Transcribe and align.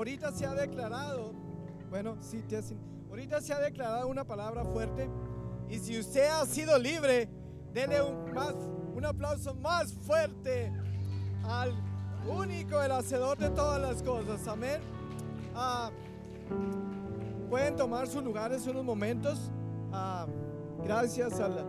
ahorita 0.00 0.32
se 0.32 0.46
ha 0.46 0.54
declarado, 0.54 1.32
bueno, 1.90 2.16
sí, 2.22 2.42
ahorita 3.10 3.42
se 3.42 3.52
ha 3.52 3.58
declarado 3.58 4.08
una 4.08 4.24
palabra 4.24 4.64
fuerte. 4.64 5.10
Y 5.68 5.78
si 5.78 5.98
usted 5.98 6.26
ha 6.26 6.46
sido 6.46 6.78
libre, 6.78 7.28
denle 7.74 8.00
un, 8.00 8.32
más, 8.32 8.54
un 8.94 9.04
aplauso 9.04 9.54
más 9.54 9.92
fuerte 9.92 10.72
al 11.44 11.74
único, 12.26 12.82
el 12.82 12.92
hacedor 12.92 13.36
de 13.36 13.50
todas 13.50 13.78
las 13.80 14.02
cosas. 14.02 14.48
Amén. 14.48 14.80
Ah, 15.54 15.90
pueden 17.50 17.76
tomar 17.76 18.06
sus 18.08 18.24
lugares 18.24 18.66
unos 18.66 18.84
momentos. 18.84 19.50
Ah, 19.92 20.26
gracias 20.82 21.38
al, 21.40 21.66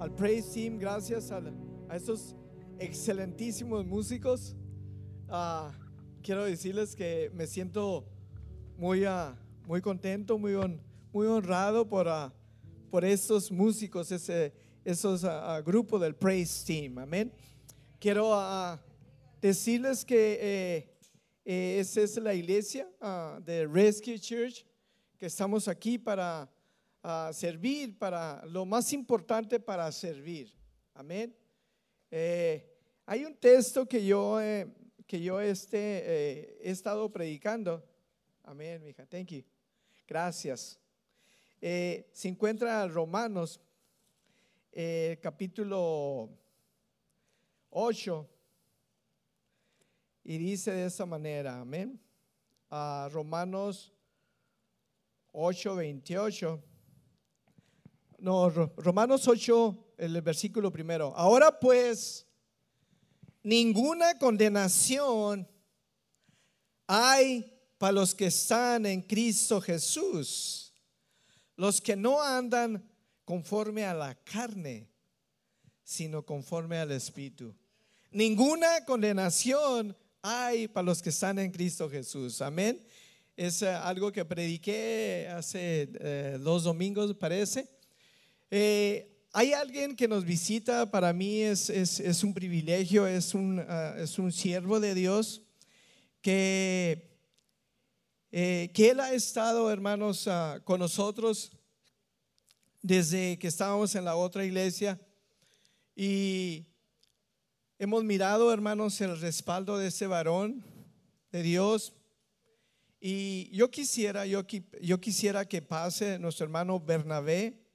al 0.00 0.10
Praise 0.16 0.52
Team, 0.52 0.78
gracias 0.78 1.30
al- 1.30 1.54
a 1.88 1.94
estos 1.94 2.34
excelentísimos 2.80 3.86
músicos. 3.86 4.56
Ah, 5.28 5.70
quiero 6.26 6.44
decirles 6.44 6.96
que 6.96 7.30
me 7.34 7.46
siento 7.46 8.04
muy, 8.76 9.04
ah, 9.04 9.38
muy 9.64 9.80
contento, 9.80 10.36
muy, 10.36 10.56
muy 11.12 11.24
honrado 11.28 11.88
por, 11.88 12.08
ah, 12.08 12.34
por 12.90 13.04
estos 13.04 13.52
músicos, 13.52 14.10
ese, 14.10 14.52
esos 14.84 15.22
ah, 15.22 15.54
ah, 15.54 15.60
grupos 15.60 16.00
del 16.00 16.16
Praise 16.16 16.64
Team. 16.64 16.98
Amén. 16.98 17.32
Quiero 18.00 18.36
decirles 19.40 20.04
que 20.04 20.38
eh, 20.42 20.98
eh, 21.44 21.78
esa 21.78 22.00
es 22.00 22.16
la 22.16 22.34
iglesia 22.34 22.88
de 23.44 23.64
Rescue 23.68 24.18
Church, 24.18 24.66
que 25.18 25.26
estamos 25.26 25.68
aquí 25.68 25.96
para 25.96 26.50
servir, 27.34 27.96
para 27.96 28.44
lo 28.46 28.66
más 28.66 28.92
importante 28.92 29.60
para 29.60 29.92
servir. 29.92 30.52
Amén. 30.92 31.32
Eh, 32.10 32.68
hay 33.06 33.24
un 33.24 33.36
texto 33.36 33.86
que 33.86 34.04
yo, 34.04 34.40
que 35.06 35.20
yo 35.20 35.40
este, 35.40 35.78
eh, 35.78 36.58
he 36.62 36.70
estado 36.70 37.10
predicando. 37.12 37.84
Amén, 38.42 38.82
mija. 38.82 39.06
Thank 39.06 39.28
you. 39.32 39.44
Gracias. 40.06 40.78
Eh, 41.60 42.08
se 42.12 42.28
encuentra 42.28 42.84
en 42.84 42.92
Romanos, 42.92 43.60
eh, 44.72 45.18
capítulo 45.22 46.30
8, 47.70 48.28
y 50.24 50.38
dice 50.38 50.72
de 50.72 50.86
esa 50.86 51.06
manera, 51.06 51.60
amén. 51.60 52.00
Ah, 52.70 53.08
Romanos 53.12 53.92
8, 55.32 55.76
28. 55.76 56.62
No, 58.18 58.50
Ro- 58.50 58.72
Romanos 58.76 59.28
8, 59.28 59.92
el 59.98 60.20
versículo 60.22 60.72
primero. 60.72 61.12
Ahora 61.16 61.58
pues, 61.58 62.25
ninguna 63.46 64.18
condenación 64.18 65.48
hay 66.88 67.52
para 67.78 67.92
los 67.92 68.12
que 68.12 68.26
están 68.26 68.86
en 68.86 69.00
Cristo 69.00 69.60
Jesús, 69.60 70.72
los 71.54 71.80
que 71.80 71.94
no 71.94 72.20
andan 72.20 72.84
conforme 73.24 73.84
a 73.84 73.94
la 73.94 74.16
carne, 74.16 74.88
sino 75.84 76.26
conforme 76.26 76.78
al 76.78 76.90
Espíritu. 76.90 77.54
Ninguna 78.10 78.84
condenación 78.84 79.96
hay 80.22 80.66
para 80.66 80.84
los 80.84 81.00
que 81.00 81.10
están 81.10 81.38
en 81.38 81.52
Cristo 81.52 81.88
Jesús. 81.88 82.42
Amén. 82.42 82.84
Es 83.36 83.62
eh, 83.62 83.68
algo 83.68 84.10
que 84.10 84.24
prediqué 84.24 85.28
hace 85.32 85.88
eh, 86.00 86.38
dos 86.40 86.64
domingos, 86.64 87.14
parece. 87.14 87.68
Eh, 88.50 89.15
hay 89.38 89.52
alguien 89.52 89.94
que 89.96 90.08
nos 90.08 90.24
visita, 90.24 90.90
para 90.90 91.12
mí 91.12 91.42
es, 91.42 91.68
es- 91.68 92.24
un 92.24 92.32
privilegio, 92.32 93.06
es 93.06 93.34
un, 93.34 93.62
ah, 93.68 93.94
es 93.98 94.18
un 94.18 94.32
siervo 94.32 94.80
de 94.80 94.94
Dios 94.94 95.42
que, 96.22 97.10
eh, 98.32 98.70
que 98.72 98.88
Él 98.88 98.98
ha 98.98 99.12
estado, 99.12 99.70
hermanos, 99.70 100.26
ah, 100.26 100.62
con 100.64 100.80
nosotros 100.80 101.52
desde 102.80 103.38
que 103.38 103.48
estábamos 103.48 103.94
en 103.94 104.06
la 104.06 104.16
otra 104.16 104.42
iglesia 104.42 104.98
y 105.94 106.64
hemos 107.78 108.04
mirado, 108.04 108.50
hermanos, 108.50 108.98
el 109.02 109.20
respaldo 109.20 109.76
de 109.76 109.88
ese 109.88 110.06
varón 110.06 110.64
de 111.30 111.42
Dios. 111.42 111.92
Y 113.00 113.50
yo 113.54 113.70
quisiera, 113.70 114.24
yo, 114.24 114.44
yo 114.80 114.98
quisiera 114.98 115.44
que 115.46 115.60
pase 115.60 116.18
nuestro 116.18 116.44
hermano 116.44 116.80
Bernabé. 116.80 117.65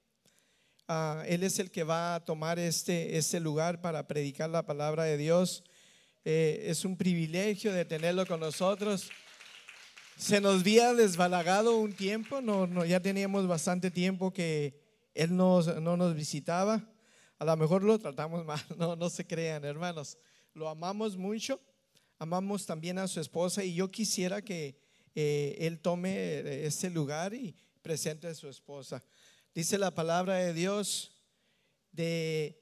Ah, 0.93 1.23
él 1.25 1.43
es 1.43 1.57
el 1.57 1.71
que 1.71 1.85
va 1.85 2.15
a 2.15 2.25
tomar 2.25 2.59
este, 2.59 3.15
este 3.17 3.39
lugar 3.39 3.79
para 3.79 4.05
predicar 4.07 4.49
la 4.49 4.65
palabra 4.65 5.05
de 5.05 5.15
Dios. 5.15 5.63
Eh, 6.25 6.65
es 6.67 6.83
un 6.83 6.97
privilegio 6.97 7.71
de 7.71 7.85
tenerlo 7.85 8.25
con 8.25 8.41
nosotros. 8.41 9.09
Se 10.17 10.41
nos 10.41 10.59
había 10.59 10.93
desbalagado 10.93 11.77
un 11.77 11.93
tiempo, 11.93 12.41
no, 12.41 12.67
no, 12.67 12.83
ya 12.83 12.99
teníamos 12.99 13.47
bastante 13.47 13.89
tiempo 13.89 14.33
que 14.33 14.81
él 15.13 15.33
nos- 15.33 15.79
no 15.81 15.95
nos 15.95 16.13
visitaba. 16.13 16.83
A 17.39 17.45
lo 17.45 17.55
mejor 17.55 17.83
lo 17.83 17.97
tratamos 17.97 18.43
mal, 18.51 18.61
no, 18.77 18.97
no 18.97 19.09
se 19.09 19.25
crean, 19.25 19.63
hermanos. 19.63 20.17
Lo 20.53 20.67
amamos 20.67 21.15
mucho, 21.15 21.57
amamos 22.19 22.65
también 22.65 22.99
a 22.99 23.07
su 23.07 23.21
esposa 23.21 23.63
y 23.63 23.75
yo 23.75 23.89
quisiera 23.89 24.41
que 24.41 24.75
eh, 25.15 25.55
él 25.57 25.79
tome 25.79 26.11
eh, 26.17 26.65
este 26.65 26.89
lugar 26.89 27.33
y 27.33 27.55
presente 27.81 28.27
a 28.27 28.35
su 28.35 28.49
esposa. 28.49 29.01
Dice 29.53 29.77
la 29.77 29.91
palabra 29.91 30.35
de 30.35 30.53
Dios 30.53 31.11
de 31.91 32.57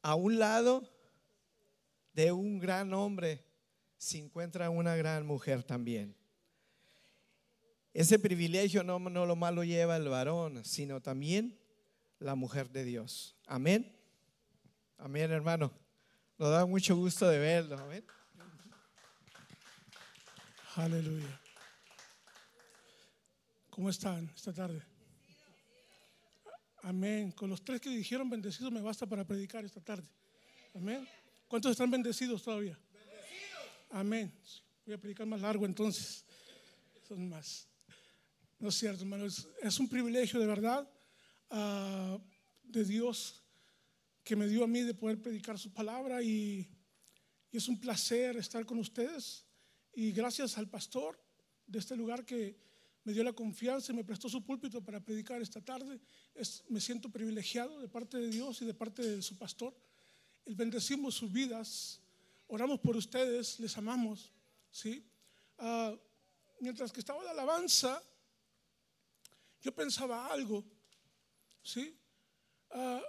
a 0.00 0.14
un 0.14 0.38
lado 0.38 0.88
de 2.12 2.30
un 2.30 2.60
gran 2.60 2.92
hombre 2.94 3.44
se 3.98 4.18
encuentra 4.18 4.70
una 4.70 4.94
gran 4.94 5.26
mujer 5.26 5.64
también. 5.64 6.16
Ese 7.92 8.18
privilegio 8.18 8.84
no, 8.84 8.98
no 8.98 9.26
lo 9.26 9.36
malo 9.36 9.64
lleva 9.64 9.96
el 9.96 10.08
varón, 10.08 10.64
sino 10.64 11.00
también 11.00 11.58
la 12.18 12.34
mujer 12.34 12.70
de 12.70 12.84
Dios. 12.84 13.36
Amén. 13.46 13.96
Amén, 14.98 15.30
hermano. 15.32 15.72
Nos 16.38 16.50
da 16.50 16.64
mucho 16.64 16.96
gusto 16.96 17.28
de 17.28 17.38
verlo. 17.38 17.76
Amén. 17.78 18.04
Aleluya. 20.76 21.40
¿Cómo 23.68 23.90
están 23.90 24.30
esta 24.34 24.52
tarde? 24.52 24.91
Amén. 26.82 27.30
Con 27.30 27.48
los 27.48 27.64
tres 27.64 27.80
que 27.80 27.90
dijeron 27.90 28.28
bendecidos 28.28 28.72
me 28.72 28.80
basta 28.80 29.06
para 29.06 29.24
predicar 29.24 29.64
esta 29.64 29.80
tarde. 29.80 30.08
Amén. 30.74 31.06
¿Cuántos 31.46 31.70
están 31.70 31.90
bendecidos 31.90 32.42
todavía? 32.42 32.76
Amén. 33.90 34.32
Voy 34.84 34.94
a 34.94 34.98
predicar 34.98 35.26
más 35.26 35.40
largo 35.40 35.64
entonces. 35.64 36.24
Son 37.06 37.28
más. 37.28 37.68
No 38.58 38.68
es 38.68 38.74
cierto, 38.74 39.02
hermanos. 39.02 39.48
Es 39.62 39.78
un 39.78 39.88
privilegio 39.88 40.40
de 40.40 40.46
verdad 40.46 40.88
ah, 41.50 42.18
de 42.64 42.84
Dios 42.84 43.44
que 44.24 44.34
me 44.34 44.48
dio 44.48 44.64
a 44.64 44.66
mí 44.66 44.82
de 44.82 44.94
poder 44.94 45.20
predicar 45.20 45.58
su 45.58 45.72
palabra 45.72 46.20
y, 46.20 46.68
y 47.52 47.56
es 47.56 47.68
un 47.68 47.78
placer 47.78 48.36
estar 48.36 48.66
con 48.66 48.78
ustedes. 48.78 49.44
Y 49.94 50.10
gracias 50.10 50.58
al 50.58 50.68
pastor 50.68 51.16
de 51.64 51.78
este 51.78 51.94
lugar 51.94 52.24
que 52.24 52.56
me 53.04 53.12
dio 53.12 53.24
la 53.24 53.32
confianza 53.32 53.92
y 53.92 53.96
me 53.96 54.04
prestó 54.04 54.28
su 54.28 54.44
púlpito 54.44 54.82
para 54.82 55.00
predicar 55.00 55.42
esta 55.42 55.60
tarde, 55.60 56.00
me 56.68 56.80
siento 56.80 57.08
privilegiado 57.08 57.80
de 57.80 57.88
parte 57.88 58.18
de 58.18 58.28
Dios 58.28 58.62
y 58.62 58.64
de 58.64 58.74
parte 58.74 59.02
de 59.02 59.22
su 59.22 59.36
pastor. 59.36 59.76
Y 60.44 60.54
bendecimos 60.54 61.14
sus 61.14 61.32
vidas, 61.32 62.00
oramos 62.46 62.80
por 62.80 62.96
ustedes, 62.96 63.58
les 63.58 63.76
amamos. 63.76 64.32
¿sí? 64.70 65.04
Ah, 65.58 65.94
mientras 66.60 66.92
que 66.92 67.00
estaba 67.00 67.22
de 67.22 67.30
alabanza, 67.30 68.02
yo 69.60 69.74
pensaba 69.74 70.26
algo. 70.28 70.64
¿sí? 71.62 71.96
Ah, 72.70 73.02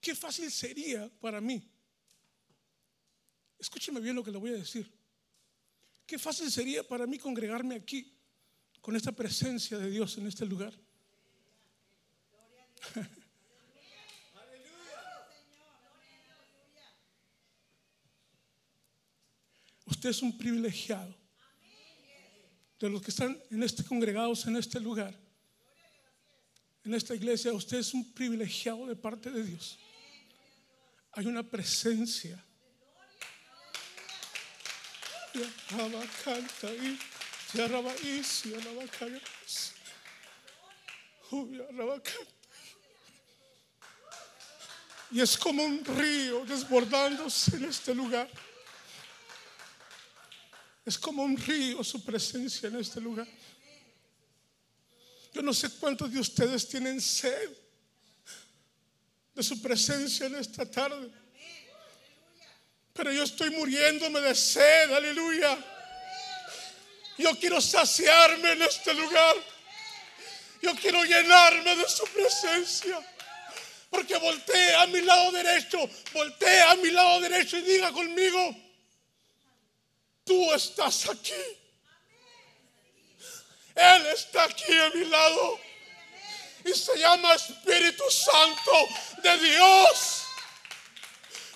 qué 0.00 0.14
fácil 0.14 0.50
sería 0.50 1.08
para 1.20 1.40
mí. 1.40 1.62
Escúcheme 3.58 4.00
bien 4.00 4.16
lo 4.16 4.24
que 4.24 4.30
le 4.32 4.38
voy 4.38 4.50
a 4.50 4.54
decir. 4.54 4.90
Qué 6.06 6.18
fácil 6.18 6.50
sería 6.50 6.86
para 6.86 7.06
mí 7.06 7.18
congregarme 7.18 7.76
aquí 7.76 8.19
con 8.80 8.96
esta 8.96 9.12
presencia 9.12 9.78
de 9.78 9.90
Dios 9.90 10.16
en 10.18 10.26
este 10.26 10.46
lugar. 10.46 10.72
Usted 19.86 20.10
es 20.10 20.22
un 20.22 20.38
privilegiado 20.38 21.14
de 22.78 22.88
los 22.88 23.02
que 23.02 23.10
están 23.10 23.38
en 23.50 23.62
este 23.62 23.84
congregados 23.84 24.46
en 24.46 24.56
este 24.56 24.80
lugar. 24.80 25.14
En 26.84 26.94
esta 26.94 27.14
iglesia 27.14 27.52
usted 27.52 27.78
es 27.78 27.92
un 27.92 28.10
privilegiado 28.14 28.86
de 28.86 28.96
parte 28.96 29.30
de 29.30 29.44
Dios. 29.44 29.78
Hay 31.12 31.26
una 31.26 31.42
presencia. 31.42 32.42
Y 45.10 45.20
es 45.20 45.36
como 45.36 45.64
un 45.64 45.84
río 45.84 46.44
desbordándose 46.44 47.56
en 47.56 47.64
este 47.64 47.94
lugar. 47.94 48.28
Es 50.84 50.98
como 50.98 51.22
un 51.22 51.36
río 51.36 51.82
su 51.82 52.04
presencia 52.04 52.68
en 52.68 52.76
este 52.76 53.00
lugar. 53.00 53.26
Yo 55.32 55.42
no 55.42 55.52
sé 55.52 55.70
cuántos 55.70 56.12
de 56.12 56.20
ustedes 56.20 56.68
tienen 56.68 57.00
sed 57.00 57.50
de 59.34 59.42
su 59.42 59.60
presencia 59.60 60.26
en 60.26 60.36
esta 60.36 60.68
tarde. 60.68 61.10
Pero 62.92 63.12
yo 63.12 63.22
estoy 63.22 63.50
muriéndome 63.50 64.20
de 64.20 64.34
sed, 64.34 64.92
aleluya. 64.92 65.79
Yo 67.20 67.38
quiero 67.38 67.60
saciarme 67.60 68.52
en 68.52 68.62
este 68.62 68.94
lugar. 68.94 69.36
Yo 70.62 70.74
quiero 70.74 71.04
llenarme 71.04 71.76
de 71.76 71.88
su 71.88 72.04
presencia. 72.04 72.98
Porque 73.90 74.16
voltee 74.16 74.74
a 74.76 74.86
mi 74.86 75.02
lado 75.02 75.30
derecho, 75.32 75.78
voltee 76.14 76.62
a 76.62 76.76
mi 76.76 76.90
lado 76.90 77.20
derecho 77.20 77.58
y 77.58 77.62
diga 77.62 77.92
conmigo, 77.92 78.56
tú 80.24 80.52
estás 80.54 81.08
aquí. 81.10 81.42
Él 83.74 84.06
está 84.06 84.44
aquí 84.44 84.72
a 84.78 84.90
mi 84.90 85.04
lado. 85.04 85.60
Y 86.64 86.72
se 86.72 86.96
llama 86.98 87.34
Espíritu 87.34 88.04
Santo 88.10 88.88
de 89.22 89.38
Dios. 89.38 90.22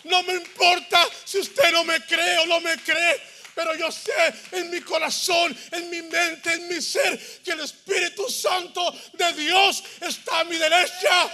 No 0.04 0.22
me 0.24 0.34
importa 0.34 1.08
si 1.24 1.38
usted 1.38 1.72
no 1.72 1.84
me 1.84 2.04
cree 2.04 2.38
o 2.40 2.46
no 2.46 2.60
me 2.60 2.76
cree, 2.82 3.33
pero 3.54 3.74
yo 3.76 3.90
sé 3.90 4.12
en 4.52 4.70
mi 4.70 4.80
corazón, 4.80 5.56
en 5.70 5.90
mi 5.90 6.02
mente, 6.02 6.52
en 6.52 6.68
mi 6.68 6.80
ser, 6.80 7.18
que 7.42 7.52
el 7.52 7.60
Espíritu 7.60 8.28
Santo 8.28 8.92
de 9.12 9.32
Dios 9.34 9.82
está 10.00 10.40
a 10.40 10.44
mi 10.44 10.56
derecha. 10.56 11.30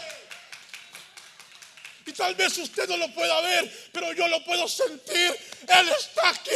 Y 2.06 2.12
tal 2.12 2.34
vez 2.34 2.56
usted 2.58 2.88
no 2.88 2.96
lo 2.96 3.12
pueda 3.14 3.40
ver, 3.40 3.90
pero 3.92 4.12
yo 4.12 4.26
lo 4.28 4.44
puedo 4.44 4.66
sentir. 4.68 5.36
Él 5.68 5.88
está 5.98 6.30
aquí. 6.30 6.50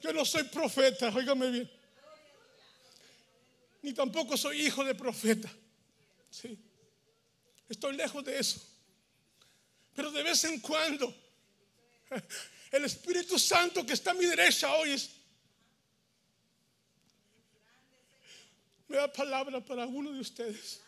Yo 0.00 0.12
no 0.12 0.24
soy 0.24 0.44
profeta, 0.44 1.08
óigame 1.08 1.50
bien. 1.50 1.70
Ni 3.82 3.92
tampoco 3.92 4.36
soy 4.36 4.66
hijo 4.66 4.84
de 4.84 4.94
profeta. 4.94 5.50
Sí. 6.30 6.58
Estoy 7.72 7.96
lejos 7.96 8.22
de 8.22 8.38
eso. 8.38 8.60
Pero 9.94 10.12
de 10.12 10.22
vez 10.22 10.44
en 10.44 10.60
cuando, 10.60 11.14
el 12.70 12.84
Espíritu 12.84 13.38
Santo 13.38 13.86
que 13.86 13.94
está 13.94 14.10
a 14.10 14.14
mi 14.14 14.26
derecha 14.26 14.74
hoy 14.74 14.90
es, 14.90 15.10
me 18.88 18.98
da 18.98 19.10
palabra 19.10 19.64
para 19.64 19.86
uno 19.86 20.12
de 20.12 20.20
ustedes. 20.20 20.82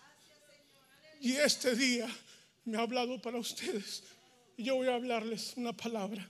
Y 1.22 1.32
este 1.32 1.74
día 1.74 2.06
me 2.66 2.76
ha 2.76 2.82
hablado 2.82 3.18
para 3.18 3.38
ustedes. 3.38 4.02
Y 4.58 4.64
yo 4.64 4.74
voy 4.74 4.88
a 4.88 4.96
hablarles 4.96 5.54
una 5.56 5.72
palabra. 5.72 6.28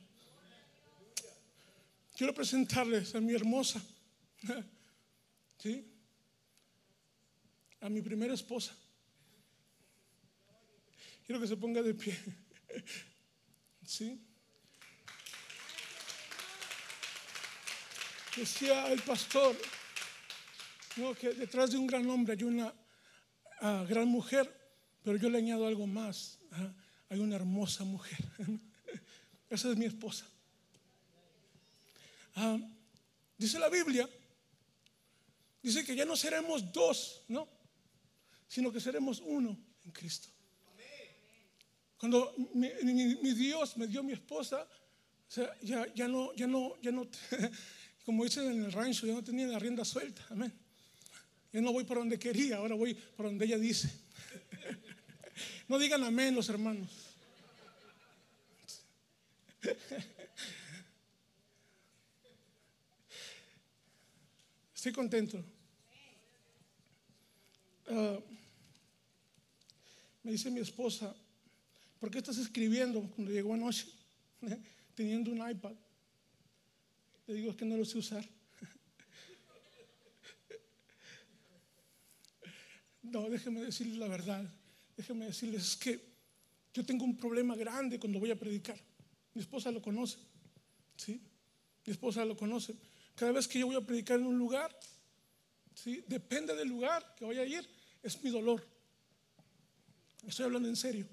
Quiero 2.16 2.32
presentarles 2.32 3.12
a 3.16 3.20
mi 3.20 3.34
hermosa, 3.34 3.82
¿sí? 5.58 5.84
A 7.80 7.88
mi 7.88 8.00
primera 8.02 8.34
esposa. 8.34 8.72
Quiero 11.24 11.40
que 11.40 11.46
se 11.46 11.56
ponga 11.56 11.82
de 11.82 11.94
pie. 11.94 12.16
¿Sí? 13.86 14.20
Decía 18.36 18.92
el 18.92 19.00
pastor 19.02 19.56
que 21.18 21.30
detrás 21.34 21.70
de 21.70 21.76
un 21.76 21.86
gran 21.86 22.08
hombre 22.08 22.34
hay 22.34 22.44
una 22.44 22.72
ah, 23.60 23.84
gran 23.88 24.08
mujer, 24.08 24.48
pero 25.02 25.16
yo 25.16 25.28
le 25.28 25.38
añado 25.38 25.66
algo 25.66 25.86
más. 25.86 26.38
hay 27.08 27.20
una 27.20 27.36
hermosa 27.36 27.84
mujer. 27.84 28.18
Esa 29.50 29.70
es 29.70 29.76
mi 29.76 29.86
esposa. 29.86 30.26
Ah, 32.36 32.58
dice 33.38 33.58
la 33.58 33.68
Biblia, 33.68 34.08
dice 35.62 35.84
que 35.84 35.94
ya 35.94 36.04
no 36.04 36.16
seremos 36.16 36.72
dos, 36.72 37.22
¿no? 37.28 37.48
Sino 38.48 38.72
que 38.72 38.80
seremos 38.80 39.20
uno 39.24 39.56
en 39.84 39.90
Cristo. 39.90 40.33
Cuando 42.04 42.36
mi, 42.52 42.68
Dios 43.32 43.78
me 43.78 43.86
dio 43.86 44.02
mi 44.02 44.12
esposa, 44.12 44.68
ya, 45.62 46.06
no, 46.06 46.34
ya 46.34 46.46
no, 46.46 46.74
ya 46.82 46.92
no, 46.92 47.08
como 48.04 48.24
dicen 48.24 48.52
en 48.52 48.62
el 48.62 48.72
rancho, 48.72 49.06
ya 49.06 49.14
no 49.14 49.24
tenía 49.24 49.46
la 49.46 49.58
rienda 49.58 49.86
suelta, 49.86 50.22
amén. 50.28 50.52
Yo 51.50 51.62
no 51.62 51.72
voy 51.72 51.84
por 51.84 51.96
donde 51.96 52.18
quería, 52.18 52.58
ahora 52.58 52.74
voy 52.74 52.92
por 52.92 53.24
donde 53.24 53.46
ella 53.46 53.56
dice. 53.56 53.90
No 55.66 55.78
digan 55.78 56.04
amén 56.04 56.34
los 56.34 56.50
hermanos. 56.50 56.90
Estoy 64.74 64.92
contento. 64.92 65.42
Ah, 67.88 68.18
me 70.22 70.32
dice 70.32 70.50
mi 70.50 70.60
esposa, 70.60 71.16
¿por 72.04 72.10
qué 72.10 72.18
estás 72.18 72.36
escribiendo 72.36 73.00
cuando 73.00 73.32
llegó 73.32 73.54
anoche? 73.54 73.86
Teniendo 74.94 75.30
un 75.30 75.38
iPad. 75.50 75.72
Le 77.26 77.32
digo, 77.32 77.56
que 77.56 77.64
no 77.64 77.78
lo 77.78 77.84
sé 77.86 77.96
usar. 77.96 78.28
No, 83.02 83.30
déjeme 83.30 83.62
decirles 83.62 83.96
la 83.96 84.08
verdad. 84.08 84.44
Déjeme 84.98 85.24
decirles 85.24 85.76
que 85.76 85.98
yo 86.74 86.84
tengo 86.84 87.06
un 87.06 87.16
problema 87.16 87.56
grande 87.56 87.98
cuando 87.98 88.20
voy 88.20 88.30
a 88.30 88.38
predicar. 88.38 88.78
Mi 89.32 89.40
esposa 89.40 89.70
lo 89.70 89.80
conoce. 89.80 90.18
¿sí? 90.96 91.22
Mi 91.86 91.90
esposa 91.90 92.22
lo 92.26 92.36
conoce. 92.36 92.74
Cada 93.14 93.32
vez 93.32 93.48
que 93.48 93.60
yo 93.60 93.66
voy 93.66 93.76
a 93.76 93.80
predicar 93.80 94.20
en 94.20 94.26
un 94.26 94.36
lugar, 94.36 94.78
¿sí? 95.74 96.04
depende 96.06 96.54
del 96.54 96.68
lugar 96.68 97.14
que 97.16 97.24
voy 97.24 97.38
a 97.38 97.46
ir, 97.46 97.66
es 98.02 98.22
mi 98.22 98.28
dolor. 98.28 98.62
Estoy 100.26 100.44
hablando 100.44 100.68
en 100.68 100.76
serio. 100.76 101.08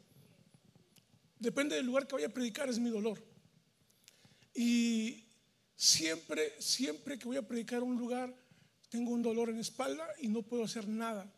Depende 1.41 1.75
del 1.75 1.87
lugar 1.87 2.05
que 2.05 2.13
voy 2.13 2.23
a 2.23 2.29
predicar, 2.29 2.69
es 2.69 2.77
mi 2.77 2.91
dolor. 2.91 3.19
Y 4.53 5.25
siempre, 5.75 6.53
siempre 6.61 7.17
que 7.17 7.25
voy 7.25 7.37
a 7.37 7.47
predicar 7.47 7.81
en 7.81 7.87
un 7.89 7.97
lugar, 7.97 8.31
tengo 8.89 9.09
un 9.09 9.23
dolor 9.23 9.49
en 9.49 9.55
la 9.55 9.61
espalda 9.61 10.07
y 10.21 10.27
no 10.27 10.43
puedo 10.43 10.63
hacer 10.63 10.87
nada. 10.87 11.33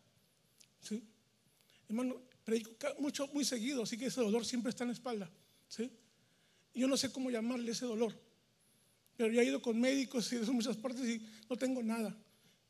¿sí? 0.78 1.02
Hermano, 1.88 2.20
predico 2.44 2.70
mucho, 2.98 3.28
muy 3.28 3.46
seguido, 3.46 3.84
así 3.84 3.96
que 3.96 4.06
ese 4.06 4.20
dolor 4.20 4.44
siempre 4.44 4.68
está 4.68 4.84
en 4.84 4.88
la 4.88 4.94
espalda. 4.94 5.30
¿sí? 5.68 5.90
Yo 6.74 6.86
no 6.86 6.98
sé 6.98 7.10
cómo 7.10 7.30
llamarle 7.30 7.72
ese 7.72 7.86
dolor. 7.86 8.14
Pero 9.16 9.32
ya 9.32 9.40
he 9.40 9.46
ido 9.46 9.62
con 9.62 9.80
médicos 9.80 10.30
y 10.34 10.36
de 10.36 10.44
muchas 10.50 10.76
partes 10.76 11.08
y 11.08 11.26
no 11.48 11.56
tengo 11.56 11.82
nada. 11.82 12.14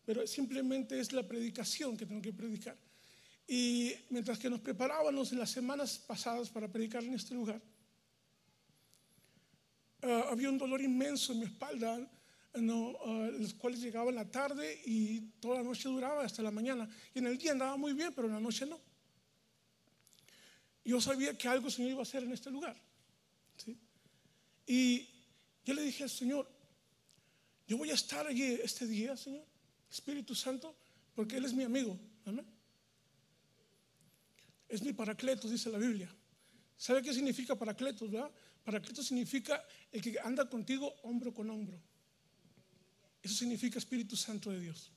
Pero 0.07 0.25
simplemente 0.29 1.01
es 1.01 1.13
la 1.13 1.27
predicación 1.27 1.97
que 1.97 2.07
tengo 2.07 2.23
que 2.23 2.33
predicar. 2.33 2.79
Y 3.47 3.93
mientras 4.11 4.39
que 4.39 4.49
nos 4.49 4.61
preparábamos 4.61 5.33
en 5.33 5.39
las 5.39 5.51
semanas 5.51 5.99
pasadas 5.99 6.49
para 6.49 6.69
predicar 6.69 7.05
en 7.05 7.15
este 7.15 7.35
lugar, 7.35 7.61
ah, 10.03 10.27
había 10.31 10.49
un 10.49 10.59
dolor 10.59 10.81
inmenso 10.81 11.33
en 11.33 11.41
mi 11.41 11.45
espalda, 11.47 12.11
no, 12.55 12.97
ah, 13.05 13.29
los 13.33 13.53
cuales 13.55 13.81
llegaba 13.81 14.11
en 14.11 14.17
la 14.17 14.31
tarde 14.31 14.81
y 14.87 15.21
toda 15.41 15.57
la 15.57 15.63
noche 15.63 15.89
duraba 15.89 16.25
hasta 16.25 16.43
la 16.43 16.51
mañana. 16.51 16.89
Y 17.15 17.19
en 17.19 17.27
el 17.27 17.37
día 17.37 17.53
andaba 17.53 17.77
muy 17.77 17.93
bien, 17.93 18.13
pero 18.15 18.29
en 18.29 18.35
la 18.35 18.41
noche 18.41 18.65
no. 18.65 18.81
Yo 20.85 21.01
sabía 21.01 21.37
que 21.37 21.49
algo 21.49 21.71
se 21.71 21.83
me 21.83 21.91
iba 21.91 22.01
a 22.01 22.03
hacer 22.03 22.23
en 22.23 22.33
este 22.33 22.51
lugar. 22.51 22.77
Y 24.67 25.07
yo 25.65 25.75
le 25.75 25.83
dije 25.83 26.05
al 26.05 26.11
Señor, 26.11 26.49
yo 27.67 27.77
voy 27.77 27.91
a 27.91 27.95
estar 27.95 28.27
allí 28.27 28.59
este 28.63 28.87
día, 28.87 29.17
Señor, 29.17 29.45
Espíritu 29.91 30.35
Santo, 30.35 30.75
porque 31.15 31.37
Él 31.37 31.45
es 31.45 31.53
mi 31.53 31.65
amigo. 31.65 31.99
Amén. 32.25 32.54
Es 34.75 34.83
mi 34.83 34.93
paracletos, 34.93 35.53
dice 35.53 35.71
la 35.71 35.79
Biblia. 35.79 36.13
¿Sabe 36.77 37.01
qué 37.01 37.15
significa 37.15 37.55
paracletos, 37.55 38.11
verdad? 38.11 38.29
Paracletos 38.65 39.07
significa 39.07 39.63
el 39.93 40.03
que 40.03 40.19
anda 40.19 40.51
contigo 40.51 40.93
hombro 41.05 41.33
con 41.33 41.49
hombro. 41.49 41.81
Eso 43.23 43.37
significa 43.37 43.79
Espíritu 43.79 44.17
Santo 44.17 44.51
de 44.51 44.59
Dios. 44.59 44.91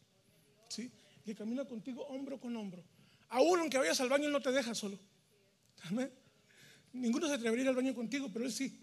¿Sí? 0.68 0.92
Que 1.24 1.36
camina 1.36 1.64
contigo 1.64 2.08
hombro 2.08 2.40
con 2.40 2.56
hombro. 2.56 2.84
Aún 3.30 3.60
aunque 3.60 3.78
vayas 3.78 4.02
al 4.02 4.10
baño, 4.10 4.26
Él 4.26 4.32
no 4.32 4.42
te 4.42 4.52
deja 4.52 4.74
solo. 4.74 4.98
Amén. 5.84 6.12
Ninguno 6.94 7.28
se 7.28 7.36
atrevería 7.36 7.66
ir 7.66 7.70
al 7.70 7.76
baño 7.76 7.94
contigo, 7.94 8.32
pero 8.34 8.46
Él 8.46 8.52
sí. 8.52 8.80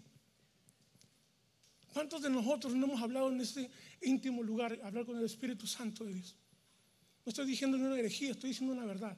¿Cuántos 1.91 2.21
de 2.21 2.29
nosotros 2.29 2.73
no 2.73 2.85
hemos 2.85 3.01
hablado 3.01 3.29
en 3.29 3.41
este 3.41 3.69
íntimo 4.01 4.41
lugar, 4.41 4.79
hablar 4.81 5.05
con 5.05 5.17
el 5.17 5.25
Espíritu 5.25 5.67
Santo 5.67 6.05
de 6.05 6.13
Dios? 6.13 6.37
No 7.25 7.31
estoy 7.31 7.47
diciendo 7.47 7.75
una 7.75 7.99
herejía, 7.99 8.31
estoy 8.31 8.51
diciendo 8.51 8.73
una 8.73 8.85
verdad. 8.85 9.17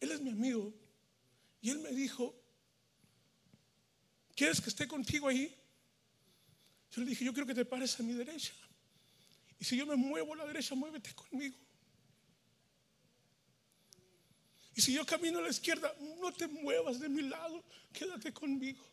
Él 0.00 0.12
es 0.12 0.20
mi 0.20 0.30
amigo 0.30 0.72
y 1.60 1.70
él 1.70 1.78
me 1.78 1.90
dijo, 1.90 2.34
¿quieres 4.34 4.60
que 4.60 4.68
esté 4.68 4.86
contigo 4.86 5.28
ahí? 5.28 5.54
Yo 6.92 7.02
le 7.02 7.08
dije, 7.08 7.24
yo 7.24 7.32
quiero 7.32 7.46
que 7.46 7.54
te 7.54 7.64
pares 7.64 7.98
a 7.98 8.02
mi 8.02 8.12
derecha. 8.12 8.52
Y 9.58 9.64
si 9.64 9.76
yo 9.76 9.86
me 9.86 9.96
muevo 9.96 10.34
a 10.34 10.36
la 10.36 10.46
derecha, 10.46 10.74
muévete 10.74 11.14
conmigo. 11.14 11.56
Y 14.74 14.82
si 14.82 14.92
yo 14.92 15.06
camino 15.06 15.38
a 15.38 15.42
la 15.42 15.48
izquierda, 15.48 15.94
no 16.20 16.32
te 16.32 16.46
muevas 16.46 17.00
de 17.00 17.08
mi 17.08 17.22
lado, 17.22 17.64
quédate 17.92 18.32
conmigo. 18.32 18.84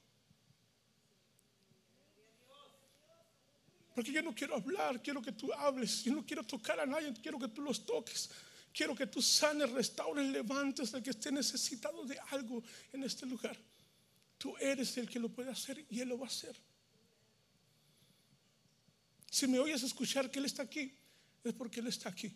Porque 3.94 4.12
yo 4.12 4.24
no 4.24 4.34
quiero 4.34 4.56
hablar, 4.56 5.02
quiero 5.02 5.22
que 5.22 5.34
tú 5.34 5.54
hables. 5.54 6.04
Yo 6.04 6.14
no 6.14 6.26
quiero 6.26 6.44
tocar 6.44 6.80
a 6.80 6.86
nadie, 6.86 7.14
quiero 7.22 7.38
que 7.38 7.50
tú 7.50 7.62
los 7.62 7.86
toques. 7.86 8.30
Quiero 8.74 8.96
que 8.96 9.06
tú 9.06 9.22
sanes, 9.22 9.70
restaures, 9.70 10.26
levantes 10.32 10.94
al 10.94 11.04
que 11.04 11.12
esté 11.12 11.32
necesitado 11.32 12.06
de 12.06 12.18
algo 12.32 12.64
en 12.92 13.04
este 13.04 13.26
lugar. 13.26 13.56
Tú 14.38 14.58
eres 14.58 14.98
el 14.98 15.08
que 15.08 15.20
lo 15.20 15.30
puede 15.30 15.52
hacer 15.52 15.86
y 15.90 16.00
Él 16.00 16.10
lo 16.10 16.18
va 16.18 16.26
a 16.26 16.30
hacer. 16.30 16.56
Si 19.30 19.48
me 19.48 19.60
oyes 19.60 19.84
escuchar 19.84 20.32
que 20.32 20.40
Él 20.40 20.46
está 20.46 20.64
aquí, 20.64 20.92
es 21.44 21.54
porque 21.54 21.82
Él 21.82 21.88
está 21.88 22.10
aquí. 22.10 22.36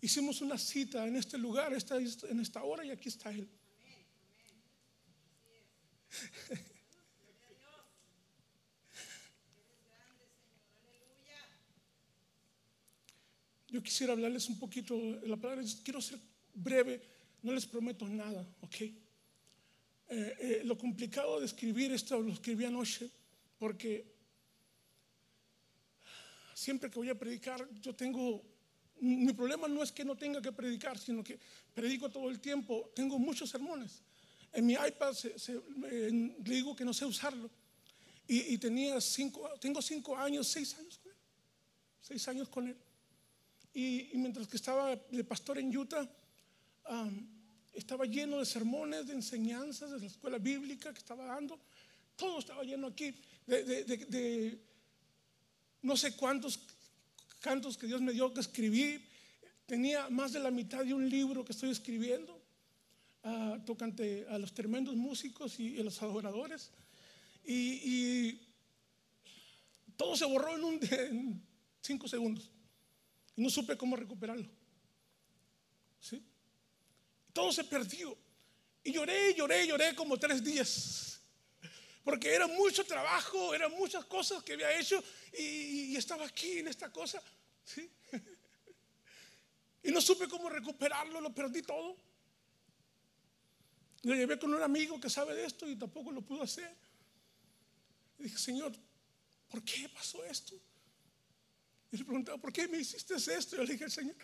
Hicimos 0.00 0.42
una 0.42 0.58
cita 0.58 1.06
en 1.06 1.16
este 1.16 1.38
lugar, 1.38 1.72
en 1.72 2.40
esta 2.40 2.62
hora, 2.62 2.84
y 2.84 2.90
aquí 2.90 3.08
está 3.08 3.30
Él. 3.30 3.48
Yo 13.70 13.82
quisiera 13.82 14.14
hablarles 14.14 14.48
un 14.48 14.58
poquito 14.58 14.96
la 15.22 15.36
palabra. 15.36 15.62
Quiero 15.84 16.00
ser 16.00 16.18
breve, 16.54 17.00
no 17.42 17.52
les 17.52 17.66
prometo 17.66 18.08
nada, 18.08 18.46
¿ok? 18.62 18.80
Eh, 18.80 18.94
eh, 20.10 20.62
lo 20.64 20.78
complicado 20.78 21.38
de 21.38 21.44
escribir 21.44 21.92
esto 21.92 22.18
lo 22.18 22.32
escribí 22.32 22.64
anoche 22.64 23.10
porque 23.58 24.06
siempre 26.54 26.90
que 26.90 26.98
voy 26.98 27.10
a 27.10 27.18
predicar, 27.18 27.68
yo 27.82 27.94
tengo. 27.94 28.42
Mi 29.00 29.32
problema 29.32 29.68
no 29.68 29.82
es 29.82 29.92
que 29.92 30.04
no 30.04 30.16
tenga 30.16 30.42
que 30.42 30.50
predicar, 30.50 30.98
sino 30.98 31.22
que 31.22 31.38
predico 31.74 32.08
todo 32.08 32.30
el 32.30 32.40
tiempo. 32.40 32.90
Tengo 32.96 33.18
muchos 33.18 33.50
sermones. 33.50 34.02
En 34.52 34.66
mi 34.66 34.72
iPad 34.72 35.14
le 35.84 36.54
digo 36.54 36.74
que 36.74 36.84
no 36.84 36.92
sé 36.92 37.04
usarlo. 37.04 37.50
Y, 38.26 38.54
y, 38.54 38.58
tenía 38.58 39.00
cinco, 39.00 39.48
tengo 39.60 39.80
cinco 39.80 40.16
años, 40.16 40.48
seis 40.48 40.76
años 40.78 40.98
con 40.98 41.12
él. 41.12 41.18
Seis 42.00 42.28
años 42.28 42.48
con 42.48 42.66
él. 42.66 42.76
Y, 43.74 44.10
mientras 44.14 44.48
que 44.48 44.56
estaba 44.56 44.96
de 44.96 45.24
pastor 45.24 45.58
en 45.58 45.76
Utah, 45.76 46.08
estaba 47.72 48.06
lleno 48.06 48.38
de 48.38 48.46
sermones, 48.46 49.06
de 49.06 49.14
enseñanzas 49.14 49.90
de 49.90 50.00
la 50.00 50.06
escuela 50.06 50.38
bíblica 50.38 50.92
que 50.92 50.98
estaba 50.98 51.26
dando. 51.26 51.58
Todo 52.16 52.40
estaba 52.40 52.64
lleno 52.64 52.88
aquí 52.88 53.14
de, 53.46 54.58
no 55.82 55.96
sé 55.96 56.16
cuántos 56.16 56.58
cantos 57.40 57.78
que 57.78 57.86
Dios 57.86 58.00
me 58.00 58.12
dio 58.12 58.32
que 58.32 58.40
escribí. 58.40 59.00
Tenía 59.66 60.08
más 60.08 60.32
de 60.32 60.40
la 60.40 60.50
mitad 60.50 60.84
de 60.84 60.94
un 60.94 61.08
libro 61.08 61.44
que 61.44 61.52
estoy 61.52 61.70
escribiendo, 61.70 62.40
uh, 63.24 63.58
tocante 63.64 64.26
a 64.28 64.38
los 64.38 64.52
tremendos 64.52 64.96
músicos 64.96 65.60
y 65.60 65.78
a 65.78 65.84
los 65.84 66.02
adoradores. 66.02 66.70
Y, 67.46 68.40
todo 69.96 70.16
se 70.16 70.24
borró 70.26 70.56
en, 70.56 70.64
un, 70.64 70.80
en 70.90 71.42
cinco 71.80 72.06
segundos. 72.08 72.50
Y 73.38 73.40
no 73.40 73.48
supe 73.50 73.76
cómo 73.76 73.94
recuperarlo. 73.94 74.50
¿Sí? 76.00 76.20
Todo 77.32 77.52
se 77.52 77.62
perdió. 77.62 78.18
Y 78.82 78.90
lloré, 78.90 79.32
lloré, 79.32 79.64
lloré 79.64 79.94
como 79.94 80.18
tres 80.18 80.42
días. 80.42 81.20
Porque 82.02 82.34
era 82.34 82.48
mucho 82.48 82.84
trabajo, 82.84 83.54
eran 83.54 83.70
muchas 83.76 84.04
cosas 84.06 84.42
que 84.42 84.54
había 84.54 84.76
hecho 84.76 85.00
y, 85.32 85.94
estaba 85.94 86.26
aquí 86.26 86.58
en 86.58 86.66
esta 86.66 86.90
cosa. 86.90 87.22
¿sí? 87.64 87.88
Y 89.84 89.92
no 89.92 90.00
supe 90.00 90.26
cómo 90.26 90.48
recuperarlo, 90.48 91.20
lo 91.20 91.32
perdí 91.32 91.62
todo. 91.62 91.96
Lo 94.02 94.16
llevé 94.16 94.36
con 94.36 94.52
un 94.52 94.62
amigo 94.64 95.00
que 95.00 95.08
sabe 95.08 95.36
de 95.36 95.44
esto 95.44 95.68
y 95.68 95.76
tampoco 95.76 96.10
lo 96.10 96.22
pudo 96.22 96.42
hacer. 96.42 96.76
Y 98.18 98.24
dije, 98.24 98.36
Señor, 98.36 98.72
¿por 99.48 99.62
qué 99.62 99.88
pasó 99.90 100.24
esto? 100.24 100.60
Y 101.90 101.96
le 101.96 102.04
preguntaba, 102.04 102.38
¿por 102.38 102.52
qué 102.52 102.68
me 102.68 102.78
hiciste 102.78 103.14
esto? 103.14 103.56
Yo 103.56 103.64
le 103.64 103.72
dije 103.72 103.84
al 103.84 103.90
Señor, 103.90 104.16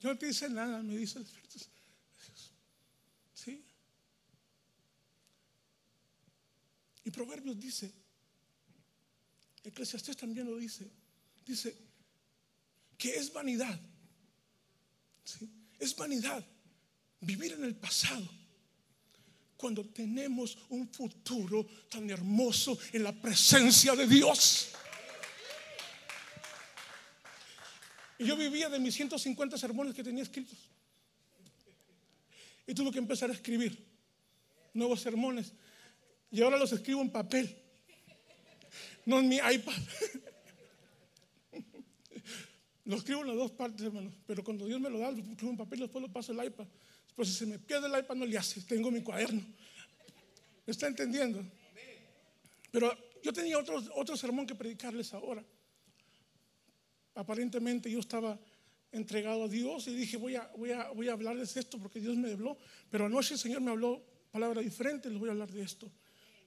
yo 0.00 0.10
no 0.10 0.18
te 0.18 0.28
hice 0.28 0.48
nada, 0.48 0.82
me 0.82 0.96
dice 0.96 1.18
el. 1.18 1.26
¿Sí? 3.34 3.64
Y 7.04 7.10
Proverbios 7.10 7.58
dice, 7.58 7.92
Eclesiastés 9.62 10.16
también 10.16 10.46
lo 10.46 10.56
dice, 10.56 10.90
dice 11.44 11.76
que 12.96 13.16
es 13.16 13.32
vanidad. 13.32 13.78
¿sí? 15.24 15.48
Es 15.78 15.94
vanidad 15.94 16.44
vivir 17.20 17.52
en 17.52 17.64
el 17.64 17.74
pasado 17.76 18.28
cuando 19.56 19.84
tenemos 19.84 20.58
un 20.68 20.88
futuro 20.88 21.66
tan 21.90 22.08
hermoso 22.10 22.78
en 22.92 23.04
la 23.04 23.12
presencia 23.12 23.94
de 23.94 24.06
Dios. 24.06 24.68
Y 28.18 28.26
yo 28.26 28.36
vivía 28.36 28.68
de 28.68 28.78
mis 28.78 28.94
150 28.94 29.58
sermones 29.58 29.94
que 29.94 30.02
tenía 30.02 30.22
escritos. 30.22 30.58
Y 32.66 32.74
tuve 32.74 32.90
que 32.90 32.98
empezar 32.98 33.30
a 33.30 33.32
escribir 33.32 33.78
nuevos 34.72 35.00
sermones. 35.00 35.52
Y 36.30 36.42
ahora 36.42 36.56
los 36.56 36.72
escribo 36.72 37.00
en 37.02 37.10
papel, 37.10 37.56
no 39.04 39.20
en 39.20 39.28
mi 39.28 39.36
iPad. 39.36 39.72
Lo 42.84 42.96
escribo 42.96 43.22
en 43.22 43.26
las 43.26 43.36
dos 43.36 43.50
partes, 43.50 43.84
hermano. 43.84 44.12
Pero 44.28 44.44
cuando 44.44 44.64
Dios 44.64 44.80
me 44.80 44.88
lo 44.88 45.00
da, 45.00 45.10
lo 45.10 45.18
escribo 45.18 45.50
en 45.50 45.56
papel 45.56 45.80
y 45.80 45.82
después 45.82 46.02
lo 46.02 46.12
paso 46.12 46.30
al 46.30 46.46
iPad. 46.46 46.66
Pues 47.16 47.30
si 47.30 47.34
se 47.34 47.44
me 47.44 47.58
pierde 47.58 47.88
el 47.88 47.98
iPad, 47.98 48.14
no 48.14 48.24
le 48.24 48.38
hace. 48.38 48.60
Tengo 48.60 48.92
mi 48.92 49.02
cuaderno. 49.02 49.40
¿Me 50.64 50.70
está 50.70 50.86
entendiendo? 50.86 51.44
Pero 52.70 52.96
yo 53.24 53.32
tenía 53.32 53.58
otro, 53.58 53.82
otro 53.96 54.16
sermón 54.16 54.46
que 54.46 54.54
predicarles 54.54 55.12
ahora 55.14 55.44
aparentemente 57.16 57.90
yo 57.90 57.98
estaba 57.98 58.38
entregado 58.92 59.44
a 59.44 59.48
Dios 59.48 59.88
y 59.88 59.94
dije, 59.94 60.16
voy 60.16 60.36
a, 60.36 60.50
voy 60.56 60.70
a, 60.72 60.90
voy 60.90 61.08
a 61.08 61.12
hablarles 61.12 61.56
esto 61.56 61.78
porque 61.78 62.00
Dios 62.00 62.16
me 62.16 62.32
habló, 62.32 62.56
pero 62.90 63.06
anoche 63.06 63.34
el 63.34 63.40
Señor 63.40 63.60
me 63.60 63.70
habló 63.70 64.02
palabras 64.30 64.64
diferentes, 64.64 65.10
les 65.10 65.18
voy 65.18 65.28
a 65.28 65.32
hablar 65.32 65.50
de 65.50 65.62
esto. 65.62 65.90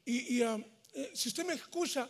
Y, 0.06 0.42
ah, 0.42 0.58
eh, 0.94 1.12
si 1.14 1.30
usted 1.30 1.46
me 1.46 1.54
escucha, 1.54 2.10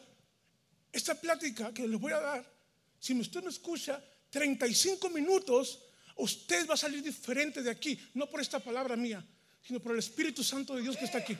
esta 0.91 1.19
plática 1.19 1.73
que 1.73 1.87
les 1.87 1.99
voy 1.99 2.13
a 2.13 2.19
dar, 2.19 2.53
si 2.99 3.13
usted 3.19 3.43
me 3.43 3.49
escucha 3.49 4.03
35 4.29 5.09
minutos, 5.09 5.83
usted 6.15 6.67
va 6.67 6.75
a 6.75 6.77
salir 6.77 7.01
diferente 7.01 7.61
de 7.61 7.69
aquí, 7.69 7.99
no 8.13 8.29
por 8.29 8.41
esta 8.41 8.59
palabra 8.59 8.95
mía, 8.95 9.25
sino 9.61 9.79
por 9.79 9.93
el 9.93 9.99
Espíritu 9.99 10.43
Santo 10.43 10.75
de 10.75 10.81
Dios 10.81 10.95
que 10.95 11.05
está 11.05 11.17
aquí. 11.17 11.37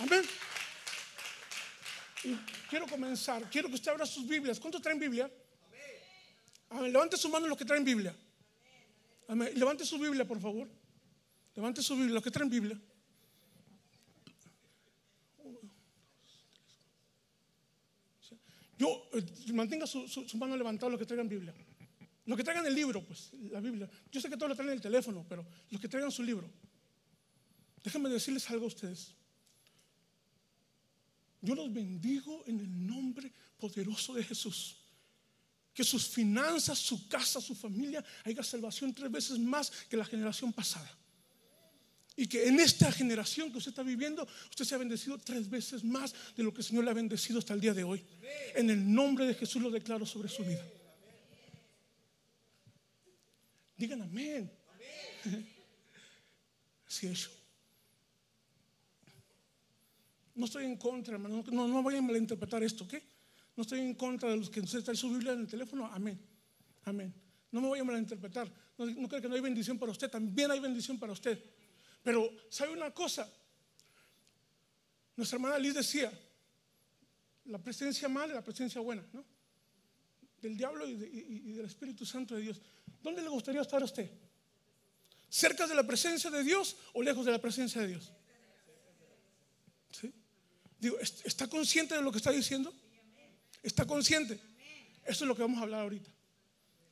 Amén. 0.00 0.22
Quiero 2.70 2.86
comenzar, 2.86 3.48
quiero 3.50 3.68
que 3.68 3.74
usted 3.74 3.90
abra 3.90 4.06
sus 4.06 4.26
Biblias. 4.26 4.58
¿Cuántos 4.58 4.80
traen 4.80 4.98
Biblia? 4.98 5.30
Levante 6.82 7.16
su 7.16 7.28
mano 7.28 7.46
los 7.46 7.58
que 7.58 7.64
traen 7.64 7.84
Biblia. 7.84 8.14
Levante 9.54 9.84
su 9.84 9.98
Biblia, 9.98 10.26
por 10.26 10.40
favor. 10.40 10.68
Levante 11.54 11.82
su 11.82 11.94
Biblia, 11.94 12.14
los 12.14 12.22
que 12.22 12.30
traen 12.30 12.50
Biblia. 12.50 12.78
Yo, 18.76 19.08
eh, 19.12 19.52
mantenga 19.52 19.86
su, 19.86 20.04
mano 20.36 20.56
levantada 20.56 20.90
los 20.90 20.98
que 20.98 21.06
traigan 21.06 21.28
Biblia. 21.28 21.54
Los 22.26 22.36
que 22.36 22.42
traigan 22.42 22.66
el 22.66 22.74
libro, 22.74 23.04
pues, 23.04 23.32
la 23.50 23.60
Biblia. 23.60 23.88
Yo 24.10 24.20
sé 24.20 24.28
que 24.28 24.36
todos 24.36 24.48
lo 24.48 24.56
traen 24.56 24.70
en 24.70 24.76
el 24.76 24.80
teléfono, 24.80 25.24
pero 25.28 25.46
los 25.70 25.80
que 25.80 25.88
traigan 25.88 26.10
su 26.10 26.22
libro. 26.22 26.50
Déjenme 27.82 28.08
decirles 28.08 28.48
algo 28.50 28.64
a 28.64 28.68
ustedes. 28.68 29.14
Yo 31.40 31.54
los 31.54 31.72
bendigo 31.72 32.42
en 32.46 32.58
el 32.60 32.86
nombre 32.86 33.30
poderoso 33.58 34.14
de 34.14 34.24
Jesús 34.24 34.83
que 35.74 35.82
sus 35.82 36.06
finanzas, 36.06 36.78
su 36.78 37.08
casa, 37.08 37.40
su 37.40 37.54
familia 37.54 38.04
haya 38.24 38.42
salvación 38.42 38.94
tres 38.94 39.10
veces 39.10 39.38
más 39.38 39.70
que 39.88 39.96
la 39.96 40.04
generación 40.04 40.52
pasada. 40.52 40.90
Y 42.16 42.28
que 42.28 42.46
en 42.46 42.60
esta 42.60 42.92
generación 42.92 43.50
que 43.50 43.58
usted 43.58 43.70
está 43.70 43.82
viviendo, 43.82 44.26
usted 44.48 44.64
se 44.64 44.76
ha 44.76 44.78
bendecido 44.78 45.18
tres 45.18 45.50
veces 45.50 45.82
más 45.82 46.14
de 46.36 46.44
lo 46.44 46.54
que 46.54 46.60
el 46.60 46.64
Señor 46.64 46.84
le 46.84 46.90
ha 46.90 46.94
bendecido 46.94 47.40
hasta 47.40 47.54
el 47.54 47.60
día 47.60 47.74
de 47.74 47.82
hoy. 47.82 48.04
En 48.54 48.70
el 48.70 48.94
nombre 48.94 49.26
de 49.26 49.34
Jesús 49.34 49.60
lo 49.60 49.70
declaro 49.70 50.06
sobre 50.06 50.28
su 50.28 50.44
vida. 50.44 50.64
Digan 53.76 54.02
amén. 54.02 54.48
Así 56.86 57.08
es. 57.08 57.28
No 60.36 60.46
estoy 60.46 60.66
en 60.66 60.76
contra, 60.76 61.14
hermano. 61.14 61.44
No, 61.50 61.66
no 61.66 61.82
vayan 61.82 62.04
a 62.04 62.06
malinterpretar 62.06 62.62
esto, 62.62 62.84
¿ok? 62.84 62.94
No 63.56 63.62
estoy 63.62 63.80
en 63.80 63.94
contra 63.94 64.30
de 64.30 64.36
los 64.36 64.50
que 64.50 64.60
usted 64.60 64.82
trae 64.82 64.96
su 64.96 65.10
Biblia 65.10 65.32
en 65.32 65.40
el 65.40 65.46
teléfono. 65.46 65.86
Amén. 65.86 66.18
Amén. 66.84 67.14
No 67.52 67.60
me 67.60 67.68
voy 67.68 67.78
a 67.78 67.84
malinterpretar. 67.84 68.50
No, 68.76 68.86
no 68.86 69.08
creo 69.08 69.22
que 69.22 69.28
no 69.28 69.34
hay 69.34 69.40
bendición 69.40 69.78
para 69.78 69.92
usted. 69.92 70.10
También 70.10 70.50
hay 70.50 70.58
bendición 70.58 70.98
para 70.98 71.12
usted. 71.12 71.42
Pero, 72.02 72.30
¿sabe 72.50 72.72
una 72.72 72.90
cosa? 72.90 73.32
Nuestra 75.16 75.36
hermana 75.36 75.58
Liz 75.58 75.74
decía, 75.74 76.12
la 77.46 77.58
presencia 77.58 78.08
mala 78.08 78.32
y 78.32 78.36
la 78.36 78.44
presencia 78.44 78.80
buena, 78.80 79.04
¿no? 79.12 79.24
Del 80.40 80.56
diablo 80.56 80.86
y, 80.86 80.94
del 80.94 81.64
Espíritu 81.64 82.04
Santo 82.04 82.34
de 82.34 82.42
Dios. 82.42 82.60
¿Dónde 83.02 83.22
le 83.22 83.28
gustaría 83.28 83.62
estar 83.62 83.80
a 83.80 83.84
usted? 83.84 84.10
¿Cerca 85.28 85.66
de 85.66 85.74
la 85.74 85.86
presencia 85.86 86.30
de 86.30 86.42
Dios 86.42 86.76
o 86.92 87.02
lejos 87.02 87.24
de 87.24 87.32
la 87.32 87.40
presencia 87.40 87.80
de 87.80 87.88
Dios? 87.88 88.12
¿Sí? 89.90 90.12
Digo, 90.78 90.98
¿está 90.98 91.48
consciente 91.48 91.94
de 91.94 92.02
lo 92.02 92.12
que 92.12 92.18
está 92.18 92.30
diciendo? 92.30 92.74
¿Está 93.64 93.86
consciente? 93.86 94.38
Eso 95.06 95.24
es 95.24 95.28
lo 95.28 95.34
que 95.34 95.40
vamos 95.40 95.58
a 95.58 95.62
hablar 95.62 95.80
ahorita. 95.80 96.10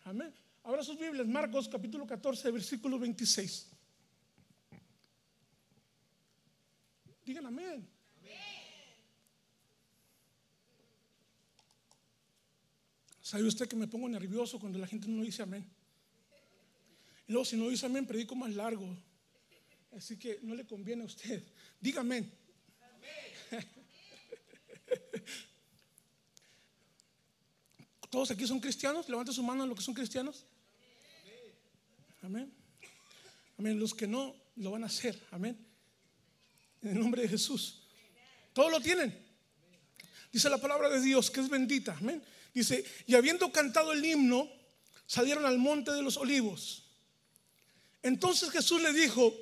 Amén. 0.05 0.35
Ahora 0.64 0.83
sus 0.83 0.99
Biblias, 0.99 1.26
Marcos 1.29 1.69
capítulo 1.69 2.07
14, 2.07 2.50
versículo 2.50 2.99
26. 2.99 3.69
Digan 7.26 7.45
amén. 7.45 7.87
¿Sabe 13.21 13.45
usted 13.45 13.69
que 13.69 13.76
me 13.76 13.87
pongo 13.87 14.09
nervioso 14.09 14.59
cuando 14.59 14.79
la 14.79 14.87
gente 14.87 15.09
no 15.09 15.23
dice 15.23 15.43
amén? 15.43 15.69
Y 17.29 17.33
luego 17.33 17.45
si 17.45 17.57
no 17.57 17.69
dice 17.69 17.85
amén, 17.85 18.07
predico 18.07 18.35
más 18.35 18.55
largo. 18.55 18.97
Así 19.95 20.19
que 20.19 20.41
no 20.43 20.55
le 20.55 20.64
conviene 20.64 21.02
a 21.02 21.07
usted. 21.07 21.45
Diga 21.79 22.00
amén. 22.00 22.33
¿Todos 28.12 28.31
aquí 28.31 28.47
son 28.47 28.61
cristianos? 28.61 29.09
Levanta 29.09 29.33
su 29.33 29.42
mano 29.42 29.64
los 29.64 29.75
que 29.75 29.83
son 29.83 29.95
cristianos. 29.95 30.45
Amén. 32.21 32.52
Amén. 33.57 33.81
Los 33.81 33.95
que 33.95 34.07
no 34.07 34.37
lo 34.57 34.73
van 34.73 34.83
a 34.83 34.88
hacer. 34.88 35.19
Amén. 35.31 35.57
En 36.83 36.90
el 36.90 37.00
nombre 37.00 37.23
de 37.23 37.28
Jesús. 37.28 37.85
Todos 38.52 38.71
lo 38.71 38.83
tienen. 38.83 39.19
Dice 40.31 40.50
la 40.50 40.59
palabra 40.59 40.90
de 40.90 41.00
Dios 41.00 41.31
que 41.31 41.40
es 41.40 41.49
bendita. 41.49 41.97
Amén. 41.99 42.23
Dice, 42.52 42.85
y 43.07 43.14
habiendo 43.14 43.50
cantado 43.50 43.95
el 43.95 44.04
himno, 44.04 44.47
salieron 45.07 45.47
al 45.47 45.57
monte 45.57 45.90
de 45.92 46.02
los 46.02 46.19
olivos. 46.19 46.85
Entonces 48.02 48.50
Jesús 48.50 48.83
le 48.83 48.92
dijo, 48.92 49.35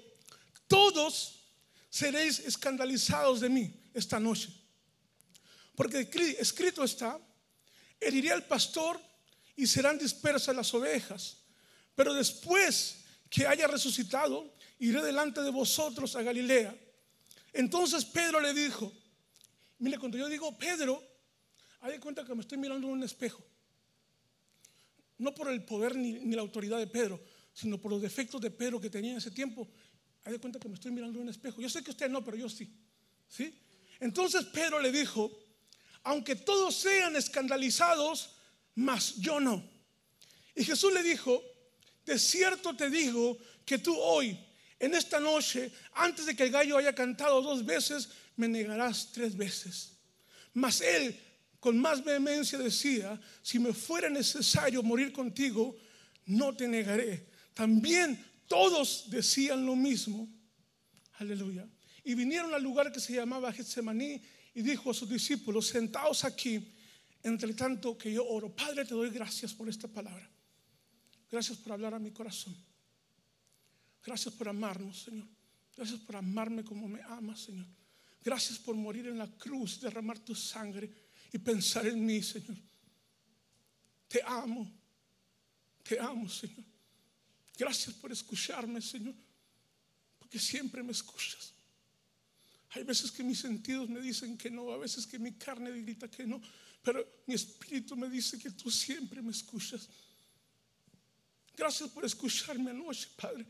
todos 0.69 1.41
seréis 1.89 2.39
escandalizados 2.39 3.41
de 3.41 3.49
mí 3.49 3.75
esta 3.95 4.21
noche. 4.21 4.50
Porque 5.75 6.09
escrito 6.39 6.85
está, 6.85 7.19
heriré 8.00 8.33
al 8.33 8.47
pastor 8.47 9.00
y 9.57 9.66
serán 9.66 9.99
dispersas 9.99 10.57
las 10.57 10.73
ovejas. 10.73 11.38
Pero 11.95 12.14
después 12.14 13.04
que 13.28 13.47
haya 13.47 13.66
resucitado, 13.66 14.54
iré 14.78 15.02
delante 15.02 15.42
de 15.42 15.50
vosotros 15.50 16.16
a 16.16 16.23
Galilea. 16.23 16.75
Entonces 17.52 18.04
Pedro 18.04 18.40
le 18.40 18.54
dijo, 18.54 18.92
mire, 19.78 19.99
cuando 19.99 20.16
yo 20.16 20.28
digo 20.28 20.57
Pedro, 20.57 21.02
hay 21.80 21.99
cuenta 21.99 22.25
que 22.25 22.35
me 22.35 22.40
estoy 22.40 22.59
mirando 22.59 22.87
en 22.87 22.95
un 22.95 23.02
espejo. 23.02 23.45
No 25.19 25.35
por 25.35 25.50
el 25.50 25.62
poder 25.64 25.97
ni, 25.97 26.19
la 26.35 26.40
autoridad 26.40 26.78
de 26.78 26.87
Pedro, 26.87 27.21
sino 27.52 27.78
por 27.78 27.90
los 27.90 28.00
defectos 28.00 28.40
de 28.40 28.50
Pedro 28.50 28.80
que 28.80 28.88
tenía 28.88 29.12
en 29.12 29.19
ese 29.19 29.30
tiempo. 29.30 29.69
Hay 30.25 30.38
cuenta 30.38 30.59
que 30.59 30.69
me 30.69 30.75
estoy 30.75 30.92
mirando 30.92 31.19
en 31.19 31.25
un 31.25 31.30
espejo. 31.30 31.61
Yo 31.61 31.69
sé 31.69 31.83
que 31.83 31.90
usted 31.90 32.09
no, 32.09 32.25
pero 32.25 32.37
yo 32.37 32.49
sí. 32.49 32.73
¿Sí? 33.28 33.54
Entonces 34.00 34.45
Pedro 34.47 34.80
le 34.80 34.90
dijo, 34.90 35.30
aunque 36.02 36.37
todos 36.37 36.75
sean 36.75 37.16
escandalizados, 37.16 38.37
mas 38.75 39.16
yo 39.16 39.40
no. 39.40 39.62
Y 40.54 40.64
Jesús 40.64 40.92
le 40.92 41.02
dijo, 41.02 41.42
de 42.04 42.19
cierto 42.19 42.75
te 42.75 42.90
digo 42.90 43.38
que 43.64 43.78
tú 43.78 43.97
hoy, 43.99 44.38
en 44.78 44.95
esta 44.95 45.21
noche, 45.21 45.73
antes 45.92 46.26
de 46.26 46.35
que 46.35 46.45
el 46.45 46.50
gallo 46.50 46.78
haya 46.78 46.95
cantado 46.95 47.42
dos 47.42 47.64
veces, 47.64 48.09
me 48.37 48.49
negarás 48.49 49.12
tres 49.12 49.37
veces. 49.37 49.92
Mas 50.54 50.80
él, 50.80 51.19
con 51.61 51.78
más 51.78 52.02
vehemencia, 52.02 52.59
decía, 52.59 53.21
si 53.42 53.59
me 53.59 53.73
fuera 53.73 54.09
necesario 54.09 54.83
morir 54.83 55.12
contigo, 55.12 55.76
no 56.26 56.56
te 56.56 56.67
negaré. 56.67 57.28
También 57.54 58.25
todos 58.49 59.10
decían 59.10 59.67
lo 59.67 59.76
mismo. 59.76 60.28
Aleluya. 61.19 61.69
Y 62.02 62.15
vinieron 62.15 62.54
al 62.54 62.63
lugar 62.63 62.91
que 62.91 63.00
se 63.00 63.13
llamaba 63.13 63.52
Getsemaní 63.52 64.23
y 64.54 64.63
dijo 64.63 64.91
a 64.91 64.95
sus 64.95 65.08
discípulos, 65.08 65.69
sentaos 65.69 66.25
aquí, 66.25 66.73
entre 67.23 67.54
tanto 67.54 67.97
que 67.97 68.13
yo 68.13 68.26
oro. 68.26 68.54
Padre, 68.54 68.84
te 68.84 68.95
doy 68.95 69.10
gracias 69.10 69.54
por 69.54 69.69
esta 69.69 69.89
palabra. 69.89 70.28
Gracias 71.30 71.58
por 71.58 71.73
hablar 71.73 71.95
a 71.95 71.99
mi 71.99 72.10
corazón. 72.10 72.56
Gracias 74.04 74.34
por 74.34 74.49
amarnos, 74.49 75.02
Señor. 75.02 75.28
Gracias 75.76 76.00
por 76.00 76.17
amarme 76.17 76.65
como 76.65 76.89
me 76.89 77.00
amas, 77.02 77.41
Señor. 77.41 77.67
Gracias 78.23 78.58
por 78.58 78.75
morir 78.75 79.06
en 79.06 79.19
la 79.19 79.28
cruz, 79.28 79.80
derramar 79.80 80.19
tu 80.19 80.34
sangre 80.34 80.91
y 81.32 81.39
pensar 81.39 81.86
en 81.86 82.04
mí, 82.04 82.23
Señor. 82.23 82.56
Te 84.08 84.21
amo. 84.25 84.71
Te 85.82 85.99
amo, 85.99 86.28
Señor. 86.28 86.65
Gracias 87.56 87.95
por 87.95 88.10
escucharme, 88.10 88.80
Señor. 88.80 89.15
Porque 90.19 90.39
siempre 90.39 90.82
me 90.82 90.93
escuchas. 90.93 91.54
Hay 92.71 92.85
veces 92.85 93.11
que 93.11 93.23
mis 93.23 93.41
sentidos 93.41 93.89
me 93.89 94.00
dicen 94.00 94.39
que 94.39 94.50
no, 94.50 94.71
a 94.73 94.78
veces 94.78 95.06
que 95.06 95.19
mi 95.19 95.33
carne 95.33 95.71
grita 95.83 96.09
que 96.09 96.25
no, 96.25 96.41
pero 96.83 97.04
mi 97.26 97.35
espíritu 97.35 97.97
me 97.97 98.09
dice 98.09 98.39
que 98.39 98.50
tú 98.50 98.71
siempre 98.71 99.21
me 99.21 99.33
escuchas. 99.33 99.89
Gracias 101.56 101.91
por 101.91 102.04
escucharme 102.04 102.71
anoche, 102.71 103.09
Padre. 103.17 103.45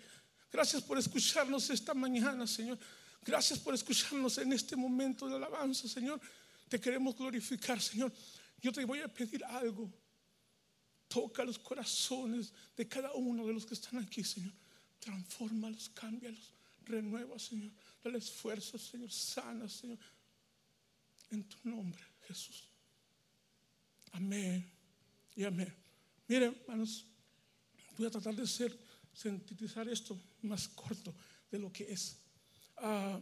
Gracias 0.50 0.82
por 0.82 0.98
escucharnos 0.98 1.70
esta 1.70 1.94
mañana, 1.94 2.46
Señor. 2.46 2.78
Gracias 3.24 3.58
por 3.58 3.74
escucharnos 3.74 4.38
en 4.38 4.52
este 4.52 4.74
momento 4.74 5.28
de 5.28 5.36
alabanza, 5.36 5.86
Señor. 5.86 6.20
Te 6.68 6.80
queremos 6.80 7.16
glorificar, 7.16 7.80
Señor. 7.80 8.12
Yo 8.60 8.72
te 8.72 8.84
voy 8.84 9.00
a 9.00 9.08
pedir 9.08 9.44
algo. 9.44 9.92
Toca 11.06 11.44
los 11.44 11.58
corazones 11.58 12.52
de 12.76 12.88
cada 12.88 13.12
uno 13.12 13.46
de 13.46 13.52
los 13.52 13.66
que 13.66 13.74
están 13.74 13.98
aquí, 13.98 14.24
Señor. 14.24 14.52
Transfórmalos, 14.98 15.90
cámbialos, 15.90 16.52
renueva, 16.90 17.38
Señor. 17.38 17.72
Dale 18.02 18.18
esfuerzo, 18.18 18.78
Señor. 18.78 19.10
Sana, 19.10 19.68
Señor. 19.68 19.98
En 21.30 21.44
tu 21.44 21.56
nombre, 21.68 22.02
Jesús. 22.26 22.68
Amén 24.12 24.68
y 25.36 25.44
amén. 25.44 25.72
Miren, 26.26 26.56
hermanos, 26.60 27.06
voy 27.96 28.06
a 28.06 28.10
tratar 28.10 28.34
de 28.34 28.46
ser, 28.46 28.76
sintetizar 29.12 29.88
esto 29.88 30.18
más 30.42 30.68
corto 30.68 31.14
de 31.50 31.58
lo 31.58 31.72
que 31.72 31.90
es. 31.92 32.18
Ah, 32.76 33.20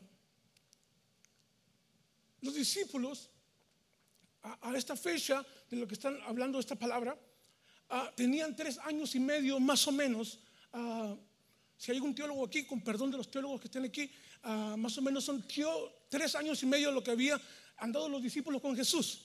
los 2.40 2.54
discípulos, 2.54 3.31
a, 4.42 4.76
esta 4.76 4.96
fecha 4.96 5.44
de 5.70 5.76
lo 5.76 5.87
que 5.87 5.94
están 5.94 6.18
hablando 6.22 6.59
esta 6.59 6.76
palabra, 6.76 7.18
ah, 7.90 8.12
tenían 8.16 8.54
tres 8.54 8.78
años 8.78 9.14
y 9.14 9.20
medio 9.20 9.59
más 9.61 9.87
o 9.88 9.92
menos. 9.92 10.38
Ah, 10.72 11.16
si 11.78 11.90
hay 11.90 11.96
algún 11.96 12.14
teólogo 12.14 12.44
aquí, 12.44 12.66
con 12.66 12.82
perdón 12.82 13.10
de 13.10 13.16
los 13.16 13.30
teólogos 13.30 13.60
que 13.60 13.68
estén 13.68 13.84
aquí, 13.86 14.10
Ah, 14.42 14.76
más 14.78 14.96
o 14.98 15.02
menos 15.02 15.24
son 15.24 15.44
tres 16.08 16.34
años 16.34 16.62
y 16.62 16.66
medio 16.66 16.92
lo 16.92 17.02
que 17.02 17.10
había 17.10 17.40
andado 17.78 18.08
los 18.08 18.22
discípulos 18.22 18.62
con 18.62 18.76
Jesús. 18.76 19.24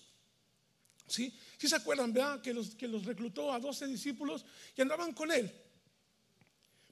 ¿Sí? 1.08 1.38
¿Sí 1.58 1.68
se 1.68 1.76
acuerdan, 1.76 2.14
verdad? 2.14 2.42
Que 2.42 2.54
los, 2.54 2.76
que 2.76 2.88
los 2.88 3.06
reclutó 3.06 3.52
a 3.52 3.60
12 3.60 3.88
discípulos 3.88 4.46
y 4.76 4.82
andaban 4.82 5.14
con 5.14 5.32
él. 5.32 5.52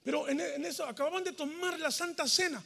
Pero 0.04 0.28
en, 0.28 0.40
eso 0.66 0.86
acababan 0.86 1.24
de 1.24 1.32
tomar 1.32 1.80
la 1.80 1.92
Santa 1.92 2.28
Cena. 2.28 2.64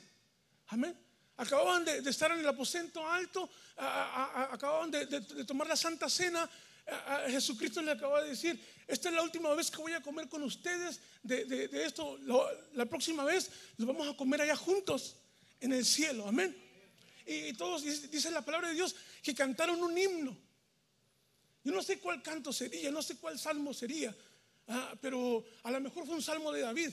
Amén. 0.67 0.97
Acababan 1.37 1.83
de, 1.85 1.97
estar 2.09 2.31
en 2.31 2.39
el 2.39 2.47
aposento 2.47 3.05
alto, 3.07 3.49
acababan 3.75 4.89
de, 4.89 5.05
tomar 5.45 5.67
la 5.67 5.75
Santa 5.75 6.09
Cena. 6.09 6.49
Jesucristo 7.27 7.81
le 7.81 7.91
acaba 7.91 8.21
de 8.21 8.29
decir, 8.29 8.59
esta 8.87 9.09
es 9.09 9.15
la 9.15 9.23
última 9.23 9.53
vez 9.53 9.71
que 9.71 9.77
voy 9.77 9.93
a 9.93 10.01
comer 10.01 10.29
con 10.29 10.43
ustedes 10.43 10.99
de, 11.23 11.69
esto. 11.85 12.17
la 12.73 12.85
próxima 12.85 13.23
vez 13.23 13.49
los 13.77 13.87
vamos 13.87 14.07
a 14.07 14.15
comer 14.15 14.41
allá 14.41 14.55
juntos 14.55 15.15
en 15.59 15.73
el 15.73 15.85
cielo. 15.85 16.27
Amén. 16.27 16.55
Y 17.25 17.53
todos 17.53 17.83
dicen 17.83 18.33
la 18.33 18.45
palabra 18.45 18.69
de 18.69 18.75
Dios 18.75 18.95
que 19.23 19.33
cantaron 19.33 19.81
un 19.81 19.97
himno. 19.97 20.37
Yo 21.63 21.71
no 21.71 21.81
sé 21.81 21.99
cuál 21.99 22.21
canto 22.21 22.53
sería, 22.53 22.91
no 22.91 23.01
sé 23.01 23.17
cuál 23.17 23.39
salmo 23.39 23.73
sería, 23.73 24.15
ah, 24.67 24.93
pero 25.01 25.43
a 25.63 25.71
lo 25.71 25.81
mejor 25.81 26.05
fue 26.05 26.13
un 26.13 26.21
salmo 26.21 26.51
de 26.51 26.61
David 26.61 26.91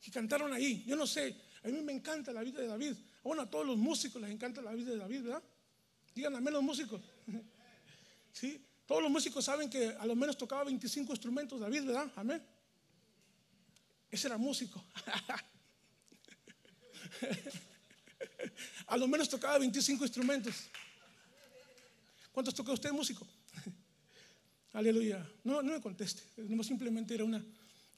que 0.00 0.12
cantaron 0.12 0.52
ahí. 0.52 0.84
Yo 0.86 0.94
no 0.94 1.08
sé, 1.08 1.34
a 1.64 1.68
mí 1.68 1.82
me 1.82 1.92
encanta 1.92 2.32
la 2.32 2.44
vida 2.44 2.60
de 2.60 2.68
David. 2.68 2.94
Bueno, 3.24 3.42
a 3.42 3.50
todos 3.50 3.66
los 3.66 3.76
músicos 3.76 4.22
les 4.22 4.30
encanta 4.30 4.62
la 4.62 4.72
vida 4.72 4.92
de 4.92 4.98
David, 4.98 5.22
¿verdad? 5.22 5.42
Digan 6.14 6.36
a 6.36 6.40
menos 6.40 6.62
músicos. 6.62 7.02
¿Sí? 8.32 8.64
Todos 8.86 9.02
los 9.02 9.10
músicos 9.10 9.44
saben 9.44 9.68
que 9.68 9.88
a 9.88 10.06
lo 10.06 10.14
menos 10.14 10.38
tocaba 10.38 10.64
25 10.64 11.12
instrumentos 11.12 11.60
David, 11.60 11.84
¿verdad? 11.84 12.10
Amén. 12.16 12.42
Ese 14.10 14.28
era 14.28 14.38
músico. 14.38 14.82
A 18.86 18.96
lo 18.96 19.08
menos 19.08 19.28
tocaba 19.28 19.58
25 19.58 20.04
instrumentos. 20.04 20.54
¿Cuántos 22.32 22.54
tocó 22.54 22.72
usted 22.72 22.92
músico? 22.92 23.26
Aleluya. 24.72 25.28
No, 25.42 25.62
no 25.62 25.72
me 25.72 25.80
conteste. 25.80 26.22
No, 26.36 26.62
simplemente 26.62 27.14
era 27.14 27.24
una, 27.24 27.44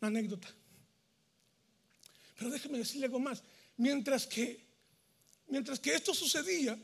anécdota. 0.01 0.49
Pero 2.39 2.51
déjeme 2.51 2.79
decirle 2.79 3.07
algo 3.07 3.21
más. 3.21 3.43
Mientras 3.77 4.27
que, 4.27 4.65
mientras 5.49 5.79
que 5.79 5.95
esto 5.95 6.15
sucedía, 6.15 6.79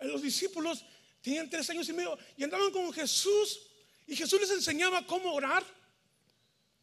los 0.00 0.22
discípulos 0.22 0.84
tenían 1.24 1.48
tres 1.48 1.70
años 1.70 1.88
y 1.88 1.94
medio 1.94 2.18
y 2.36 2.44
andaban 2.44 2.70
con 2.70 2.92
Jesús 2.92 3.62
y 4.06 4.14
Jesús 4.14 4.38
les 4.38 4.50
enseñaba 4.50 5.06
cómo 5.06 5.32
orar. 5.32 5.64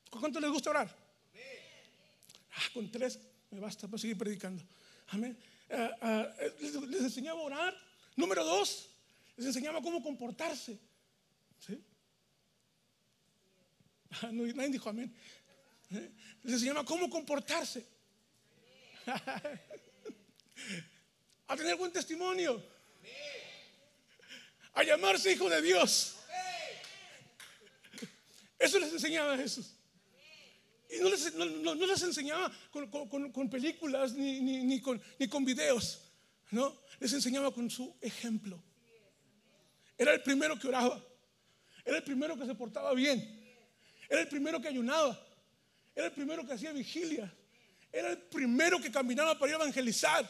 ¿Cuánto 0.10 0.40
les 0.40 0.50
gusta 0.50 0.72
orar? 0.72 0.90
Ah, 2.54 2.70
con 2.74 2.92
tres 2.92 3.20
me 3.52 3.60
basta 3.60 3.88
para 3.88 4.00
seguir 4.00 4.18
predicando. 4.18 4.64
Amén. 5.10 5.38
Ah, 5.70 5.92
ah, 6.02 6.28
les, 6.60 6.74
les 6.74 7.02
enseñaba 7.04 7.40
a 7.40 7.44
orar. 7.44 7.78
Número 8.16 8.44
dos, 8.44 8.90
les 9.38 9.46
enseñaba 9.46 9.80
cómo 9.80 10.02
comportarse. 10.02 10.80
Ah, 14.24 14.30
nadie 14.32 14.70
dijo 14.70 14.90
amén. 14.90 15.16
¿Eh? 15.92 16.12
Les 16.44 16.54
enseñaba 16.56 16.84
cómo 16.84 17.10
comportarse. 17.12 17.86
a 21.48 21.56
tener 21.56 21.76
buen 21.76 21.92
testimonio. 21.92 22.62
A 24.74 24.84
llamarse 24.84 25.32
hijo 25.32 25.50
de 25.50 25.62
Dios. 25.62 26.16
Eso 28.58 28.80
les 28.80 28.94
enseñaba 28.94 29.34
a 29.34 29.38
Jesús. 29.38 29.74
Y 30.90 31.00
no 31.00 31.10
les, 31.10 31.34
no, 31.34 31.46
no- 31.46 31.76
no 31.76 31.86
les 31.86 32.02
enseñaba 32.04 32.52
con, 32.70 32.88
con- 32.90 33.32
con- 33.32 33.50
películas 33.50 34.14
ni, 34.14 34.40
ni- 34.42 34.64
ni 34.64 34.82
con, 34.82 35.02
ni 35.18 35.28
con 35.28 35.44
videos. 35.46 36.02
No, 36.52 36.78
les 37.00 37.14
enseñaba 37.14 37.54
con 37.54 37.70
su 37.70 37.96
ejemplo. 38.02 38.62
Era 39.98 40.14
el 40.14 40.22
primero 40.22 40.60
que 40.60 40.68
oraba. 40.68 41.02
Era 41.86 41.98
el 41.98 42.04
primero 42.04 42.38
que 42.38 42.46
se 42.46 42.56
portaba 42.56 42.94
bien. 42.94 43.40
Era 44.10 44.22
el 44.22 44.28
primero 44.28 44.62
que 44.62 44.68
ayunaba. 44.68 45.18
Era 45.96 46.08
el 46.08 46.12
primero 46.12 46.46
que 46.46 46.54
hacía 46.54 46.72
vigilia. 46.74 47.34
Era 47.92 48.10
el 48.12 48.18
primero 48.18 48.80
que 48.80 48.92
caminaba 48.92 49.38
para 49.40 49.50
ir 49.52 49.56
a 49.56 49.62
evangelizar. 49.64 50.30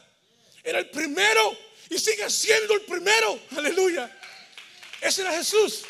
Era 0.63 0.79
el 0.79 0.89
primero 0.89 1.57
y 1.89 1.97
sigue 1.97 2.29
siendo 2.29 2.75
el 2.75 2.81
primero. 2.81 3.39
Aleluya. 3.57 4.15
Ese 5.01 5.21
era 5.21 5.33
Jesús. 5.33 5.83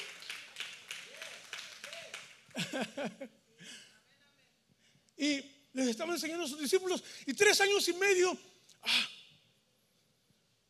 Y 5.18 5.40
les 5.74 5.88
estaba 5.90 6.14
enseñando 6.14 6.46
a 6.46 6.48
sus 6.48 6.60
discípulos. 6.60 7.04
Y 7.28 7.34
tres 7.34 7.62
años 7.62 7.88
y 7.88 7.94
medio. 7.94 8.36
ah, 8.82 9.10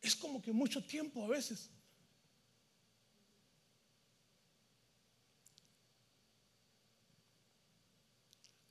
es 0.01 0.15
como 0.15 0.41
que 0.41 0.51
mucho 0.51 0.84
tiempo 0.84 1.23
a 1.23 1.27
veces. 1.30 1.69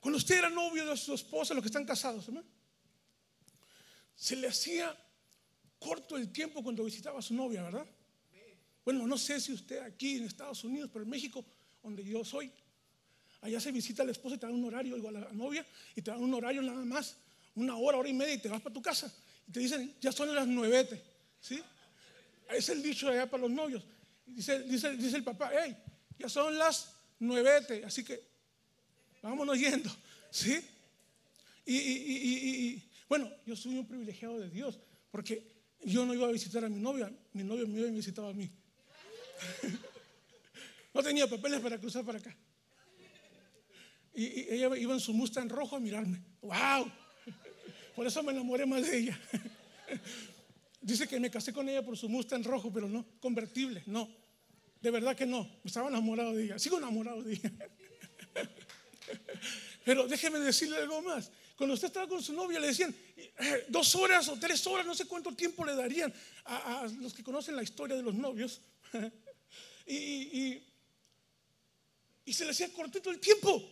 Cuando 0.01 0.19
usted 0.19 0.39
era 0.39 0.51
novio 0.51 0.85
de 0.87 0.97
su 0.97 1.15
esposa, 1.15 1.55
los 1.55 1.63
que 1.63 1.69
están 1.69 1.87
casados, 1.87 2.29
¿amén? 2.29 2.45
se 4.21 4.37
le 4.37 4.49
hacía 4.49 4.95
corto 5.79 6.19
el 6.19 6.31
tiempo 6.31 6.63
cuando 6.63 6.85
visitaba 6.85 7.21
a 7.21 7.23
su 7.23 7.33
novia, 7.33 7.63
¿verdad? 7.63 7.87
Bueno, 8.91 9.07
no 9.07 9.17
sé 9.17 9.39
si 9.39 9.53
usted 9.53 9.79
aquí 9.83 10.17
en 10.17 10.25
Estados 10.25 10.65
Unidos, 10.65 10.91
pero 10.93 11.05
en 11.05 11.11
México, 11.11 11.45
donde 11.81 12.03
yo 12.03 12.25
soy, 12.25 12.51
allá 13.41 13.61
se 13.61 13.71
visita 13.71 14.03
a 14.03 14.07
la 14.07 14.11
esposa 14.11 14.35
y 14.35 14.39
te 14.39 14.47
dan 14.47 14.57
un 14.57 14.65
horario, 14.65 14.97
igual 14.97 15.15
a 15.15 15.21
la 15.21 15.33
novia, 15.33 15.65
y 15.95 16.03
te 16.03 16.11
dan 16.11 16.21
un 16.21 16.35
horario 16.35 16.61
nada 16.61 16.85
más, 16.85 17.17
una 17.55 17.77
hora, 17.77 17.99
hora 17.99 18.09
y 18.09 18.13
media, 18.13 18.35
y 18.35 18.39
te 18.39 18.49
vas 18.49 18.61
para 18.61 18.75
tu 18.75 18.83
casa. 18.83 19.15
Y 19.47 19.53
te 19.53 19.61
dicen, 19.61 19.95
ya 20.01 20.11
son 20.11 20.35
las 20.35 20.45
nuevete, 20.45 21.01
¿sí? 21.41 21.63
Es 22.51 22.69
el 22.71 22.83
dicho 22.83 23.09
allá 23.09 23.31
para 23.31 23.43
los 23.43 23.53
novios. 23.53 23.85
Dice, 24.27 24.65
dice, 24.65 24.97
dice 24.97 25.19
el 25.19 25.23
papá, 25.23 25.53
hey, 25.55 25.77
ya 26.19 26.29
son 26.29 26.59
las 26.59 26.93
nuevete, 27.21 27.85
así 27.85 28.03
que 28.03 28.21
vámonos 29.23 29.57
yendo, 29.57 29.89
¿sí? 30.33 30.61
Y, 31.65 32.83
bueno, 33.09 33.31
yo 33.47 33.55
soy 33.55 33.79
un 33.79 33.87
privilegiado 33.87 34.41
de 34.41 34.51
Dios, 34.51 34.81
porque 35.13 35.47
yo 35.85 36.05
no 36.05 36.13
iba 36.13 36.27
a 36.27 36.33
visitar 36.33 36.65
a 36.65 36.69
mi 36.69 36.81
novia, 36.81 37.09
mi 37.35 37.45
novio 37.45 37.69
me 37.69 37.79
iba 37.79 37.87
y 37.87 37.93
me 37.93 37.99
visitaba 37.99 38.31
a 38.31 38.33
mí. 38.33 38.51
No 40.93 41.03
tenía 41.03 41.29
papeles 41.29 41.61
para 41.61 41.79
cruzar 41.79 42.05
para 42.05 42.19
acá. 42.19 42.37
Y, 44.15 44.53
ella 44.53 44.77
iba 44.77 44.93
en 44.93 45.01
su 45.01 45.13
Mustang 45.15 45.49
rojo 45.49 45.77
a 45.77 45.81
mirarme. 45.81 46.21
¡Wow! 46.43 46.91
Por 47.95 48.07
eso 48.07 48.23
me 48.23 48.33
enamoré 48.33 48.67
más 48.67 48.83
de 48.83 48.99
ella. 48.99 49.21
Dice 50.81 51.07
que 51.07 51.21
me 51.21 51.31
casé 51.31 51.53
con 51.53 51.69
ella 51.69 51.85
por 51.85 51.97
su 51.97 52.09
Mustang 52.09 52.43
rojo, 52.43 52.73
pero 52.73 52.89
no, 52.89 53.07
convertible, 53.21 53.83
no. 53.87 54.09
De 54.81 54.91
verdad 54.91 55.15
que 55.15 55.27
no. 55.27 55.49
Estaba 55.65 55.89
enamorado 55.89 56.35
de 56.35 56.45
ella. 56.45 56.59
Sigo 56.59 56.79
enamorado 56.79 57.23
de 57.23 57.35
ella. 57.35 57.53
Pero 59.85 60.07
déjeme 60.07 60.39
decirle 60.39 60.77
algo 60.77 61.03
más. 61.03 61.31
Cuando 61.57 61.75
usted 61.75 61.89
estaba 61.89 62.09
con 62.09 62.23
su 62.23 62.33
novia, 62.33 62.61
le 62.61 62.69
decían 62.69 62.95
eh, 63.17 63.67
dos 63.69 63.95
horas 63.95 64.29
o 64.29 64.39
tres 64.39 64.67
horas, 64.67 64.87
no 64.87 64.95
sé 64.95 65.07
cuánto 65.07 65.35
tiempo 65.35 65.65
le 65.65 65.75
darían 65.75 66.13
a, 66.45 66.83
a 66.83 66.89
los 66.89 67.13
que 67.13 67.23
conocen 67.23 67.57
la 67.57 67.63
historia 67.63 67.97
de 67.97 68.03
los 68.03 68.15
novios. 68.15 68.63
Y, 69.87 70.67
y- 72.25 72.33
se 72.33 72.45
le 72.45 72.53
hacía 72.53 72.73
cortito 72.73 73.11
el 73.11 73.19
tiempo. 73.19 73.63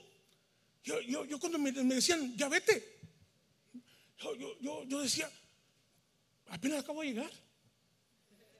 Yo, 0.82 1.00
yo, 1.02 1.24
yo 1.24 1.38
cuando 1.38 1.58
me, 1.58 1.70
decían, 1.70 2.36
ya 2.36 2.48
vete, 2.48 2.98
yo, 4.18 4.84
yo, 4.86 5.00
decía, 5.00 5.30
apenas 6.48 6.80
acabo 6.80 7.02
de 7.02 7.08
llegar. 7.08 7.30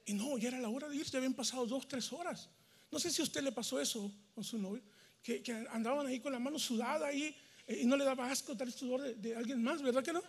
Y 0.06 0.14
no, 0.14 0.38
ya 0.38 0.48
era 0.48 0.60
la 0.60 0.68
hora 0.68 0.88
de 0.88 0.96
ir, 0.96 1.04
ya 1.04 1.18
habían 1.18 1.34
pasado 1.34 1.66
dos, 1.66 1.88
tres 1.88 2.12
horas. 2.12 2.48
No 2.90 2.98
sé 2.98 3.10
si 3.10 3.20
a 3.20 3.24
usted 3.24 3.42
le 3.42 3.52
pasó 3.52 3.80
eso 3.80 4.10
con 4.34 4.44
su 4.44 4.56
novio, 4.58 4.82
que, 5.22 5.42
andaban 5.70 6.06
ahí 6.06 6.20
con 6.20 6.32
la 6.32 6.38
mano 6.38 6.58
sudada 6.58 7.08
ahí 7.08 7.34
eh, 7.66 7.80
y 7.82 7.86
no 7.86 7.96
le 7.96 8.04
daba 8.04 8.30
asco 8.30 8.56
el 8.58 8.72
sudor 8.72 9.02
de 9.02 9.36
alguien 9.36 9.62
más, 9.62 9.82
¿verdad 9.82 10.02
que 10.02 10.12
no? 10.12 10.22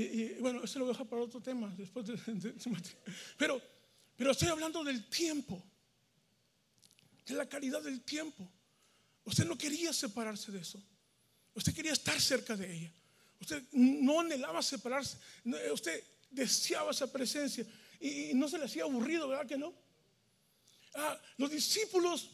Y, 0.00 0.34
bueno, 0.40 0.62
eso 0.62 0.78
lo 0.78 0.84
voy 0.84 0.92
a 0.92 0.94
dejar 0.94 1.08
para 1.08 1.22
otro 1.22 1.40
tema 1.40 1.72
después 1.76 2.06
de, 2.06 2.14
de- 2.16 2.54
pero, 3.36 3.60
pero 4.16 4.30
estoy 4.32 4.48
hablando 4.48 4.84
del 4.84 5.08
tiempo, 5.08 5.62
de 7.26 7.34
la 7.34 7.48
calidad 7.48 7.82
del 7.82 8.02
tiempo. 8.02 8.48
Usted 9.24 9.44
no 9.44 9.58
quería 9.58 9.92
separarse 9.92 10.52
de 10.52 10.60
eso. 10.60 10.82
Usted 11.54 11.74
quería 11.74 11.92
estar 11.92 12.20
cerca 12.20 12.56
de 12.56 12.72
ella. 12.72 12.92
Usted 13.40 13.62
no 13.72 14.20
anhelaba 14.20 14.62
separarse. 14.62 15.18
Eh, 15.44 15.70
Usted 15.72 16.02
deseaba 16.30 16.92
esa 16.92 17.10
presencia. 17.12 17.66
Y, 18.00 18.32
no 18.34 18.48
se 18.48 18.58
le 18.58 18.64
hacía 18.64 18.84
aburrido, 18.84 19.28
¿verdad 19.28 19.46
que 19.46 19.58
no? 19.58 19.74
Ah, 20.94 21.20
los 21.36 21.50
discípulos, 21.50 22.30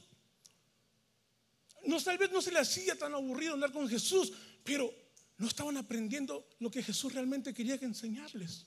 tal 2.04 2.18
vez 2.18 2.30
no 2.30 2.40
se 2.40 2.52
le 2.52 2.58
hacía 2.58 2.96
tan 2.96 3.14
aburrido 3.14 3.54
andar 3.54 3.72
con 3.72 3.88
Jesús, 3.88 4.32
pero 4.62 5.03
no 5.38 5.46
estaban 5.46 5.76
aprendiendo 5.76 6.46
lo 6.60 6.70
que 6.70 6.82
Jesús 6.82 7.12
realmente 7.12 7.52
quería 7.52 7.78
que 7.78 7.84
enseñarles. 7.84 8.66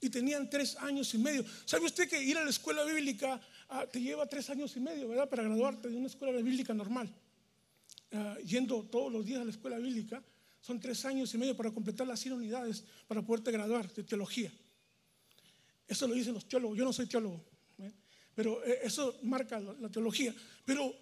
Y 0.00 0.08
tenían 0.08 0.48
tres 0.48 0.76
años 0.76 1.12
y 1.14 1.18
medio. 1.18 1.44
¿Sabe 1.64 1.86
usted 1.86 2.08
que 2.08 2.22
ir 2.22 2.36
a 2.38 2.44
la 2.44 2.50
escuela 2.50 2.84
bíblica 2.84 3.40
ah, 3.68 3.86
te 3.86 4.00
lleva 4.00 4.26
tres 4.26 4.48
años 4.50 4.74
y 4.76 4.80
medio, 4.80 5.08
¿verdad? 5.08 5.28
Para 5.28 5.42
graduarte 5.42 5.88
de 5.88 5.96
una 5.96 6.06
escuela 6.06 6.32
bíblica 6.40 6.72
normal. 6.72 7.14
Ah, 8.12 8.36
yendo 8.44 8.82
todos 8.84 9.12
los 9.12 9.24
días 9.24 9.40
a 9.40 9.44
la 9.44 9.50
escuela 9.50 9.78
bíblica, 9.78 10.22
son 10.60 10.80
tres 10.80 11.04
años 11.04 11.32
y 11.34 11.38
medio 11.38 11.56
para 11.56 11.70
completar 11.70 12.06
las 12.06 12.20
100 12.20 12.34
unidades 12.34 12.84
para 13.06 13.22
poderte 13.22 13.50
graduar 13.50 13.92
de 13.92 14.02
teología. 14.02 14.52
Eso 15.86 16.06
lo 16.06 16.14
dicen 16.14 16.34
los 16.34 16.48
teólogos. 16.48 16.76
Yo 16.78 16.84
no 16.84 16.92
soy 16.92 17.06
teólogo, 17.06 17.44
¿eh? 17.78 17.92
pero 18.34 18.64
eh, 18.64 18.80
eso 18.82 19.18
marca 19.22 19.58
la, 19.58 19.72
la 19.74 19.88
teología. 19.88 20.34
Pero 20.64 20.94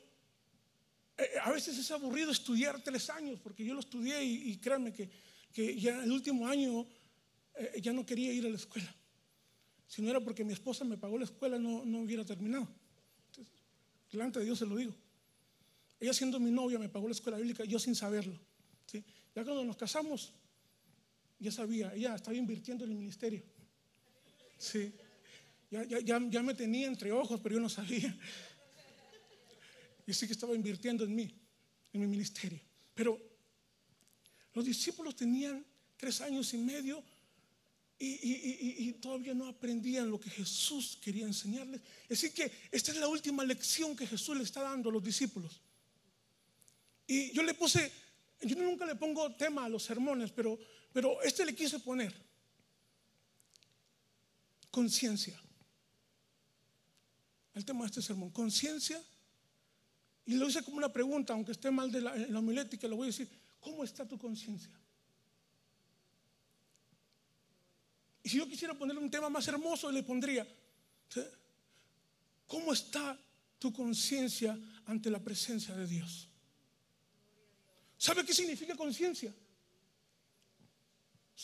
a 1.43 1.51
veces 1.51 1.77
es 1.77 1.91
aburrido 1.91 2.31
estudiar 2.31 2.81
tres 2.83 3.11
años, 3.11 3.41
porque 3.43 3.65
yo 3.65 3.75
lo 3.75 3.81
estudié 3.81 4.23
y, 4.25 4.51
y 4.51 4.57
créanme 4.57 4.93
que, 4.93 5.11
que 5.53 5.79
ya 5.79 6.03
el 6.03 6.13
último 6.13 6.47
año 6.47 6.87
eh, 7.57 7.81
ya 7.83 7.93
no 7.93 8.07
quería 8.07 8.33
ir 8.33 8.47
a 8.47 8.49
la 8.49 8.57
escuela. 8.57 8.95
Si 9.87 10.03
no 10.03 10.11
era 10.11 10.21
porque 10.21 10.45
mi 10.45 10.53
esposa 10.53 10.85
me 10.85 10.97
pagó 10.97 11.19
la 11.19 11.25
escuela, 11.25 11.59
no, 11.59 11.85
no 11.85 12.01
hubiera 12.01 12.25
terminado. 12.25 12.69
Delante 14.13 14.39
de 14.39 14.45
Dios 14.45 14.59
se 14.59 14.67
lo 14.67 14.77
digo. 14.77 14.95
Ella 15.99 16.13
siendo 16.13 16.39
mi 16.39 16.51
novia 16.51 16.79
me 16.79 16.89
pagó 16.89 17.09
la 17.09 17.13
escuela 17.13 17.39
bíblica, 17.39 17.65
yo 17.65 17.79
sin 17.79 17.95
saberlo. 17.95 18.39
Ya 19.35 19.45
cuando 19.45 19.65
nos 19.65 19.77
casamos, 19.77 20.33
ya 21.39 21.51
sabía, 21.51 21.93
ella 21.95 22.15
estaba 22.15 22.37
invirtiendo 22.37 22.85
en 22.85 22.93
el 22.93 22.97
ministerio. 22.97 23.43
Sí. 24.57 24.93
Ya, 25.71 25.85
ya, 25.85 26.01
ya, 26.01 26.21
ya 26.31 26.43
me 26.43 26.55
tenía 26.55 26.87
entre 26.87 27.13
ojos, 27.13 27.41
pero 27.43 27.57
yo 27.57 27.61
no 27.61 27.69
sabía. 27.69 28.17
Y 30.09 30.15
sí 30.15 30.27
que 30.27 30.33
estaba 30.33 30.55
invirtiendo 30.55 31.05
en 31.05 31.15
mí, 31.15 31.31
en 31.93 32.01
mi 32.01 32.07
ministerio. 32.07 32.59
Pero 32.95 33.21
los 34.55 34.65
discípulos 34.65 35.15
tenían 35.15 35.63
tres 35.99 36.23
años 36.23 36.55
y 36.55 36.57
medio 36.57 37.05
y, 37.99 38.91
todavía 39.03 39.35
no 39.35 39.47
aprendían 39.49 40.11
lo 40.11 40.19
que 40.19 40.31
Jesús 40.31 40.99
quería 41.03 41.27
enseñarles. 41.27 41.83
Así 42.11 42.31
que 42.31 42.51
esta 42.73 42.93
es 42.93 42.97
la 42.97 43.07
última 43.07 43.45
lección 43.45 43.95
que 43.95 44.07
Jesús 44.07 44.35
le 44.35 44.45
está 44.45 44.63
dando 44.63 44.89
a 44.89 44.93
los 44.93 45.05
discípulos. 45.05 45.61
Y 47.07 47.31
yo 47.33 47.43
le 47.43 47.53
puse, 47.53 47.93
yo 48.41 48.57
nunca 48.57 48.87
le 48.87 48.95
pongo 48.95 49.35
tema 49.35 49.67
a 49.67 49.69
los 49.69 49.83
sermones, 49.83 50.31
pero, 50.31 50.59
pero 50.91 51.21
este 51.21 51.45
le 51.45 51.55
quise 51.55 51.81
poner 51.81 52.15
conciencia. 54.71 55.39
El 57.53 57.67
tema 57.67 57.81
de 57.81 57.89
este 57.89 58.01
sermón, 58.01 58.31
conciencia. 58.31 59.03
Y 60.29 60.35
lo 60.35 60.47
hice 60.47 60.63
como 60.63 60.77
una 60.77 60.93
pregunta, 60.93 61.33
aunque 61.33 61.53
esté 61.53 61.71
mal 61.71 61.91
de 61.91 62.03
la, 62.03 62.15
en 62.15 62.31
la 62.31 62.39
homilética, 62.39 62.87
lo 62.87 62.97
voy 62.97 63.07
a 63.07 63.13
decir, 63.13 63.27
¿cómo 63.61 63.83
está 63.83 64.07
tu 64.07 64.19
conciencia? 64.19 64.71
Y 68.23 68.29
si 68.29 68.37
yo 68.37 68.47
quisiera 68.47 68.75
poner 68.75 68.99
un 68.99 69.11
tema 69.11 69.31
más 69.31 69.49
hermoso, 69.49 69.91
le 69.91 70.03
pondría. 70.03 70.47
¿cómo 72.47 72.75
está 72.75 73.19
tu 73.59 73.73
conciencia 73.73 74.59
ante 74.85 75.11
la 75.11 75.19
presencia 75.19 75.75
de 75.75 75.87
Dios. 75.87 76.29
¿Sabe 77.97 78.23
qué 78.23 78.35
significa 78.35 78.77
conciencia? 78.77 79.35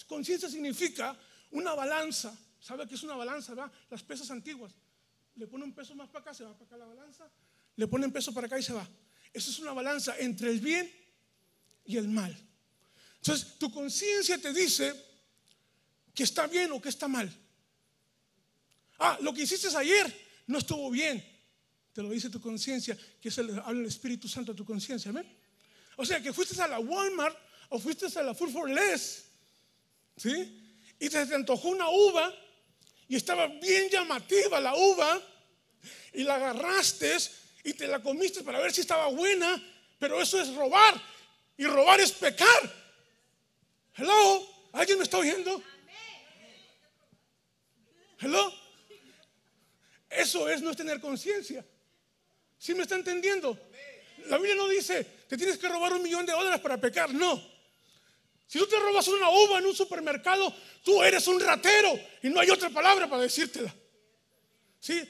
Conciencia 0.06 0.50
significa 0.50 1.16
una 1.52 1.72
balanza. 1.72 2.36
¿Sabe 2.60 2.86
qué 2.86 2.96
es 2.96 3.02
una 3.02 3.16
balanza? 3.16 3.54
Las 3.88 4.02
pesas 4.02 4.30
antiguas. 4.30 4.74
Le 5.36 5.46
pone 5.46 5.64
un 5.64 5.72
peso 5.72 5.94
más 5.94 6.10
para 6.10 6.20
acá, 6.20 6.34
se 6.34 6.44
va 6.44 6.52
para 6.52 6.66
acá 6.66 6.76
la 6.76 6.84
balanza. 6.84 7.30
Le 7.76 7.86
ponen 7.86 8.12
peso 8.12 8.32
para 8.32 8.46
acá 8.46 8.58
y 8.58 8.62
se 8.62 8.72
va. 8.72 8.88
Eso 9.32 9.50
es 9.50 9.58
una 9.58 9.72
balanza 9.72 10.16
entre 10.18 10.50
el 10.50 10.60
bien 10.60 10.90
y 11.84 11.96
el 11.96 12.08
mal. 12.08 12.36
Entonces, 13.16 13.58
tu 13.58 13.72
conciencia 13.72 14.38
te 14.38 14.52
dice 14.52 14.94
que 16.14 16.22
está 16.22 16.46
bien 16.46 16.70
o 16.72 16.80
que 16.80 16.88
está 16.88 17.08
mal. 17.08 17.32
Ah, 18.98 19.18
lo 19.20 19.34
que 19.34 19.42
hiciste 19.42 19.68
ayer 19.76 20.06
no 20.46 20.58
estuvo 20.58 20.90
bien. 20.90 21.24
Te 21.92 22.02
lo 22.02 22.10
dice 22.10 22.30
tu 22.30 22.40
conciencia, 22.40 22.98
que 23.20 23.28
es 23.28 23.38
el, 23.38 23.58
habla 23.58 23.80
el 23.80 23.86
Espíritu 23.86 24.28
Santo 24.28 24.52
a 24.52 24.54
tu 24.54 24.64
conciencia. 24.64 25.12
O 25.96 26.04
sea, 26.04 26.22
que 26.22 26.32
fuiste 26.32 26.60
a 26.60 26.68
la 26.68 26.80
Walmart 26.80 27.36
o 27.70 27.78
fuiste 27.78 28.06
a 28.18 28.22
la 28.22 28.34
Food 28.34 28.50
for 28.50 28.70
Less, 28.70 29.24
¿sí? 30.16 30.86
Y 30.98 31.08
te, 31.08 31.26
te 31.26 31.34
antojó 31.34 31.68
una 31.68 31.88
uva 31.88 32.32
y 33.08 33.16
estaba 33.16 33.46
bien 33.46 33.88
llamativa 33.90 34.60
la 34.60 34.74
uva 34.74 35.20
y 36.12 36.22
la 36.22 36.36
agarraste 36.36 37.16
y 37.64 37.72
te 37.72 37.88
la 37.88 38.00
comiste 38.00 38.42
para 38.44 38.60
ver 38.60 38.72
si 38.72 38.82
estaba 38.82 39.08
buena, 39.08 39.60
pero 39.98 40.20
eso 40.20 40.40
es 40.40 40.54
robar 40.54 41.00
y 41.56 41.66
robar 41.66 41.98
es 41.98 42.12
pecar. 42.12 42.84
Hello, 43.96 44.46
¿alguien 44.72 44.98
me 44.98 45.04
está 45.04 45.18
oyendo? 45.18 45.62
Hello. 48.20 48.52
Eso 50.10 50.48
es 50.48 50.62
no 50.62 50.70
es 50.70 50.76
tener 50.76 51.00
conciencia. 51.00 51.64
¿Sí 52.58 52.74
me 52.74 52.82
está 52.82 52.96
entendiendo? 52.96 53.58
La 54.26 54.36
Biblia 54.36 54.54
no 54.54 54.68
dice, 54.68 55.04
te 55.28 55.36
tienes 55.36 55.58
que 55.58 55.68
robar 55.68 55.92
un 55.94 56.02
millón 56.02 56.24
de 56.24 56.32
dólares 56.32 56.60
para 56.60 56.78
pecar. 56.78 57.12
No. 57.12 57.42
Si 58.46 58.58
tú 58.58 58.66
te 58.66 58.78
robas 58.78 59.08
una 59.08 59.28
uva 59.30 59.58
en 59.58 59.66
un 59.66 59.74
supermercado, 59.74 60.54
tú 60.82 61.02
eres 61.02 61.26
un 61.26 61.40
ratero 61.40 61.98
y 62.22 62.28
no 62.28 62.40
hay 62.40 62.50
otra 62.50 62.70
palabra 62.70 63.08
para 63.08 63.22
decírtela. 63.22 63.74
¿Sí? 64.78 65.02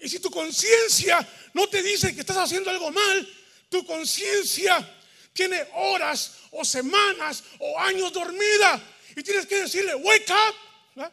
Y 0.00 0.08
si 0.08 0.18
tu 0.18 0.30
conciencia 0.30 1.26
no 1.52 1.68
te 1.68 1.82
dice 1.82 2.14
que 2.14 2.20
estás 2.20 2.38
haciendo 2.38 2.70
algo 2.70 2.90
mal, 2.90 3.28
tu 3.68 3.84
conciencia 3.84 4.98
tiene 5.32 5.66
horas 5.74 6.38
o 6.52 6.64
semanas 6.64 7.44
o 7.58 7.78
años 7.78 8.12
dormida 8.12 8.82
y 9.16 9.22
tienes 9.22 9.46
que 9.46 9.60
decirle, 9.60 9.94
wake 9.94 10.30
up, 10.30 11.10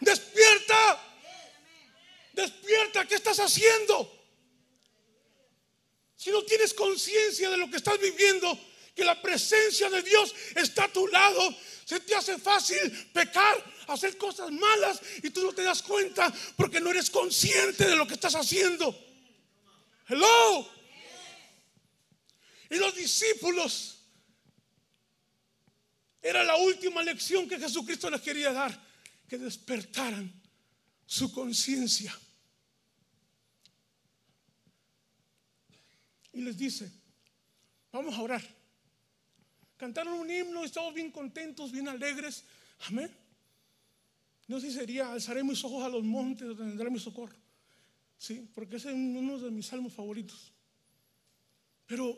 despierta, 0.00 1.00
despierta, 2.32 3.06
¿qué 3.06 3.14
estás 3.14 3.38
haciendo? 3.38 4.18
Si 6.16 6.30
no 6.30 6.42
tienes 6.42 6.74
conciencia 6.74 7.48
de 7.50 7.56
lo 7.56 7.70
que 7.70 7.76
estás 7.76 7.98
viviendo, 7.98 8.58
que 8.94 9.04
la 9.04 9.20
presencia 9.22 9.88
de 9.88 10.02
Dios 10.02 10.34
está 10.54 10.84
a 10.84 10.92
tu 10.92 11.06
lado, 11.06 11.56
se 11.84 12.00
te 12.00 12.14
hace 12.14 12.38
fácil 12.38 13.10
pecar, 13.12 13.64
hacer 13.94 14.16
cosas 14.16 14.50
malas 14.50 15.00
y 15.22 15.30
tú 15.30 15.42
no 15.42 15.52
te 15.52 15.62
das 15.62 15.82
cuenta 15.82 16.32
porque 16.56 16.80
no 16.80 16.90
eres 16.90 17.10
consciente 17.10 17.88
de 17.88 17.96
lo 17.96 18.06
que 18.06 18.14
estás 18.14 18.34
haciendo. 18.34 18.96
Hello. 20.08 20.68
Y 22.70 22.76
los 22.76 22.94
discípulos, 22.94 24.00
era 26.22 26.44
la 26.44 26.56
última 26.56 27.02
lección 27.02 27.48
que 27.48 27.58
Jesucristo 27.58 28.10
les 28.10 28.20
quería 28.20 28.52
dar, 28.52 28.78
que 29.28 29.38
despertaran 29.38 30.32
su 31.06 31.32
conciencia. 31.32 32.16
Y 36.32 36.42
les 36.42 36.56
dice, 36.56 36.90
vamos 37.90 38.14
a 38.14 38.22
orar. 38.22 38.60
Cantaron 39.76 40.14
un 40.14 40.30
himno, 40.30 40.62
estamos 40.64 40.92
bien 40.92 41.10
contentos, 41.10 41.72
bien 41.72 41.88
alegres. 41.88 42.44
Amén. 42.80 43.19
No 44.50 44.58
sé 44.58 44.68
si 44.68 44.78
sería, 44.78 45.12
alzaré 45.12 45.44
mis 45.44 45.62
ojos 45.64 45.84
a 45.84 45.88
los 45.88 46.02
montes 46.02 46.48
donde 46.48 46.64
tendrá 46.64 46.90
mi 46.90 46.98
socorro. 46.98 47.36
Sí, 48.18 48.50
porque 48.54 48.76
ese 48.76 48.88
es 48.90 48.94
uno 48.94 49.38
de 49.38 49.50
mis 49.50 49.66
salmos 49.66 49.92
favoritos. 49.92 50.52
Pero 51.86 52.16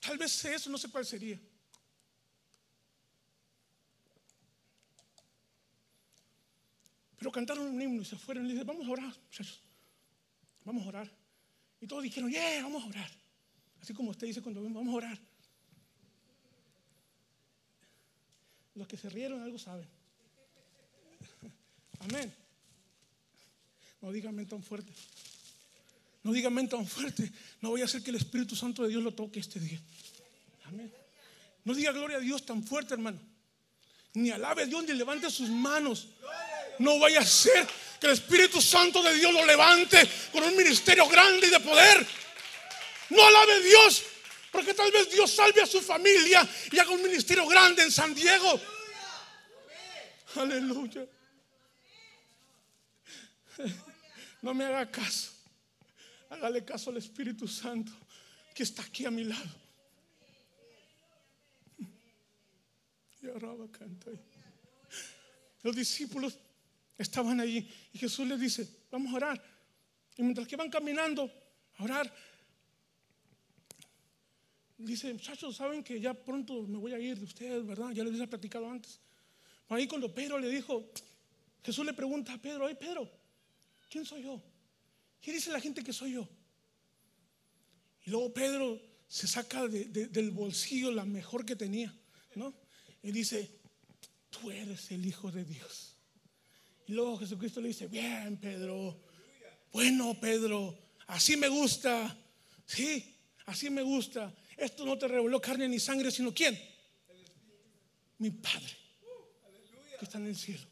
Tal 0.00 0.16
vez 0.16 0.44
eso, 0.44 0.70
no 0.70 0.78
sé 0.78 0.88
cuál 0.88 1.04
sería. 1.04 1.38
Pero 7.16 7.32
cantaron 7.32 7.66
un 7.66 7.82
himno 7.82 8.02
y 8.02 8.04
se 8.04 8.16
fueron 8.16 8.46
y 8.46 8.52
le 8.52 8.62
vamos 8.62 8.86
a 8.86 8.90
orar, 8.90 9.14
muchachos. 9.24 9.60
Vamos 10.64 10.84
a 10.84 10.88
orar. 10.88 11.10
Y 11.80 11.86
todos 11.86 12.02
dijeron, 12.02 12.30
yeah, 12.30 12.62
vamos 12.62 12.84
a 12.84 12.86
orar. 12.86 13.10
Así 13.80 13.92
como 13.92 14.10
usted 14.10 14.28
dice 14.28 14.40
cuando 14.40 14.62
vamos 14.62 14.94
a 14.94 14.96
orar. 14.96 15.18
Los 18.74 18.86
que 18.86 18.96
se 18.96 19.08
rieron 19.08 19.42
algo 19.42 19.58
saben. 19.58 19.97
Amén. 22.00 22.34
No 24.00 24.12
díganme 24.12 24.46
tan 24.46 24.62
fuerte. 24.62 24.92
No 26.22 26.32
digan 26.32 26.68
tan 26.68 26.86
fuerte. 26.86 27.30
No 27.60 27.70
voy 27.70 27.82
a 27.82 27.84
hacer 27.86 28.02
que 28.02 28.10
el 28.10 28.16
Espíritu 28.16 28.54
Santo 28.54 28.82
de 28.82 28.90
Dios 28.90 29.02
lo 29.02 29.14
toque 29.14 29.40
este 29.40 29.58
día. 29.58 29.80
Amén. 30.66 30.92
No 31.64 31.74
diga 31.74 31.92
gloria 31.92 32.18
a 32.18 32.20
Dios 32.20 32.44
tan 32.44 32.62
fuerte, 32.62 32.94
hermano. 32.94 33.18
Ni 34.14 34.30
alabe 34.30 34.62
a 34.62 34.66
Dios 34.66 34.84
ni 34.84 34.94
levante 34.94 35.30
sus 35.30 35.48
manos. 35.48 36.08
No 36.78 36.98
vaya 36.98 37.20
a 37.20 37.26
ser 37.26 37.66
que 38.00 38.06
el 38.06 38.12
Espíritu 38.12 38.60
Santo 38.60 39.02
de 39.02 39.14
Dios 39.14 39.32
lo 39.32 39.44
levante 39.44 40.08
con 40.32 40.42
un 40.42 40.56
ministerio 40.56 41.08
grande 41.08 41.46
y 41.46 41.50
de 41.50 41.60
poder. 41.60 42.06
No 43.10 43.24
alabe 43.24 43.52
a 43.54 43.60
Dios, 43.60 44.02
porque 44.52 44.74
tal 44.74 44.92
vez 44.92 45.10
Dios 45.10 45.30
salve 45.30 45.62
a 45.62 45.66
su 45.66 45.80
familia 45.80 46.46
y 46.70 46.78
haga 46.78 46.90
un 46.90 47.02
ministerio 47.02 47.46
grande 47.46 47.82
en 47.82 47.90
San 47.90 48.14
Diego. 48.14 48.60
Aleluya. 50.36 51.06
No 54.42 54.54
me 54.54 54.64
haga 54.64 54.90
caso. 54.90 55.32
Hágale 56.30 56.64
caso 56.64 56.90
al 56.90 56.98
Espíritu 56.98 57.48
Santo 57.48 57.92
que 58.54 58.62
está 58.62 58.82
aquí 58.82 59.04
a 59.04 59.10
mi 59.10 59.24
lado. 59.24 59.50
Los 65.62 65.74
discípulos 65.74 66.38
estaban 66.96 67.40
allí 67.40 67.68
y 67.92 67.98
Jesús 67.98 68.26
les 68.26 68.38
dice, 68.38 68.68
vamos 68.90 69.12
a 69.12 69.16
orar. 69.16 69.42
Y 70.16 70.22
mientras 70.22 70.46
que 70.46 70.56
van 70.56 70.70
caminando 70.70 71.30
a 71.76 71.84
orar, 71.84 72.12
dice, 74.76 75.12
muchachos, 75.12 75.56
saben 75.56 75.82
que 75.82 76.00
ya 76.00 76.14
pronto 76.14 76.62
me 76.62 76.78
voy 76.78 76.92
a 76.92 76.98
ir 76.98 77.18
de 77.18 77.24
ustedes, 77.24 77.66
¿verdad? 77.66 77.90
Ya 77.90 78.04
les 78.04 78.12
había 78.12 78.28
platicado 78.28 78.70
antes. 78.70 79.00
Ahí 79.68 79.86
cuando 79.86 80.14
Pedro 80.14 80.38
le 80.38 80.48
dijo, 80.48 80.90
Jesús 81.62 81.84
le 81.84 81.92
pregunta 81.92 82.32
a 82.32 82.38
Pedro, 82.38 82.66
ay 82.66 82.74
Pedro, 82.74 83.17
¿quién 83.88 84.04
soy 84.04 84.22
yo? 84.22 84.42
¿Qué 85.20 85.32
dice 85.32 85.50
la 85.50 85.60
gente 85.60 85.82
que 85.82 85.92
soy 85.92 86.12
yo? 86.12 86.28
Y 88.04 88.10
luego 88.10 88.32
Pedro 88.32 88.80
se 89.06 89.26
saca 89.26 89.66
del 89.66 90.30
bolsillo 90.30 90.90
la 90.92 91.04
mejor 91.04 91.44
que 91.44 91.56
tenía, 91.56 91.94
¿no? 92.34 92.54
Y 93.02 93.12
dice, 93.12 93.60
tú 94.30 94.50
eres 94.50 94.90
el 94.90 95.04
Hijo 95.04 95.30
de 95.30 95.44
Dios. 95.44 95.96
Y 96.86 96.92
luego 96.92 97.18
Jesucristo 97.18 97.60
le 97.60 97.68
dice, 97.68 97.86
bien, 97.86 98.38
Pedro, 98.38 99.00
bueno, 99.72 100.18
Pedro, 100.20 100.78
así 101.06 101.36
me 101.36 101.48
gusta, 101.48 102.16
sí, 102.64 103.16
así 103.46 103.68
me 103.70 103.82
gusta. 103.82 104.34
Esto 104.56 104.84
no 104.84 104.96
te 104.98 105.06
reveló 105.06 105.40
carne 105.40 105.68
ni 105.68 105.78
sangre, 105.78 106.10
sino 106.10 106.32
quién? 106.32 106.58
Mi 108.18 108.30
Padre, 108.30 108.76
que 109.98 110.04
está 110.04 110.18
en 110.18 110.26
el 110.26 110.36
cielo. 110.36 110.66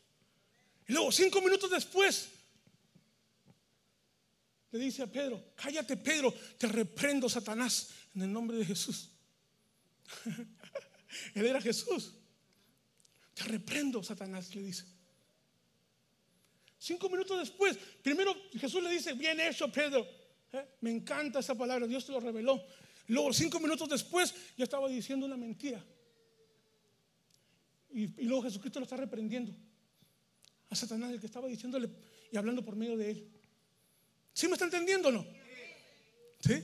Y 0.89 0.93
luego, 0.93 1.13
cinco 1.13 1.41
minutos 1.41 1.71
después, 1.71 2.31
le 4.77 4.85
dice 4.85 5.03
a 5.03 5.07
Pedro, 5.07 5.53
cállate 5.55 5.97
Pedro, 5.97 6.33
te 6.59 6.67
reprendo 6.69 7.29
Satanás 7.29 7.91
en 8.15 8.23
el 8.23 8.33
nombre 8.33 8.57
de 8.57 8.65
Jesús. 8.65 9.11
Él 11.35 11.47
era 11.47 11.61
Jesús. 11.61 12.12
Te 13.35 13.45
reprendo 13.45 14.03
Satanás, 14.03 14.55
le 14.55 14.62
dice. 14.62 14.85
Cinco 16.79 17.09
minutos 17.09 17.39
después, 17.39 17.79
primero 18.03 18.35
Jesús 18.53 18.83
le 18.83 18.91
dice, 18.91 19.15
bien 19.15 19.41
hecho 19.41 19.71
Pedro. 19.73 20.07
¿Eh? 20.53 20.65
Me 20.83 20.91
encanta 20.91 21.41
esa 21.41 21.55
palabra, 21.55 21.87
Dios 21.87 22.07
te 22.07 22.12
lo 22.12 22.21
reveló. 22.21 22.62
Luego, 23.09 23.33
cinco 23.33 23.61
minutos 23.61 23.89
después, 23.89 24.35
ya 24.57 24.65
estaba 24.65 24.89
diciendo 24.89 25.27
una 25.27 25.37
mentira. 25.37 25.85
Y, 27.91 28.23
y 28.23 28.25
luego 28.25 28.43
Jesucristo 28.43 28.79
lo 28.79 28.85
está 28.85 28.97
reprendiendo 28.97 29.55
a 30.69 30.77
Satanás, 30.77 31.12
el 31.12 31.21
que 31.21 31.27
estaba 31.27 31.49
diciéndole 31.49 31.89
y 32.31 32.37
hablando 32.37 32.65
por 32.65 32.77
medio 32.77 32.97
de 32.97 33.11
él. 33.11 33.36
¿Sí 34.37 34.49
me 34.49 34.53
está 34.53 34.66
entendiendo 34.66 35.09
o 35.09 35.12
no? 35.12 35.27
¿Sí? 36.46 36.62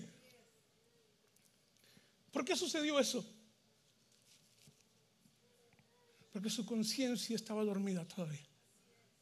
¿Por 2.31 2.45
qué 2.45 2.55
sucedió 2.55 3.01
eso? 3.01 3.25
Porque 6.31 6.51
su 6.51 6.67
conciencia 6.67 7.35
estaba 7.35 7.65
dormida 7.65 8.07
todavía. 8.07 8.47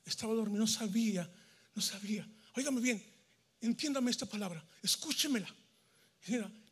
Estaba 0.04 0.34
dormida, 0.34 0.58
no 0.58 0.66
sabía, 0.66 1.30
no 1.76 1.80
sabía. 1.80 2.28
Óigame 2.56 2.80
bien, 2.80 3.00
entiéndame 3.60 4.10
esta 4.10 4.26
palabra, 4.26 4.66
escúchemela. 4.82 5.54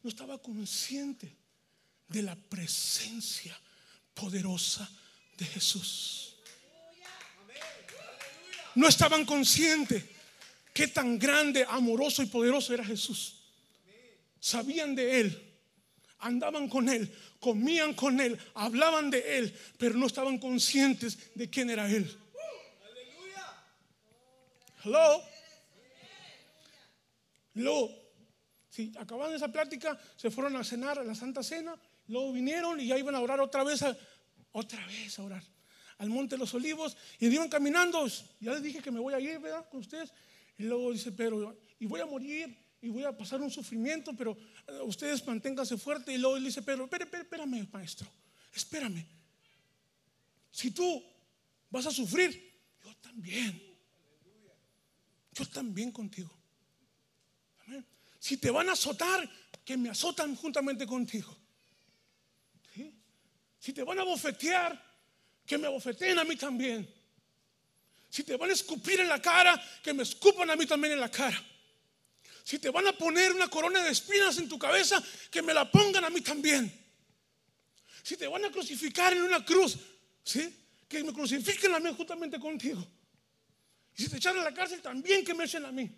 No 0.02 0.10
estaba 0.10 0.42
consciente 0.42 1.32
de 2.08 2.22
la 2.22 2.34
presencia 2.34 3.56
poderosa 4.14 4.90
de 5.36 5.44
Jesús. 5.44 6.34
No 8.74 8.88
estaban 8.88 9.24
conscientes 9.24 10.17
qué 10.78 10.86
tan 10.86 11.18
grande, 11.18 11.66
amoroso 11.68 12.22
y 12.22 12.26
poderoso 12.26 12.72
era 12.72 12.84
Jesús. 12.84 13.34
Sabían 14.38 14.94
de 14.94 15.18
Él, 15.18 15.58
andaban 16.20 16.68
con 16.68 16.88
Él, 16.88 17.12
comían 17.40 17.94
con 17.94 18.20
Él, 18.20 18.38
hablaban 18.54 19.10
de 19.10 19.38
Él, 19.38 19.58
pero 19.76 19.96
no 19.96 20.06
estaban 20.06 20.38
conscientes 20.38 21.34
de 21.34 21.50
quién 21.50 21.68
era 21.70 21.90
Él. 21.90 22.08
Hello. 24.84 25.20
Luego, 27.54 27.92
si 28.70 28.92
acababan 29.00 29.34
esa 29.34 29.50
plática, 29.50 29.98
se 30.14 30.30
fueron 30.30 30.54
a 30.54 30.62
cenar 30.62 31.00
a 31.00 31.02
la 31.02 31.16
Santa 31.16 31.42
Cena, 31.42 31.74
luego 32.06 32.32
vinieron 32.32 32.78
y 32.78 32.86
ya 32.86 32.96
iban 32.96 33.16
a 33.16 33.20
orar 33.20 33.40
otra 33.40 33.64
vez, 33.64 33.80
otra 34.52 34.86
vez 34.86 35.18
a 35.18 35.24
orar 35.24 35.42
al 35.98 36.08
Monte 36.08 36.36
de 36.36 36.38
los 36.38 36.54
Olivos 36.54 36.96
y 37.18 37.26
iban 37.26 37.48
caminando. 37.48 38.06
Ya 38.38 38.52
les 38.52 38.62
dije 38.62 38.80
que 38.80 38.92
me 38.92 39.00
voy 39.00 39.14
a 39.14 39.18
ir, 39.18 39.40
¿verdad? 39.40 39.68
Con 39.68 39.80
ustedes. 39.80 40.12
Y 40.59 40.64
luego 40.64 40.92
dice 40.92 41.12
Pedro, 41.12 41.57
y 41.79 41.87
voy 41.87 42.01
a 42.01 42.07
morir 42.07 42.57
y 42.81 42.88
voy 42.88 43.05
a 43.05 43.16
pasar 43.16 43.40
un 43.40 43.51
sufrimiento, 43.51 44.12
pero 44.14 44.37
eh, 44.66 44.81
ustedes 44.83 45.25
manténganse 45.27 45.79
fuerte. 45.79 46.12
Y 46.12 46.18
luego 46.18 46.38
dice 46.40 46.62
Pedro, 46.62 46.85
espérame, 46.85 47.14
espérame, 47.14 47.68
maestro, 47.73 48.09
espérame. 48.53 49.05
Si 50.51 50.73
tú 50.73 51.03
vas 51.71 51.87
a 51.87 51.90
sufrir, 51.90 52.61
yo 52.85 52.94
también. 52.97 53.62
Yo 55.33 55.47
también 55.47 55.92
contigo. 55.92 56.31
Si 58.18 58.37
te 58.37 58.51
van 58.51 58.68
a 58.68 58.73
azotar, 58.73 59.31
que 59.64 59.77
me 59.77 59.90
azotan 59.90 60.35
juntamente 60.35 60.87
contigo. 60.87 61.37
Si 63.61 63.73
te 63.73 63.83
van 63.83 63.99
a 63.99 64.05
bofetear, 64.05 64.83
que 65.47 65.59
me 65.59 65.68
bofeteen 65.68 66.18
a 66.18 66.25
mí 66.25 66.37
también. 66.37 66.88
Si 68.09 68.25
te 68.25 68.37
van 68.37 68.51
a 68.51 68.53
escupir 68.53 69.01
en 69.01 69.09
la 69.09 69.21
cara, 69.21 69.62
que 69.83 69.92
me 69.92 70.03
escupan 70.03 70.51
a 70.51 70.57
mí 70.57 70.66
también 70.66 70.94
en 70.94 71.01
la 71.01 71.11
cara. 71.11 71.42
Si 72.42 72.59
te 72.59 72.71
van 72.71 72.87
a 72.87 72.92
poner 72.92 73.33
una 73.33 73.49
corona 73.49 73.83
de 73.83 73.90
espinas 73.90 74.38
en 74.38 74.49
tu 74.49 74.59
cabeza, 74.59 75.03
que 75.31 75.42
me 75.42 75.53
la 75.53 75.71
pongan 75.71 76.05
a 76.05 76.11
mí 76.11 76.23
también. 76.23 76.73
Si 78.03 78.16
te 78.16 78.27
van 78.27 78.44
a 78.44 78.51
crucificar 78.51 79.12
en 79.12 79.23
una 79.23 79.44
cruz, 79.44 79.77
¿sí? 80.25 80.55
que 80.88 81.05
me 81.05 81.12
crucifiquen 81.12 81.75
a 81.75 81.81
mí 81.81 81.90
juntamente 81.94 82.40
contigo. 82.40 82.83
Y 83.94 84.03
si 84.03 84.09
te 84.09 84.16
echan 84.16 84.38
a 84.38 84.42
la 84.42 84.55
cárcel, 84.55 84.81
también 84.81 85.25
que 85.25 85.35
me 85.35 85.44
echen 85.44 85.66
a 85.66 85.73
mí. 85.73 85.90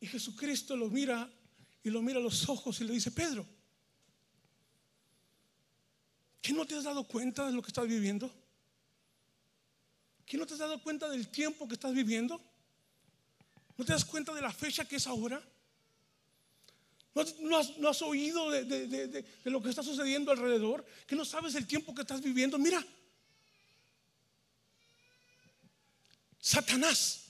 Y 0.00 0.06
Jesucristo 0.06 0.76
lo 0.76 0.88
mira 0.88 1.30
y 1.82 1.90
lo 1.90 2.00
mira 2.00 2.18
a 2.18 2.22
los 2.22 2.48
ojos 2.48 2.80
y 2.80 2.84
le 2.84 2.94
dice, 2.94 3.10
Pedro, 3.10 3.46
¿qué 6.44 6.52
no 6.52 6.66
te 6.66 6.74
has 6.76 6.84
dado 6.84 7.04
cuenta 7.04 7.46
de 7.46 7.52
lo 7.52 7.62
que 7.62 7.68
estás 7.68 7.88
viviendo? 7.88 8.30
¿Qué 10.26 10.36
no 10.36 10.46
te 10.46 10.52
has 10.52 10.60
dado 10.60 10.78
cuenta 10.82 11.08
del 11.08 11.28
tiempo 11.28 11.66
que 11.66 11.72
estás 11.72 11.94
viviendo? 11.94 12.38
¿No 13.78 13.84
te 13.86 13.94
das 13.94 14.04
cuenta 14.04 14.34
de 14.34 14.42
la 14.42 14.52
fecha 14.52 14.84
que 14.84 14.96
es 14.96 15.06
ahora? 15.06 15.42
¿No, 17.40 17.88
has, 17.88 18.02
oído 18.02 18.50
de, 18.50 18.64
de, 18.64 19.24
lo 19.44 19.62
que 19.62 19.70
está 19.70 19.82
sucediendo 19.82 20.32
alrededor? 20.32 20.84
¿Que 21.06 21.16
no 21.16 21.24
sabes 21.24 21.54
el 21.54 21.66
tiempo 21.66 21.94
que 21.94 22.02
estás 22.02 22.20
viviendo? 22.20 22.58
Mira, 22.58 22.84
Satanás 26.40 27.22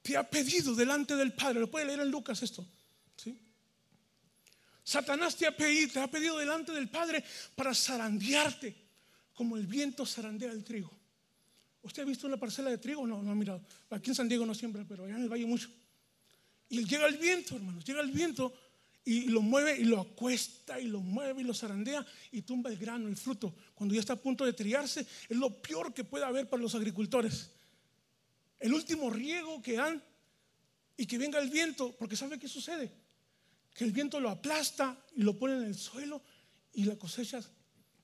te 0.00 0.16
ha 0.16 0.28
pedido 0.28 0.74
delante 0.74 1.16
del 1.16 1.34
Padre. 1.34 1.60
Lo 1.60 1.70
puede 1.70 1.84
leer 1.84 2.00
en 2.00 2.10
Lucas 2.10 2.42
esto. 2.42 2.66
Satanás 4.84 5.36
te 5.36 5.46
ha 5.46 5.56
pedido, 5.56 5.92
te 5.92 6.00
ha 6.00 6.10
pedido 6.10 6.38
delante 6.38 6.72
del 6.72 6.88
Padre 6.88 7.24
para 7.54 7.74
zarandearte 7.74 8.74
como 9.34 9.56
el 9.56 9.66
viento 9.66 10.04
zarandea 10.04 10.50
el 10.50 10.64
trigo. 10.64 10.90
¿Usted 11.82 12.02
ha 12.02 12.06
visto 12.06 12.26
una 12.26 12.36
parcela 12.36 12.70
de 12.70 12.78
trigo? 12.78 13.06
No, 13.06 13.22
no 13.22 13.32
ha 13.32 13.34
mirado. 13.34 13.60
Aquí 13.90 14.10
en 14.10 14.14
San 14.14 14.28
Diego 14.28 14.46
no 14.46 14.54
siempre, 14.54 14.84
pero 14.88 15.04
allá 15.04 15.16
en 15.16 15.22
el 15.22 15.28
valle 15.28 15.46
mucho. 15.46 15.68
Y 16.68 16.84
llega 16.84 17.06
el 17.06 17.18
viento, 17.18 17.56
hermanos, 17.56 17.84
llega 17.84 18.00
el 18.00 18.10
viento 18.10 18.52
y 19.04 19.28
lo 19.28 19.42
mueve 19.42 19.76
y 19.78 19.84
lo 19.84 20.00
acuesta 20.00 20.78
y 20.80 20.86
lo 20.86 21.00
mueve 21.00 21.42
y 21.42 21.44
lo 21.44 21.54
zarandea 21.54 22.06
y 22.30 22.42
tumba 22.42 22.70
el 22.70 22.76
grano, 22.76 23.08
el 23.08 23.16
fruto. 23.16 23.54
Cuando 23.74 23.94
ya 23.94 24.00
está 24.00 24.12
a 24.12 24.16
punto 24.16 24.44
de 24.44 24.52
triarse, 24.52 25.00
es 25.00 25.36
lo 25.36 25.60
peor 25.60 25.92
que 25.92 26.04
puede 26.04 26.24
haber 26.24 26.48
para 26.48 26.62
los 26.62 26.74
agricultores 26.74 27.50
el 28.62 28.72
último 28.72 29.10
riego 29.10 29.60
que 29.60 29.74
dan 29.74 30.02
y 30.96 31.06
que 31.06 31.18
venga 31.18 31.40
el 31.40 31.50
viento, 31.50 31.94
porque 31.98 32.16
¿sabe 32.16 32.38
qué 32.38 32.48
sucede? 32.48 32.90
Que 33.74 33.84
el 33.84 33.92
viento 33.92 34.20
lo 34.20 34.30
aplasta 34.30 34.96
y 35.16 35.22
lo 35.22 35.38
pone 35.38 35.56
en 35.56 35.64
el 35.64 35.74
suelo 35.74 36.22
y 36.74 36.84
la 36.84 36.96
cosecha 36.96 37.40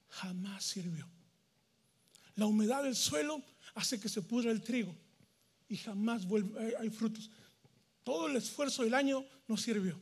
jamás 0.08 0.64
sirvió. 0.64 1.08
La 2.36 2.46
humedad 2.46 2.84
del 2.84 2.96
suelo 2.96 3.42
hace 3.74 4.00
que 4.00 4.08
se 4.08 4.22
pudra 4.22 4.50
el 4.50 4.62
trigo 4.62 4.94
y 5.68 5.76
jamás 5.76 6.26
vuelve, 6.26 6.76
hay 6.78 6.90
frutos. 6.90 7.30
Todo 8.04 8.28
el 8.28 8.36
esfuerzo 8.36 8.84
del 8.84 8.94
año 8.94 9.24
no 9.46 9.56
sirvió. 9.56 10.00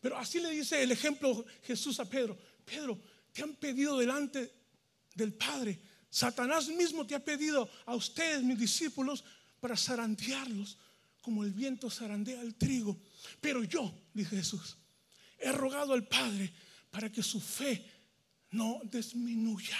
Pero 0.00 0.18
así 0.18 0.40
le 0.40 0.50
dice 0.50 0.82
el 0.82 0.90
ejemplo 0.90 1.44
Jesús 1.62 2.00
a 2.00 2.04
Pedro. 2.04 2.36
Pedro, 2.64 3.00
te 3.32 3.42
han 3.42 3.54
pedido 3.54 3.98
delante 3.98 4.52
del 5.14 5.32
Padre. 5.32 5.78
Satanás 6.10 6.68
mismo 6.68 7.06
te 7.06 7.14
ha 7.14 7.24
pedido 7.24 7.70
a 7.86 7.94
ustedes, 7.94 8.42
mis 8.42 8.58
discípulos, 8.58 9.24
para 9.60 9.76
zarandearlos 9.76 10.76
como 11.20 11.44
el 11.44 11.52
viento 11.52 11.88
zarandea 11.88 12.40
el 12.40 12.56
trigo. 12.56 12.98
Pero 13.40 13.62
yo, 13.62 13.94
dice 14.12 14.36
Jesús, 14.36 14.76
he 15.38 15.52
rogado 15.52 15.92
al 15.92 16.06
Padre 16.06 16.52
para 16.90 17.10
que 17.10 17.22
su 17.22 17.40
fe 17.40 17.84
no 18.50 18.80
disminuya. 18.84 19.78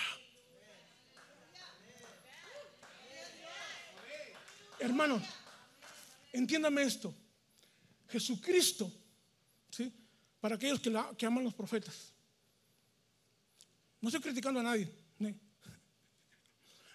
Hermanos, 4.79 5.23
entiéndame 6.33 6.83
esto. 6.83 7.15
Jesucristo, 8.09 8.93
¿sí? 9.71 9.93
para 10.41 10.57
aquellos 10.57 10.81
que, 10.81 11.27
aman 11.27 11.45
los 11.45 11.55
profetas. 11.55 12.13
No 14.01 14.09
estoy 14.09 14.21
criticando 14.21 14.61
a 14.61 14.65
nadie, 14.65 14.91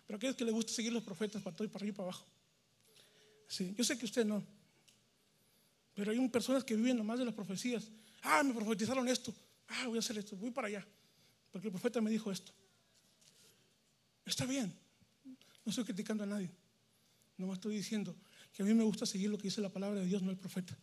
pero 0.06 0.18
aquellos 0.18 0.36
que 0.36 0.46
les 0.46 0.54
gusta 0.54 0.74
seguir 0.74 0.92
los 0.92 1.04
profetas 1.04 1.42
para 1.42 1.56
todo 1.56 1.66
y 1.66 1.70
para 1.70 1.84
arriba 1.84 1.94
y 1.94 1.98
para 1.98 2.10
abajo. 2.10 2.26
Sí, 3.48 3.74
yo 3.78 3.84
sé 3.84 3.98
que 3.98 4.06
usted 4.06 4.26
no. 4.26 4.46
Pero 5.98 6.12
hay 6.12 6.30
personas 6.30 6.64
que 6.64 6.76
viven 6.76 6.96
nomás 6.96 7.18
de 7.18 7.26
las 7.26 7.34
profecías. 7.34 7.90
Ah, 8.22 8.44
me 8.44 8.54
profetizaron 8.54 9.08
esto. 9.08 9.34
Ah, 9.68 9.88
voy 9.88 9.98
a 9.98 10.00
hacer 10.00 10.16
esto. 10.16 10.36
Voy 10.36 10.52
para 10.52 10.68
allá. 10.68 10.88
Porque 11.52 11.70
el 11.70 11.72
profeta 11.72 12.00
me 12.00 12.12
dijo 12.12 12.32
esto. 12.32 12.52
Está 14.24 14.46
bien. 14.46 14.72
No 15.26 15.72
estoy 15.72 15.86
criticando 15.86 16.24
a 16.24 16.28
nadie. 16.28 16.52
No 17.36 17.52
estoy 17.52 17.78
diciendo 17.78 18.16
que 18.54 18.62
a 18.62 18.66
mí 18.66 18.76
me 18.76 18.84
gusta 18.84 19.08
seguir 19.08 19.32
lo 19.32 19.40
que 19.40 19.46
dice 19.46 19.60
la 19.60 19.70
palabra 19.70 20.00
de 20.00 20.06
Dios, 20.06 20.22
no 20.22 20.30
el 20.30 20.38
profeta. 20.38 20.78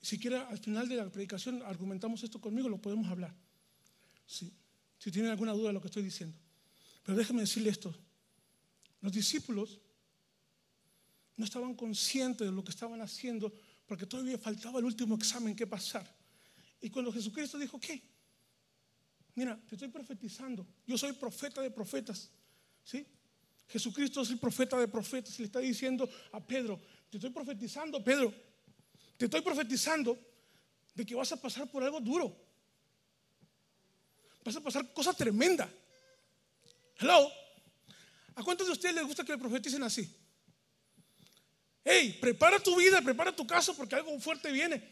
Si 0.00 0.20
quiere, 0.20 0.36
al 0.36 0.58
final 0.58 0.88
de 0.88 0.94
la 0.94 1.10
predicación 1.10 1.62
argumentamos 1.62 2.22
esto 2.22 2.40
conmigo, 2.40 2.68
lo 2.68 2.80
podemos 2.80 3.08
hablar. 3.08 3.34
Si 4.24 4.52
tienen 5.10 5.32
alguna 5.32 5.50
duda 5.50 5.68
de 5.68 5.72
lo 5.72 5.80
que 5.80 5.88
estoy 5.88 6.04
diciendo. 6.04 6.36
Pero 7.02 7.18
déjeme 7.18 7.40
decirle 7.40 7.70
esto. 7.70 7.92
Los 9.00 9.12
discípulos 9.12 9.80
no 11.36 11.44
estaban 11.44 11.74
conscientes 11.74 12.46
de 12.46 12.52
lo 12.52 12.62
que 12.62 12.70
estaban 12.70 13.00
haciendo 13.00 13.52
porque 13.86 14.06
todavía 14.06 14.38
faltaba 14.38 14.78
el 14.78 14.84
último 14.84 15.14
examen 15.16 15.56
que 15.56 15.66
pasar. 15.66 16.06
Y 16.80 16.90
cuando 16.90 17.12
Jesucristo 17.12 17.58
dijo, 17.58 17.78
¿qué? 17.78 18.02
Mira, 19.34 19.58
te 19.68 19.74
estoy 19.74 19.88
profetizando. 19.88 20.66
Yo 20.86 20.98
soy 20.98 21.12
profeta 21.12 21.62
de 21.62 21.70
profetas. 21.70 22.30
¿Sí? 22.84 23.06
Jesucristo 23.68 24.22
es 24.22 24.30
el 24.30 24.38
profeta 24.38 24.78
de 24.78 24.88
profetas 24.88 25.34
y 25.38 25.42
le 25.42 25.46
está 25.46 25.60
diciendo 25.60 26.08
a 26.32 26.40
Pedro, 26.40 26.80
te 27.08 27.16
estoy 27.16 27.30
profetizando, 27.30 28.02
Pedro. 28.02 28.34
Te 29.16 29.26
estoy 29.26 29.40
profetizando 29.40 30.18
de 30.94 31.06
que 31.06 31.14
vas 31.14 31.30
a 31.32 31.40
pasar 31.40 31.70
por 31.70 31.82
algo 31.82 32.00
duro. 32.00 32.36
Vas 34.44 34.56
a 34.56 34.60
pasar 34.60 34.92
cosas 34.92 35.16
tremendas. 35.16 35.70
Hello. 36.98 37.30
¿A 38.34 38.42
cuántos 38.42 38.66
de 38.66 38.72
ustedes 38.72 38.94
les 38.94 39.06
gusta 39.06 39.24
que 39.24 39.32
le 39.32 39.38
profeticen 39.38 39.82
así? 39.82 40.21
Hey, 41.84 42.16
prepara 42.20 42.60
tu 42.60 42.76
vida, 42.76 43.02
prepara 43.02 43.34
tu 43.34 43.46
caso 43.46 43.76
porque 43.76 43.96
algo 43.96 44.18
fuerte 44.20 44.50
viene. 44.52 44.82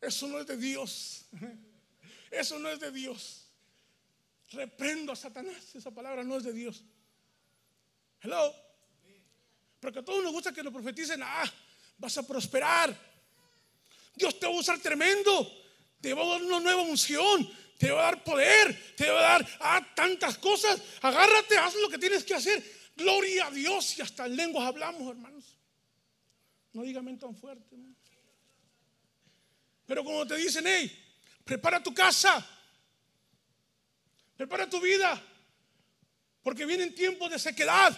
Eso 0.00 0.26
no 0.28 0.38
es 0.38 0.46
de 0.46 0.56
Dios. 0.56 1.26
Eso 2.30 2.58
no 2.58 2.68
es 2.68 2.78
de 2.78 2.92
Dios. 2.92 3.46
Reprendo 4.50 5.12
a 5.12 5.16
Satanás. 5.16 5.74
Esa 5.74 5.90
palabra 5.90 6.22
no 6.22 6.36
es 6.36 6.44
de 6.44 6.52
Dios. 6.52 6.84
Hello. 8.20 8.54
Porque 9.80 10.00
a 10.00 10.04
todos 10.04 10.22
nos 10.22 10.32
gusta 10.32 10.52
que 10.52 10.62
nos 10.62 10.72
profeticen, 10.72 11.22
ah, 11.22 11.50
vas 11.96 12.18
a 12.18 12.26
prosperar. 12.26 12.94
Dios 14.14 14.38
te 14.38 14.46
va 14.46 14.52
a 14.52 14.56
usar 14.56 14.78
tremendo. 14.80 15.50
Te 16.00 16.12
va 16.12 16.22
a 16.22 16.28
dar 16.28 16.42
una 16.42 16.60
nueva 16.60 16.82
unción. 16.82 17.48
te 17.78 17.92
va 17.92 18.00
a 18.00 18.04
dar 18.10 18.24
poder, 18.24 18.94
te 18.96 19.08
va 19.08 19.18
a 19.20 19.22
dar 19.22 19.58
ah, 19.60 19.94
tantas 19.94 20.36
cosas. 20.36 20.80
Agárrate, 21.00 21.56
haz 21.56 21.74
lo 21.76 21.88
que 21.88 21.98
tienes 21.98 22.24
que 22.24 22.34
hacer. 22.34 22.77
Gloria 22.98 23.46
a 23.46 23.50
Dios 23.52 23.96
y 23.96 24.02
hasta 24.02 24.26
en 24.26 24.34
lenguas 24.34 24.66
hablamos, 24.66 25.08
hermanos. 25.08 25.56
No 26.72 26.82
digan 26.82 27.16
tan 27.16 27.34
fuerte. 27.34 27.76
Pero 29.86 30.02
como 30.02 30.26
te 30.26 30.34
dicen, 30.34 30.64
hey, 30.66 30.90
prepara 31.44 31.80
tu 31.80 31.94
casa, 31.94 32.44
prepara 34.36 34.68
tu 34.68 34.80
vida, 34.80 35.22
porque 36.42 36.66
vienen 36.66 36.92
tiempos 36.92 37.30
de 37.30 37.38
sequedad, 37.38 37.96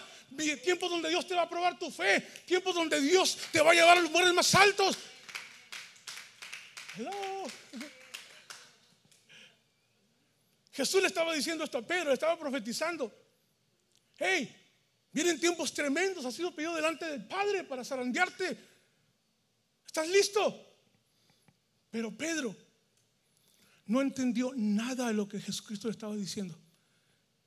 tiempos 0.63 0.91
donde 0.91 1.09
Dios 1.09 1.27
te 1.27 1.33
va 1.33 1.41
a 1.41 1.49
probar 1.49 1.79
tu 1.79 1.89
fe, 1.89 2.21
tiempos 2.45 2.75
donde 2.75 3.01
Dios 3.01 3.39
te 3.51 3.59
va 3.59 3.71
a 3.71 3.73
llevar 3.73 3.97
a 3.97 4.01
los 4.01 4.11
lugares 4.11 4.33
más 4.35 4.53
altos. 4.53 4.97
Jesús 10.73 11.01
le 11.01 11.07
estaba 11.07 11.33
diciendo 11.33 11.63
esto 11.63 11.79
a 11.79 11.81
Pedro, 11.81 12.09
le 12.09 12.13
estaba 12.13 12.37
profetizando. 12.37 13.11
Hey, 14.19 14.60
vienen 15.11 15.39
tiempos 15.39 15.73
tremendos, 15.73 16.25
has 16.25 16.33
sido 16.33 16.53
pedido 16.53 16.75
delante 16.75 17.05
del 17.05 17.25
Padre 17.25 17.63
para 17.63 17.83
zarandearte. 17.83 18.57
¿Estás 19.85 20.07
listo? 20.07 20.67
Pero 21.89 22.15
Pedro 22.15 22.55
no 23.87 24.01
entendió 24.01 24.53
nada 24.55 25.07
de 25.07 25.13
lo 25.13 25.27
que 25.27 25.39
Jesucristo 25.39 25.87
le 25.87 25.91
estaba 25.91 26.15
diciendo. 26.15 26.57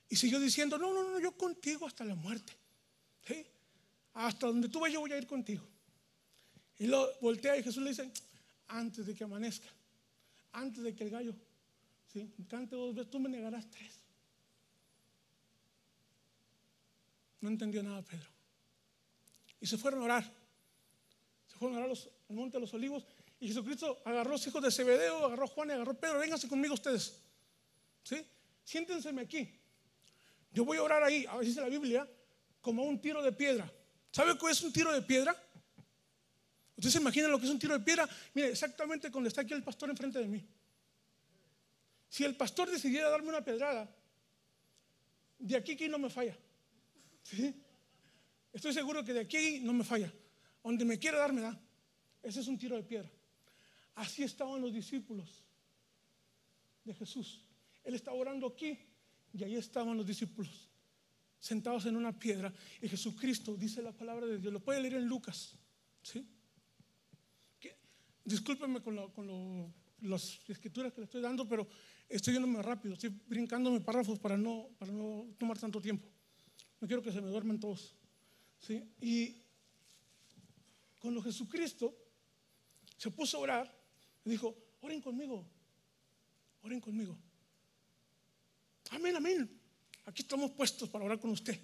Y 0.09 0.17
siguió 0.17 0.39
diciendo, 0.39 0.79
no, 0.79 0.93
no, 0.93 1.11
no, 1.11 1.19
yo 1.19 1.33
contigo 1.33 1.87
hasta 1.87 2.05
la 2.05 2.15
muerte. 2.15 2.53
Hasta 4.13 4.47
donde 4.47 4.69
tú 4.69 4.79
vayas 4.79 4.95
yo 4.95 5.01
voy 5.01 5.13
a 5.13 5.19
ir 5.19 5.27
contigo. 5.27 5.65
Y 6.79 6.87
lo 6.87 7.11
voltea 7.21 7.57
y 7.57 7.63
Jesús 7.63 7.83
le 7.83 7.91
dice, 7.91 8.13
antes 8.69 9.07
de 9.07 9.15
que 9.15 9.25
amanezca, 9.25 9.69
antes 10.53 10.85
de 10.85 10.95
que 10.95 11.05
el 11.05 11.11
gallo 11.11 11.35
¿sí? 12.13 12.33
cante 12.49 12.77
dos 12.77 12.95
veces, 12.95 13.11
tú 13.11 13.19
me 13.19 13.29
negarás 13.29 13.69
tres. 13.71 14.04
No 17.45 17.51
entendió 17.51 17.83
nada 17.83 18.01
Pedro. 18.01 18.27
Y 19.61 19.67
se 19.67 19.77
fueron 19.77 20.01
a 20.01 20.05
orar. 20.05 20.33
Se 21.47 21.59
fueron 21.59 21.77
a 21.77 21.85
orar 21.85 21.91
al 21.91 22.35
monte 22.35 22.57
de 22.57 22.63
los 22.63 22.73
olivos 22.73 23.05
y 23.39 23.49
Jesucristo 23.49 24.01
agarró 24.07 24.31
a 24.31 24.33
los 24.33 24.47
hijos 24.47 24.63
de 24.63 24.71
Zebedeo, 24.71 25.27
agarró 25.27 25.45
a 25.45 25.49
Juan 25.49 25.69
y 25.69 25.73
agarró 25.73 25.93
a 25.93 25.95
Pedro. 25.95 26.21
Vénganse 26.21 26.49
conmigo 26.49 26.73
ustedes. 26.73 27.21
¿Sí? 28.03 28.25
Siéntenseme 28.65 29.21
aquí. 29.21 29.61
Yo 30.55 30.65
voy 30.65 30.79
a 30.79 30.85
orar 30.85 31.03
ahí, 31.03 31.27
a 31.29 31.39
dice 31.41 31.61
la 31.61 31.69
Biblia, 31.69 32.09
como 32.63 32.83
un 32.85 32.99
tiro 32.99 33.23
de 33.23 33.33
piedra. 33.33 33.71
¿Sabe 34.11 34.39
qué 34.39 34.51
es 34.51 34.63
un 34.63 34.73
tiro 34.73 34.91
de 34.91 35.03
piedra? 35.03 35.37
¿Usted 36.77 36.89
se 36.89 36.99
imagina 36.99 37.29
lo 37.29 37.39
que 37.39 37.45
es 37.45 37.53
un 37.53 37.59
tiro 37.59 37.77
de 37.79 37.85
piedra? 37.85 38.09
Mire, 38.33 38.53
exactamente 38.53 39.11
cuando 39.11 39.29
está 39.29 39.43
aquí 39.43 39.53
el 39.53 39.63
pastor 39.63 39.91
enfrente 39.91 40.19
de 40.19 40.29
mí. 40.29 40.43
Si 42.09 42.25
el 42.25 42.37
pastor 42.37 42.71
decidiera 42.71 43.11
darme 43.11 43.29
una 43.29 43.45
pedrada, 43.45 43.87
de 45.39 45.57
aquí 45.57 45.73
aquí 45.73 45.89
no 45.89 45.99
me 45.99 46.09
falla. 46.09 46.35
¿Sí? 47.25 47.55
Estoy 48.53 48.73
seguro 48.73 49.05
que 49.05 49.13
de 49.13 49.21
aquí 49.21 49.59
no 49.61 49.73
me 49.73 49.83
falla. 49.83 50.13
Donde 50.63 50.85
me 50.85 50.99
quiera 50.99 51.19
dar, 51.19 51.33
me 51.33 51.41
da. 51.41 51.61
Ese 52.23 52.41
es 52.41 52.47
un 52.47 52.57
tiro 52.57 52.77
de 52.77 52.85
piedra. 52.85 53.11
Así 53.97 54.23
estaban 54.23 54.61
los 54.61 54.73
discípulos 54.73 55.45
de 56.85 56.95
Jesús. 56.95 57.43
Él 57.83 57.95
estaba 57.95 58.17
orando 58.17 58.47
aquí 58.47 58.79
y 59.33 59.43
ahí 59.43 59.57
estaban 59.57 59.97
los 59.97 60.07
discípulos 60.07 60.69
sentados 61.41 61.85
en 61.87 61.97
una 61.97 62.17
piedra. 62.17 62.53
Y 62.81 62.89
Jesucristo 62.89 63.57
dice 63.57 63.83
la 63.83 63.93
palabra 63.93 64.27
de 64.27 64.39
Dios. 64.39 64.53
Lo 64.53 64.61
puede 64.61 64.81
leer 64.81 64.95
en 64.95 65.07
Lucas. 65.07 65.57
¿sí? 66.03 66.27
Discúlpenme 68.25 68.81
con, 68.81 69.75
las 70.01 70.41
escrituras 70.49 70.93
que 70.93 71.01
le 71.01 71.05
estoy 71.05 71.21
dando, 71.21 71.47
pero 71.47 71.67
estoy 72.09 72.35
yéndome 72.35 72.63
rápido. 72.63 72.95
Estoy 72.95 73.11
brincándome 73.11 73.81
párrafos 73.81 74.19
para 74.19 74.37
no, 74.37 74.69
para 74.79 74.93
no 74.93 75.27
tomar 75.39 75.59
tanto 75.59 75.81
tiempo. 75.81 76.09
No 76.85 76.89
quiero 76.89 77.03
que 77.03 77.13
se 77.13 77.23
me 77.23 77.31
duermen 77.31 77.59
todos. 77.59 77.95
¿sí? 78.61 78.87
Y 79.01 79.41
con 80.99 81.15
lo 81.15 81.23
Jesucristo 81.23 81.97
se 82.99 83.11
puso 83.11 83.39
a 83.39 83.41
orar 83.41 83.75
dijo, 84.23 84.55
oren 84.83 85.01
conmigo, 85.01 85.47
oren 86.63 86.83
conmigo. 86.83 87.17
Amén, 88.91 89.17
amén. 89.17 89.49
Aquí 90.05 90.21
estamos 90.21 90.51
puestos 90.51 90.91
para 90.91 91.07
orar 91.07 91.19
con 91.19 91.31
usted. 91.31 91.59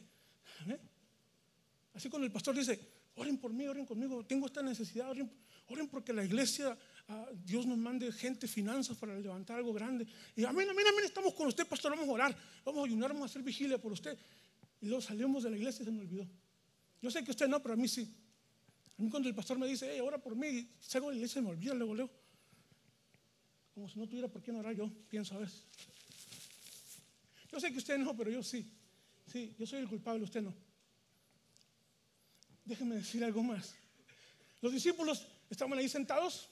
Así 1.93 2.09
cuando 2.09 2.25
el 2.25 2.33
pastor 2.33 2.57
dice, 2.57 2.81
oren 3.17 3.37
por 3.37 3.53
mí, 3.53 3.67
oren 3.67 3.85
conmigo, 3.85 4.25
tengo 4.25 4.47
esta 4.47 4.63
necesidad, 4.63 5.11
oren, 5.11 5.31
oren 5.69 5.87
porque 5.87 6.15
la 6.15 6.25
iglesia, 6.25 6.79
ah, 7.09 7.29
Dios 7.45 7.67
nos 7.67 7.77
mande 7.77 8.11
gente, 8.11 8.49
finanzas 8.49 8.97
para 8.97 9.19
levantar 9.19 9.59
algo 9.59 9.75
grande. 9.75 10.07
Y 10.35 10.47
amén, 10.47 10.67
amén, 10.71 10.87
amén, 10.91 11.05
estamos 11.05 11.35
con 11.35 11.47
usted, 11.47 11.67
pastor, 11.67 11.91
vamos 11.91 12.09
a 12.09 12.13
orar, 12.13 12.35
vamos 12.65 12.81
a 12.81 12.87
ayunar, 12.87 13.13
vamos 13.13 13.25
a 13.25 13.31
hacer 13.31 13.43
vigilia 13.43 13.77
por 13.77 13.93
usted. 13.93 14.19
Y 14.81 14.87
luego 14.87 15.03
salimos 15.03 15.43
de 15.43 15.51
la 15.51 15.57
iglesia 15.57 15.83
y 15.83 15.87
se 15.87 15.91
me 15.91 16.01
olvidó. 16.01 16.27
Yo 17.03 17.11
sé 17.11 17.25
que 17.25 17.31
usted 17.31 17.49
no, 17.49 17.63
pero 17.63 17.75
a 17.75 17.77
mí 17.77 17.89
sí. 17.89 18.15
A 18.99 19.03
mí 19.03 19.11
cuando 19.11 19.29
el 19.29 19.35
pastor 19.35 19.59
me 19.59 19.67
dice, 19.67 19.91
hey, 19.91 20.01
ora 20.01 20.19
por 20.19 20.37
mí, 20.37 20.69
salgo 20.81 21.09
de 21.09 21.15
la 21.15 21.17
iglesia 21.19 21.41
y 21.41 21.43
me 21.43 21.51
olvida, 21.51 21.75
luego 21.75 21.95
leo. 21.95 22.11
Como 23.75 23.89
si 23.89 23.99
no 23.99 24.07
tuviera 24.07 24.29
por 24.29 24.43
qué 24.43 24.53
no 24.53 24.59
orar 24.59 24.75
yo, 24.75 24.91
pienso 25.09 25.35
a 25.35 25.39
veces. 25.39 25.65
Yo 27.51 27.59
sé 27.59 27.73
que 27.73 27.79
usted 27.79 27.99
no, 27.99 28.17
pero 28.17 28.31
yo 28.31 28.43
sí. 28.43 28.71
Sí, 29.27 29.55
yo 29.59 29.67
soy 29.67 29.81
el 29.81 29.89
culpable, 29.89 30.25
usted 30.25 30.43
no. 30.43 30.55
Déjeme 32.65 32.97
decir 32.97 33.25
algo 33.25 33.43
más. 33.43 33.75
Los 34.61 34.73
discípulos 34.73 35.27
estaban 35.49 35.79
ahí 35.79 35.89
sentados 35.89 36.49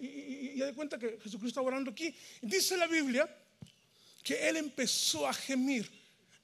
y, 0.00 0.56
ya 0.56 0.66
de 0.66 0.74
cuenta 0.74 0.98
que 0.98 1.18
Jesucristo 1.20 1.46
estaba 1.46 1.68
orando 1.68 1.90
aquí. 1.90 2.14
Dice 2.42 2.76
la 2.76 2.86
Biblia 2.86 3.28
que 4.22 4.48
él 4.48 4.56
empezó 4.56 5.26
a 5.26 5.32
gemir, 5.32 5.88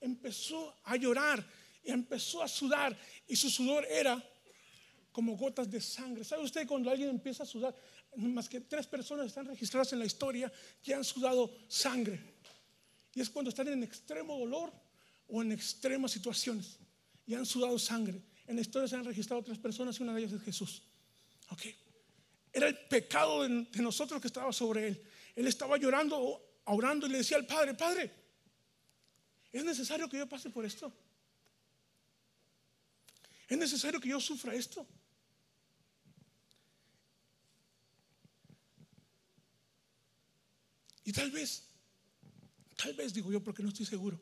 empezó 0.03 0.75
a 0.85 0.97
llorar 0.97 1.45
y 1.83 1.91
empezó 1.91 2.43
a 2.43 2.49
sudar 2.49 2.97
y 3.27 3.37
su 3.37 3.49
sudor 3.49 3.87
era 3.89 4.23
como 5.11 5.37
gotas 5.37 5.71
de 5.71 5.81
sangre. 5.81 6.25
¿Sabe 6.25 6.43
usted 6.43 6.67
cuando 6.67 6.91
alguien 6.91 7.11
empieza 7.11 7.43
a 7.43 7.47
sudar? 7.47 7.75
Más 8.17 8.49
que 8.49 8.61
tres 8.61 8.87
personas 8.87 9.27
están 9.27 9.47
registradas 9.47 9.93
en 9.93 9.99
la 9.99 10.07
historia 10.07 10.53
que 10.83 10.95
han 10.95 11.05
sudado 11.05 11.55
sangre. 11.69 12.21
Y 13.15 13.21
es 13.21 13.31
cuando 13.31 13.51
están 13.51 13.69
en 13.69 13.83
extremo 13.83 14.39
dolor 14.39 14.73
o 15.29 15.43
en 15.43 15.53
extremas 15.53 16.13
situaciones 16.13 16.79
y 17.27 17.35
han 17.35 17.47
sudado 17.47 17.79
sangre. 17.79 18.21
En 18.47 18.57
la 18.57 18.63
historia 18.63 18.89
se 18.89 18.97
han 18.97 19.05
registrado 19.05 19.43
tres 19.43 19.59
personas 19.59 19.99
y 19.99 20.03
una 20.03 20.15
de 20.15 20.21
ellas 20.21 20.33
es 20.33 20.43
Jesús. 20.43 20.83
Ok. 21.51 21.63
Era 22.53 22.69
el 22.69 22.77
pecado 22.77 23.43
de, 23.43 23.67
nosotros 23.83 24.21
que 24.21 24.27
estaba 24.27 24.53
sobre 24.53 24.89
él. 24.89 25.03
Él 25.35 25.47
estaba 25.47 25.79
llorando, 25.79 26.59
orando 26.65 27.07
y 27.07 27.11
le 27.11 27.19
decía 27.19 27.37
al 27.39 27.47
Padre, 27.47 27.75
Padre, 27.75 28.11
¿es 29.53 29.65
necesario 29.65 30.09
que 30.09 30.19
yo 30.19 30.29
pase 30.29 30.51
por 30.51 30.65
esto? 30.65 30.93
¿Es 33.49 33.59
necesario 33.59 34.01
que 34.01 34.09
yo 34.09 34.19
sufra 34.19 34.55
esto? 34.55 34.87
Y 41.05 41.13
tal 41.13 41.31
vez, 41.31 41.65
tal 42.77 42.95
vez 42.95 43.13
digo 43.13 43.31
yo 43.33 43.43
porque 43.43 43.63
no 43.63 43.69
estoy 43.69 43.85
seguro, 43.87 44.19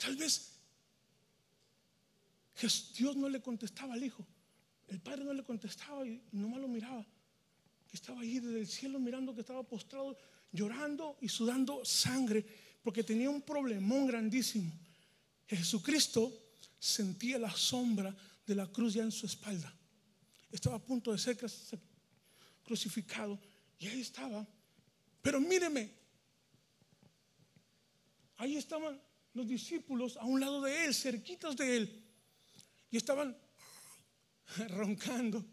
tal 0.00 0.16
vez 0.16 0.52
Dios 2.96 3.16
no 3.16 3.28
le 3.28 3.40
contestaba 3.40 3.94
al 3.94 4.04
hijo, 4.04 4.26
el 4.88 5.00
padre 5.00 5.24
no 5.24 5.32
le 5.32 5.42
contestaba 5.42 6.06
y 6.06 6.22
nomás 6.32 6.60
lo 6.60 6.68
miraba, 6.68 7.06
estaba 7.90 8.20
ahí 8.20 8.38
desde 8.38 8.60
el 8.60 8.68
cielo 8.68 9.00
mirando 9.00 9.34
que 9.34 9.40
estaba 9.40 9.62
postrado, 9.62 10.16
llorando 10.52 11.16
y 11.20 11.28
sudando 11.28 11.84
sangre, 11.84 12.44
porque 12.82 13.04
tenía 13.04 13.30
un 13.30 13.42
problemón 13.42 14.06
grandísimo. 14.06 14.72
Jesucristo 15.46 16.32
sentía 16.78 17.38
la 17.38 17.50
sombra 17.50 18.14
de 18.46 18.54
la 18.54 18.66
cruz 18.66 18.94
ya 18.94 19.02
en 19.02 19.12
su 19.12 19.26
espalda. 19.26 19.72
Estaba 20.50 20.76
a 20.76 20.84
punto 20.84 21.12
de 21.12 21.18
ser 21.18 21.38
crucificado 22.64 23.38
y 23.78 23.86
ahí 23.86 24.00
estaba. 24.00 24.46
Pero 25.22 25.40
míreme, 25.40 26.00
Ahí 28.40 28.56
estaban 28.56 28.98
los 29.34 29.46
discípulos 29.46 30.16
a 30.16 30.24
un 30.24 30.40
lado 30.40 30.62
de 30.62 30.86
él, 30.86 30.94
cerquitas 30.94 31.54
de 31.58 31.76
él. 31.76 32.04
Y 32.90 32.96
estaban 32.96 33.36
roncando, 34.68 35.44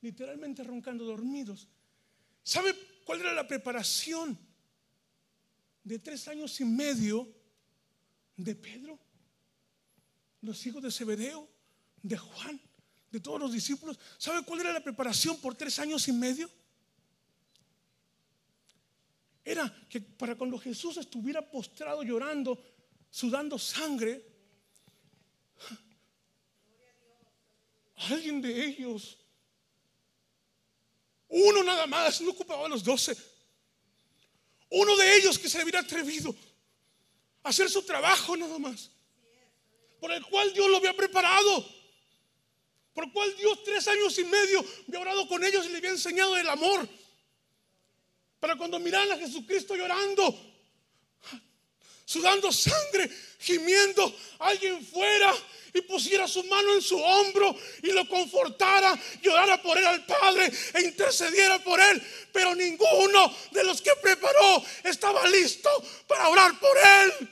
literalmente 0.00 0.62
roncando, 0.62 1.04
dormidos. 1.04 1.66
¿Sabe 2.44 2.72
cuál 3.04 3.20
era 3.20 3.32
la 3.32 3.48
preparación 3.48 4.38
de 5.86 5.98
tres 5.98 6.26
años 6.28 6.60
y 6.60 6.64
medio 6.66 7.26
de 8.36 8.54
Pedro? 8.54 8.98
Los 10.42 10.66
hijos 10.66 10.82
de 10.82 10.90
Zebedeo, 10.90 11.48
de 12.02 12.18
Juan, 12.18 12.60
de 13.10 13.20
todos 13.20 13.40
los 13.40 13.52
discípulos. 13.52 13.98
¿Sabe 14.18 14.44
cuál 14.44 14.60
era 14.60 14.72
la 14.72 14.84
preparación 14.84 15.40
por 15.40 15.54
tres 15.54 15.78
años 15.78 16.06
y 16.08 16.12
medio? 16.12 16.50
era 19.46 19.72
que 19.88 20.00
para 20.00 20.34
cuando 20.36 20.58
Jesús 20.58 20.96
estuviera 20.96 21.40
postrado 21.40 22.02
llorando, 22.02 22.60
sudando 23.08 23.56
sangre, 23.60 24.26
alguien 28.10 28.42
de 28.42 28.66
ellos, 28.66 29.18
uno 31.28 31.62
nada 31.62 31.86
más, 31.86 32.20
no 32.20 32.32
ocupaba 32.32 32.66
los 32.68 32.82
doce, 32.82 33.16
Uno 34.70 34.96
de 34.96 35.16
ellos 35.16 35.38
que 35.38 35.48
se 35.48 35.62
hubiera 35.62 35.80
atrevido 35.80 36.34
a 37.42 37.48
hacer 37.50 37.70
su 37.70 37.82
trabajo 37.82 38.36
nada 38.36 38.58
más. 38.58 38.90
Por 40.00 40.12
el 40.12 40.24
cual 40.24 40.52
Dios 40.52 40.68
lo 40.68 40.76
había 40.78 40.96
preparado. 40.96 41.66
Por 42.92 43.04
el 43.04 43.12
cual 43.12 43.36
Dios 43.36 43.62
tres 43.64 43.86
años 43.88 44.18
y 44.18 44.24
medio 44.24 44.64
había 44.88 45.00
orado 45.00 45.28
con 45.28 45.44
ellos 45.44 45.66
y 45.66 45.68
le 45.68 45.78
había 45.78 45.90
enseñado 45.90 46.36
el 46.36 46.48
amor. 46.48 46.88
Para 48.40 48.56
cuando 48.56 48.78
miraran 48.78 49.12
a 49.12 49.18
Jesucristo 49.18 49.76
llorando, 49.76 50.34
sudando 52.06 52.50
sangre, 52.52 53.10
gimiendo, 53.40 54.16
alguien 54.38 54.84
fuera 54.86 55.34
y 55.74 55.82
pusiera 55.82 56.26
su 56.26 56.42
mano 56.44 56.72
en 56.72 56.80
su 56.80 56.98
hombro 56.98 57.54
y 57.82 57.88
lo 57.88 58.08
confortara, 58.08 58.98
llorara 59.20 59.60
por 59.60 59.76
él 59.76 59.84
al 59.84 60.06
Padre 60.06 60.50
e 60.72 60.82
intercediera 60.82 61.62
por 61.62 61.78
él. 61.78 62.02
Pero 62.32 62.54
ninguno 62.54 63.36
de 63.50 63.64
los 63.64 63.82
que 63.82 63.90
preparó 64.00 64.64
estaba 64.84 65.28
listo 65.28 65.68
para 66.06 66.28
orar 66.28 66.58
por 66.58 66.78
él. 66.78 67.30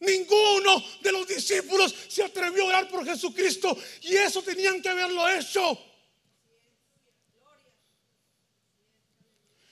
Ninguno 0.00 0.84
de 1.00 1.10
los 1.10 1.26
discípulos 1.26 1.92
se 2.06 2.22
atrevió 2.22 2.64
a 2.64 2.66
orar 2.68 2.88
por 2.88 3.04
Jesucristo 3.04 3.76
y 4.02 4.14
eso 4.14 4.42
tenían 4.42 4.80
que 4.80 4.88
haberlo 4.90 5.28
hecho. 5.30 5.87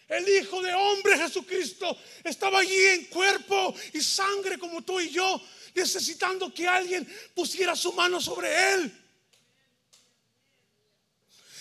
El 0.09 0.28
Hijo 0.28 0.62
de 0.62 0.72
Hombre 0.72 1.18
Jesucristo 1.18 1.98
estaba 2.22 2.61
allí 2.61 2.86
en 2.86 3.07
cuerpo 3.07 3.74
y 3.92 4.00
sangre 4.00 4.57
como 4.57 4.82
tú 4.82 5.00
y 5.00 5.11
yo, 5.11 5.40
necesitando 5.74 6.52
que 6.54 6.66
alguien 6.66 7.07
pusiera 7.34 7.74
su 7.74 7.92
mano 7.92 8.20
sobre 8.20 8.74
él. 8.74 9.04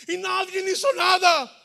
Y 0.08 0.18
nadie 0.18 0.72
hizo 0.72 0.92
nada. 0.94 1.64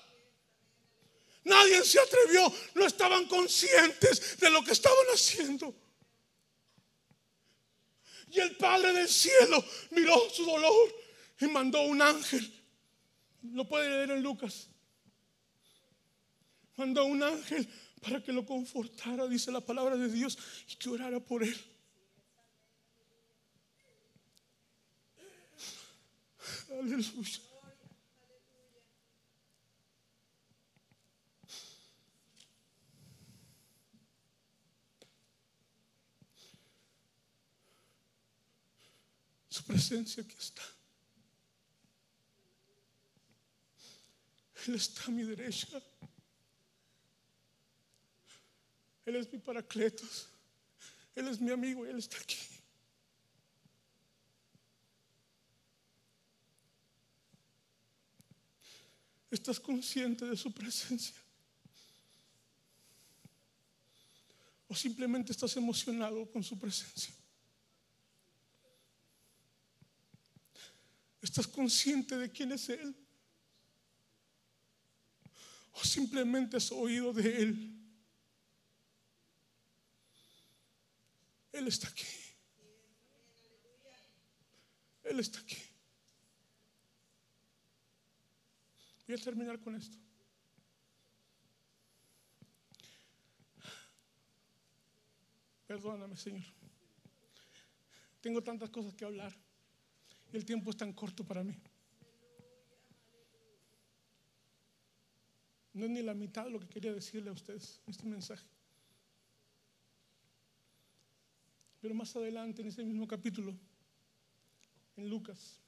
Nadie 1.44 1.84
se 1.84 2.00
atrevió. 2.00 2.50
No 2.74 2.86
estaban 2.86 3.26
conscientes 3.26 4.38
de 4.38 4.48
lo 4.48 4.64
que 4.64 4.72
estaban 4.72 5.06
haciendo. 5.12 5.74
Y 8.30 8.40
el 8.40 8.56
Padre 8.56 8.94
del 8.94 9.08
cielo 9.08 9.62
miró 9.90 10.30
su 10.30 10.46
dolor 10.46 10.94
y 11.40 11.46
mandó 11.46 11.82
un 11.82 12.00
ángel. 12.00 12.50
Lo 13.52 13.68
puede 13.68 13.90
leer 13.90 14.12
en 14.12 14.22
Lucas 14.22 14.69
mandó 16.80 17.02
a 17.02 17.04
un 17.04 17.22
ángel 17.22 17.68
para 18.00 18.22
que 18.22 18.32
lo 18.32 18.46
confortara, 18.46 19.28
dice 19.28 19.52
la 19.52 19.60
palabra 19.60 19.96
de 19.96 20.08
Dios, 20.08 20.38
y 20.66 20.76
que 20.76 20.88
orara 20.88 21.20
por 21.20 21.42
él. 21.42 21.56
Aleluya. 26.70 27.40
Su 39.50 39.64
presencia 39.64 40.22
aquí 40.22 40.36
está. 40.38 40.62
Él 44.66 44.74
está 44.76 45.04
a 45.04 45.10
mi 45.10 45.24
derecha. 45.24 45.82
Él 49.10 49.16
es 49.16 49.32
mi 49.32 49.40
paracletos. 49.40 50.28
Él 51.16 51.26
es 51.26 51.40
mi 51.40 51.50
amigo 51.50 51.84
y 51.84 51.90
Él 51.90 51.98
está 51.98 52.16
aquí. 52.16 52.38
¿Estás 59.30 59.58
consciente 59.58 60.24
de 60.24 60.36
su 60.36 60.52
presencia? 60.52 61.16
¿O 64.68 64.74
simplemente 64.76 65.32
estás 65.32 65.56
emocionado 65.56 66.30
con 66.30 66.44
su 66.44 66.56
presencia? 66.56 67.12
¿Estás 71.20 71.48
consciente 71.48 72.16
de 72.16 72.30
quién 72.30 72.52
es 72.52 72.68
Él? 72.68 72.94
¿O 75.72 75.84
simplemente 75.84 76.56
has 76.56 76.70
oído 76.70 77.12
de 77.12 77.42
Él? 77.42 77.79
Él 81.52 81.66
está 81.66 81.88
aquí. 81.88 82.06
Él 85.04 85.20
está 85.20 85.40
aquí. 85.40 85.56
Voy 89.06 89.16
a 89.16 89.22
terminar 89.22 89.58
con 89.58 89.74
esto. 89.74 89.96
Perdóname, 95.66 96.16
Señor. 96.16 96.44
Tengo 98.20 98.42
tantas 98.42 98.70
cosas 98.70 98.94
que 98.94 99.04
hablar 99.04 99.32
y 100.32 100.36
el 100.36 100.44
tiempo 100.44 100.70
es 100.70 100.76
tan 100.76 100.92
corto 100.92 101.24
para 101.24 101.42
mí. 101.42 101.56
No 105.72 105.84
es 105.84 105.90
ni 105.90 106.02
la 106.02 106.14
mitad 106.14 106.44
de 106.44 106.50
lo 106.50 106.60
que 106.60 106.68
quería 106.68 106.92
decirle 106.92 107.30
a 107.30 107.32
ustedes 107.32 107.80
este 107.86 108.04
mensaje. 108.04 108.46
Pero 111.80 111.94
más 111.94 112.14
adelante, 112.14 112.62
en 112.62 112.68
ese 112.68 112.84
mismo 112.84 113.06
capítulo, 113.06 113.56
en 114.96 115.08
Lucas, 115.08 115.60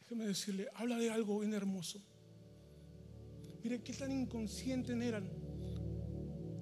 déjeme 0.00 0.26
decirle, 0.26 0.68
habla 0.74 0.96
de 0.96 1.10
algo 1.10 1.38
bien 1.38 1.54
hermoso. 1.54 2.02
Mire 3.62 3.82
qué 3.82 3.92
tan 3.92 4.10
inconscientes 4.10 5.00
eran. 5.00 5.28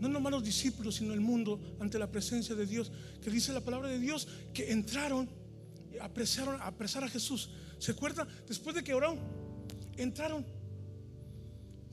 No 0.00 0.08
nomás 0.08 0.32
los 0.32 0.44
discípulos, 0.44 0.96
sino 0.96 1.14
el 1.14 1.20
mundo 1.20 1.76
ante 1.80 1.98
la 1.98 2.10
presencia 2.10 2.54
de 2.54 2.66
Dios. 2.66 2.92
Que 3.22 3.30
dice 3.30 3.52
la 3.52 3.60
palabra 3.60 3.88
de 3.88 3.98
Dios 3.98 4.28
que 4.52 4.70
entraron 4.70 5.28
y 5.92 5.98
apreciaron, 5.98 6.60
a 6.60 6.66
apresar 6.66 7.02
a 7.04 7.08
Jesús. 7.08 7.50
¿Se 7.78 7.92
acuerda? 7.92 8.26
Después 8.46 8.76
de 8.76 8.84
que 8.84 8.94
oraron, 8.94 9.18
entraron. 9.96 10.44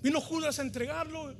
Vino 0.01 0.19
Judas 0.21 0.59
a 0.59 0.61
entregarlo 0.61 1.35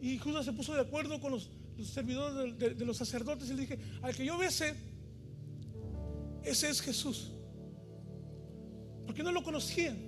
y 0.00 0.18
Judas 0.18 0.46
se 0.46 0.52
puso 0.52 0.74
de 0.74 0.80
acuerdo 0.80 1.20
con 1.20 1.32
los 1.32 1.50
los 1.76 1.88
servidores 1.88 2.58
de, 2.58 2.84
los 2.84 2.96
sacerdotes 2.96 3.48
y 3.50 3.54
le 3.54 3.60
dije, 3.62 3.78
al 4.02 4.14
que 4.14 4.24
yo 4.24 4.36
bese, 4.38 4.74
ese 6.42 6.68
es 6.68 6.80
Jesús. 6.80 7.32
Porque 9.06 9.22
no 9.22 9.32
lo 9.32 9.42
conocían. 9.42 9.98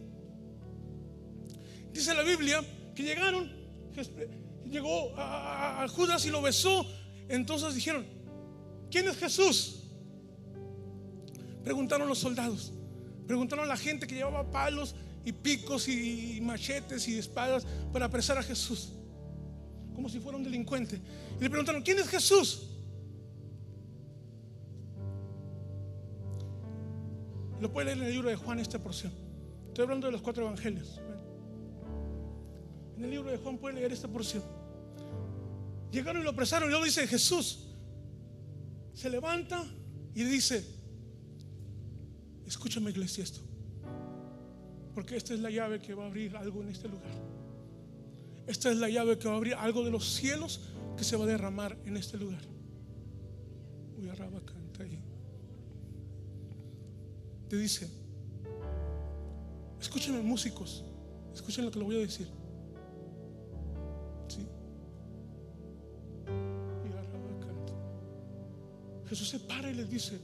Dice 1.93 2.15
la 2.15 2.23
Biblia 2.23 2.63
que 2.95 3.03
llegaron, 3.03 3.51
llegó 4.71 5.13
a, 5.17 5.87
Judas 5.89 6.25
y 6.27 6.31
lo 6.31 6.43
besó. 6.43 6.87
Entonces 7.29 7.75
dijeron, 7.75 8.07
¿quién 8.91 9.09
es 9.09 9.17
Jesús? 9.17 9.85
Preguntaron 11.65 12.09
los 12.09 12.19
soldados, 12.19 12.73
preguntaron 13.27 13.65
a 13.65 13.69
la 13.69 13.77
gente 13.77 14.07
que 14.07 14.17
llevaba 14.17 14.51
palos 14.51 14.95
y 15.25 15.33
picos 15.33 15.87
y 15.89 16.41
machetes 16.43 17.07
y 17.07 17.19
espadas 17.19 17.65
para 17.93 18.07
apresar 18.07 18.37
a 18.37 18.43
Jesús 18.43 18.93
como 19.95 20.09
si 20.09 20.20
fuera 20.20 20.38
un 20.38 20.45
delincuente. 20.45 21.01
Y 21.38 21.43
le 21.43 21.51
preguntaron, 21.51 21.82
¿quién 21.82 21.99
es 21.99 22.09
Jesús? 22.09 22.68
Lo 27.61 27.72
puede 27.72 27.86
leer 27.86 27.99
en 27.99 28.05
el 28.05 28.12
libro 28.12 28.28
de 28.28 28.36
Juan 28.36 28.59
esta 28.59 28.78
porción. 28.78 29.12
Estoy 29.68 29.84
hablando 29.84 30.07
de 30.07 30.12
los 30.12 30.22
cuatro 30.22 30.45
evangelios. 30.45 31.01
En 32.97 33.05
el 33.05 33.11
libro 33.11 33.30
de 33.30 33.36
Juan 33.38 33.59
puede 33.59 33.76
leer 33.76 33.93
esta 33.93 34.09
porción. 34.09 34.43
Llegaron 35.90 36.22
y 36.22 36.24
lo 36.24 36.30
apresaron 36.30 36.68
y 36.68 36.70
luego 36.70 36.84
dice 36.84 37.07
Jesús. 37.07 37.68
Se 38.93 39.09
levanta 39.09 39.64
y 40.14 40.24
dice, 40.24 40.64
escúchame 42.47 42.90
iglesia 42.90 43.24
esto. 43.24 43.40
Porque 44.95 45.16
esta 45.16 45.32
es 45.32 45.40
la 45.40 45.51
llave 45.51 45.80
que 45.80 45.95
va 45.95 46.05
a 46.05 46.07
abrir 46.07 46.36
algo 46.36 46.62
en 46.62 46.68
este 46.68 46.88
lugar. 46.88 47.12
Esta 48.47 48.70
es 48.70 48.76
la 48.76 48.88
llave 48.88 49.18
que 49.18 49.28
va 49.28 49.34
a 49.34 49.36
abrir 49.36 49.55
algo 49.55 49.84
de 49.84 49.90
los 49.90 50.14
cielos 50.14 50.61
que 50.97 51.05
se 51.05 51.16
va 51.16 51.24
a 51.24 51.26
derramar 51.26 51.78
en 51.84 51.97
este 51.97 52.18
lugar. 52.18 52.43
Te 57.53 57.59
dice, 57.59 57.86
escúchenme 59.78 60.22
músicos, 60.22 60.86
escuchen 61.34 61.66
lo 61.66 61.70
que 61.70 61.78
le 61.78 61.84
voy 61.84 61.97
a 61.97 61.99
decir. 61.99 62.26
¿Sí? 64.26 64.49
Jesús 69.07 69.28
se 69.28 69.38
para 69.40 69.70
y 69.70 69.74
les 69.74 69.90
dice, 69.90 70.18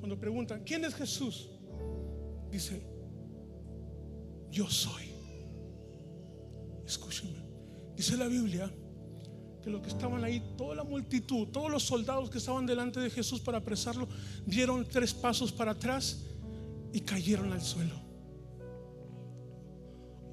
cuando 0.00 0.20
preguntan, 0.20 0.62
¿quién 0.64 0.84
es 0.84 0.94
Jesús? 0.94 1.48
Dice, 2.50 2.82
yo 4.50 4.68
soy. 4.68 5.13
Escúcheme. 6.86 7.44
Dice 7.96 8.16
la 8.16 8.26
Biblia 8.26 8.70
que 9.62 9.70
los 9.70 9.80
que 9.80 9.88
estaban 9.88 10.22
ahí, 10.24 10.42
toda 10.58 10.74
la 10.74 10.84
multitud, 10.84 11.48
todos 11.48 11.70
los 11.70 11.82
soldados 11.82 12.28
que 12.28 12.38
estaban 12.38 12.66
delante 12.66 13.00
de 13.00 13.08
Jesús 13.08 13.40
para 13.40 13.58
apresarlo, 13.58 14.06
dieron 14.44 14.86
tres 14.86 15.14
pasos 15.14 15.50
para 15.52 15.72
atrás 15.72 16.24
y 16.92 17.00
cayeron 17.00 17.52
al 17.52 17.62
suelo. 17.62 18.04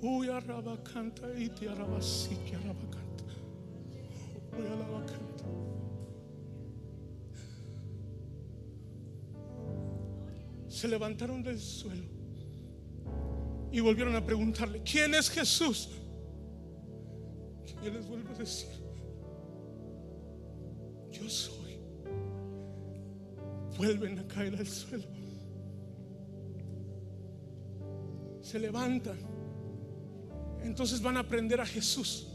Uy, 0.01 0.27
arraba 0.29 0.83
canta 0.83 1.27
y 1.37 1.47
te 1.49 1.69
arraba 1.69 2.01
sí 2.01 2.35
que 2.45 2.55
arraba 2.55 2.79
canta. 2.89 3.23
Uy, 4.57 4.67
alaba 4.67 5.05
canta. 5.05 5.45
Se 10.67 10.87
levantaron 10.87 11.43
del 11.43 11.59
suelo 11.59 12.03
y 13.71 13.79
volvieron 13.79 14.15
a 14.15 14.25
preguntarle, 14.25 14.81
¿quién 14.83 15.13
es 15.13 15.29
Jesús? 15.29 15.89
Y 17.81 17.89
les 17.89 18.07
vuelve 18.07 18.29
a 18.29 18.37
decir, 18.37 18.69
yo 21.11 21.27
soy. 21.29 21.79
Vuelven 23.77 24.19
a 24.19 24.27
caer 24.27 24.55
al 24.55 24.67
suelo. 24.67 25.05
Se 28.41 28.59
levantan. 28.59 29.17
Entonces 30.63 31.01
van 31.01 31.17
a 31.17 31.21
aprender 31.21 31.59
a 31.59 31.65
Jesús. 31.65 32.27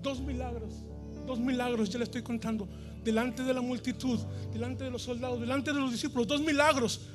Dos 0.00 0.20
milagros, 0.20 0.82
dos 1.26 1.38
milagros, 1.38 1.90
ya 1.90 1.98
le 1.98 2.04
estoy 2.04 2.22
contando. 2.22 2.66
Delante 3.04 3.42
de 3.42 3.52
la 3.52 3.60
multitud, 3.60 4.18
delante 4.52 4.84
de 4.84 4.90
los 4.90 5.02
soldados, 5.02 5.40
delante 5.40 5.72
de 5.72 5.80
los 5.80 5.92
discípulos, 5.92 6.26
dos 6.26 6.40
milagros 6.40 7.08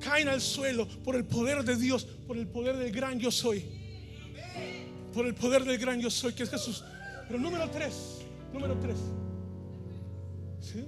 caen 0.00 0.28
al 0.28 0.40
suelo 0.42 0.86
por 1.02 1.16
el 1.16 1.24
poder 1.24 1.64
de 1.64 1.76
Dios, 1.76 2.04
por 2.26 2.36
el 2.36 2.46
poder 2.46 2.76
del 2.76 2.92
gran 2.92 3.18
yo 3.18 3.30
soy. 3.30 3.64
Por 5.14 5.26
el 5.26 5.34
poder 5.34 5.64
del 5.64 5.78
gran 5.78 6.00
yo 6.00 6.10
soy, 6.10 6.32
que 6.32 6.42
es 6.42 6.50
Jesús. 6.50 6.84
Pero 7.28 7.38
número 7.38 7.70
tres, 7.70 8.18
número 8.52 8.76
tres. 8.80 8.96
¿sí? 10.60 10.84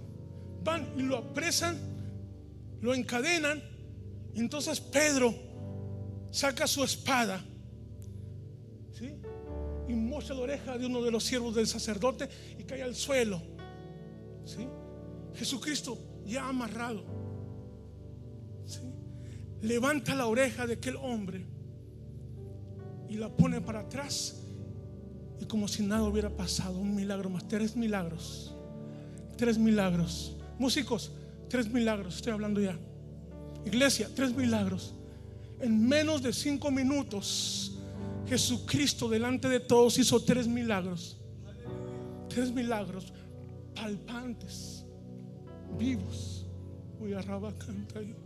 Van 0.64 0.86
y 0.96 1.02
lo 1.02 1.18
apresan, 1.18 1.78
lo 2.80 2.92
encadenan. 2.92 3.62
Entonces 4.34 4.80
Pedro 4.80 5.32
saca 6.30 6.66
su 6.66 6.82
espada 6.82 7.42
¿sí? 8.92 9.14
y 9.88 9.94
mocha 9.94 10.34
la 10.34 10.40
oreja 10.40 10.76
de 10.76 10.86
uno 10.86 11.02
de 11.02 11.10
los 11.10 11.24
siervos 11.24 11.54
del 11.54 11.68
sacerdote 11.68 12.28
y 12.58 12.64
cae 12.64 12.82
al 12.82 12.96
suelo. 12.96 13.40
¿sí? 14.44 14.66
Jesucristo 15.34 15.98
ya 16.26 16.48
amarrado. 16.48 17.04
¿sí? 18.66 18.80
Levanta 19.62 20.14
la 20.16 20.26
oreja 20.26 20.66
de 20.66 20.74
aquel 20.74 20.96
hombre 20.96 21.55
y 23.08 23.16
la 23.16 23.28
pone 23.28 23.60
para 23.60 23.80
atrás. 23.80 24.42
Y 25.40 25.44
como 25.46 25.68
si 25.68 25.82
nada 25.82 26.02
hubiera 26.04 26.30
pasado, 26.30 26.78
un 26.78 26.94
milagro 26.94 27.30
más, 27.30 27.46
tres 27.46 27.76
milagros. 27.76 28.54
Tres 29.36 29.58
milagros. 29.58 30.36
Músicos, 30.58 31.12
tres 31.48 31.70
milagros, 31.70 32.16
estoy 32.16 32.32
hablando 32.32 32.60
ya. 32.60 32.78
Iglesia, 33.64 34.08
tres 34.14 34.34
milagros. 34.34 34.94
En 35.60 35.86
menos 35.86 36.22
de 36.22 36.32
cinco 36.32 36.70
minutos, 36.70 37.78
Jesucristo 38.26 39.08
delante 39.08 39.48
de 39.48 39.60
todos 39.60 39.98
hizo 39.98 40.20
tres 40.20 40.46
milagros. 40.46 41.18
Tres 42.28 42.52
milagros 42.52 43.12
palpantes, 43.74 44.84
vivos. 45.78 46.32
Arraba 47.16 47.56
canta 47.56 48.02
yo. 48.02 48.16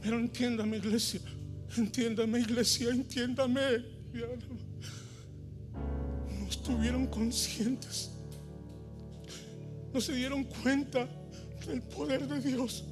Pero 0.00 0.18
entiéndame, 0.18 0.76
iglesia. 0.76 1.20
Entiéndame, 1.76 2.40
iglesia, 2.40 2.90
entiéndame. 2.90 3.84
No 6.40 6.48
estuvieron 6.48 7.06
conscientes. 7.06 8.10
No 9.92 10.00
se 10.00 10.12
dieron 10.14 10.44
cuenta 10.44 11.08
del 11.66 11.82
poder 11.82 12.26
de 12.26 12.40
Dios. 12.40 12.84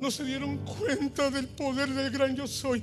No 0.00 0.10
se 0.10 0.24
dieron 0.24 0.58
cuenta 0.58 1.30
del 1.30 1.48
poder 1.48 1.88
del 1.88 2.10
gran 2.10 2.36
yo 2.36 2.46
soy. 2.46 2.82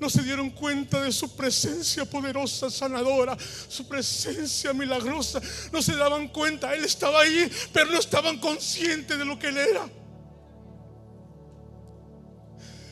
No 0.00 0.08
se 0.08 0.22
dieron 0.22 0.50
cuenta 0.50 1.02
de 1.02 1.12
su 1.12 1.34
presencia 1.34 2.04
poderosa, 2.04 2.70
sanadora, 2.70 3.36
su 3.68 3.86
presencia 3.88 4.72
milagrosa. 4.72 5.40
No 5.72 5.82
se 5.82 5.96
daban 5.96 6.28
cuenta. 6.28 6.74
Él 6.74 6.84
estaba 6.84 7.20
ahí, 7.22 7.50
pero 7.72 7.90
no 7.90 7.98
estaban 7.98 8.38
conscientes 8.38 9.18
de 9.18 9.24
lo 9.24 9.38
que 9.38 9.48
él 9.48 9.58
era. 9.58 9.88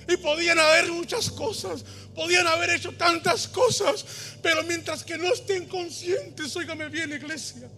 Y 0.08 0.16
podían 0.18 0.58
haber 0.58 0.92
muchas 0.92 1.30
cosas, 1.30 1.84
podían 2.14 2.46
haber 2.46 2.70
hecho 2.70 2.92
tantas 2.92 3.48
cosas, 3.48 4.04
pero 4.40 4.62
mientras 4.64 5.02
que 5.02 5.18
no 5.18 5.32
estén 5.32 5.66
conscientes, 5.66 6.54
óigame 6.56 6.88
bien, 6.88 7.12
iglesia, 7.12 7.68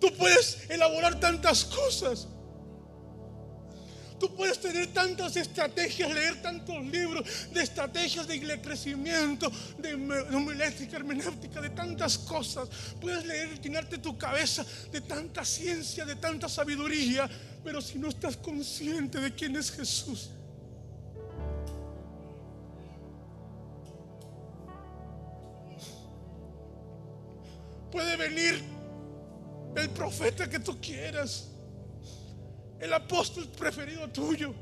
tú 0.00 0.12
puedes 0.16 0.58
elaborar 0.68 1.20
tantas 1.20 1.64
cosas. 1.64 2.26
Tú 4.18 4.32
puedes 4.36 4.60
tener 4.60 4.86
tantas 4.92 5.34
estrategias, 5.34 6.14
leer 6.14 6.40
tantos 6.40 6.80
libros 6.86 7.28
de 7.52 7.60
estrategias 7.60 8.28
de 8.28 8.60
crecimiento, 8.62 9.50
de 9.78 9.94
homilética, 9.94 10.96
hermenéutica, 10.96 11.60
de 11.60 11.70
tantas 11.70 12.18
cosas. 12.18 12.68
Puedes 13.00 13.26
leer 13.26 13.60
llenarte 13.60 13.98
tu 13.98 14.16
cabeza 14.16 14.64
de 14.92 15.00
tanta 15.00 15.44
ciencia, 15.44 16.04
de 16.04 16.14
tanta 16.14 16.48
sabiduría, 16.48 17.28
pero 17.64 17.80
si 17.80 17.98
no 17.98 18.10
estás 18.10 18.36
consciente 18.36 19.18
de 19.18 19.34
quién 19.34 19.56
es 19.56 19.72
Jesús, 19.72 20.30
Puede 27.92 28.16
venir 28.16 28.64
el 29.76 29.90
profeta 29.90 30.48
que 30.48 30.58
tú 30.58 30.80
quieras, 30.80 31.48
el 32.80 32.90
apóstol 32.94 33.46
preferido 33.48 34.08
tuyo. 34.08 34.54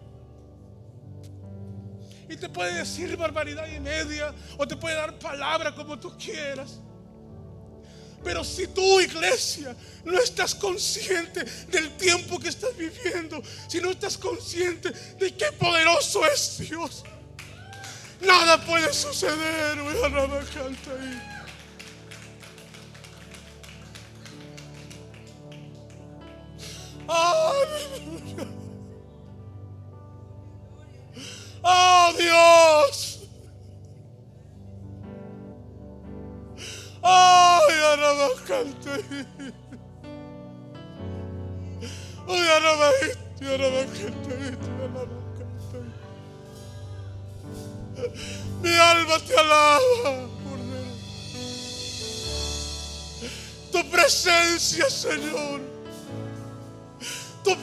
Y 2.28 2.36
te 2.36 2.48
puede 2.48 2.74
decir 2.74 3.16
barbaridad 3.16 3.68
y 3.68 3.78
media, 3.78 4.34
o 4.58 4.66
te 4.66 4.76
puede 4.76 4.96
dar 4.96 5.16
palabra 5.18 5.72
como 5.74 5.98
tú 5.98 6.12
quieras. 6.18 6.80
Pero 8.24 8.42
si 8.42 8.66
tú, 8.66 9.00
iglesia, 9.00 9.76
no 10.04 10.18
estás 10.18 10.54
consciente 10.54 11.44
del 11.68 11.96
tiempo 11.96 12.38
que 12.40 12.48
estás 12.48 12.76
viviendo, 12.76 13.40
si 13.68 13.80
no 13.80 13.90
estás 13.90 14.18
consciente 14.18 14.90
de 14.90 15.36
qué 15.36 15.52
poderoso 15.52 16.26
es 16.26 16.58
Dios, 16.58 17.04
nada 18.20 18.60
puede 18.66 18.92
suceder. 18.92 19.78
Oh 31.62 32.12
Dios. 32.18 33.20
Oh, 37.02 37.60
me 38.14 38.28
cante. 38.46 39.04
Oh, 42.26 42.36
ya 42.36 42.60
no 42.60 42.76
me 42.76 42.90
ya 43.40 43.58
no 43.58 43.70
me 43.70 43.84
cante, 43.86 44.34
ya 44.38 44.86
no 44.88 45.06
me 45.06 45.22
cante. 45.38 45.78
Mi 48.62 48.72
alma 48.76 49.18
te 49.18 49.34
alaba, 49.38 50.28
Cordero. 50.44 50.92
Tu 53.72 53.90
presencia, 53.90 54.88
Señor 54.88 55.69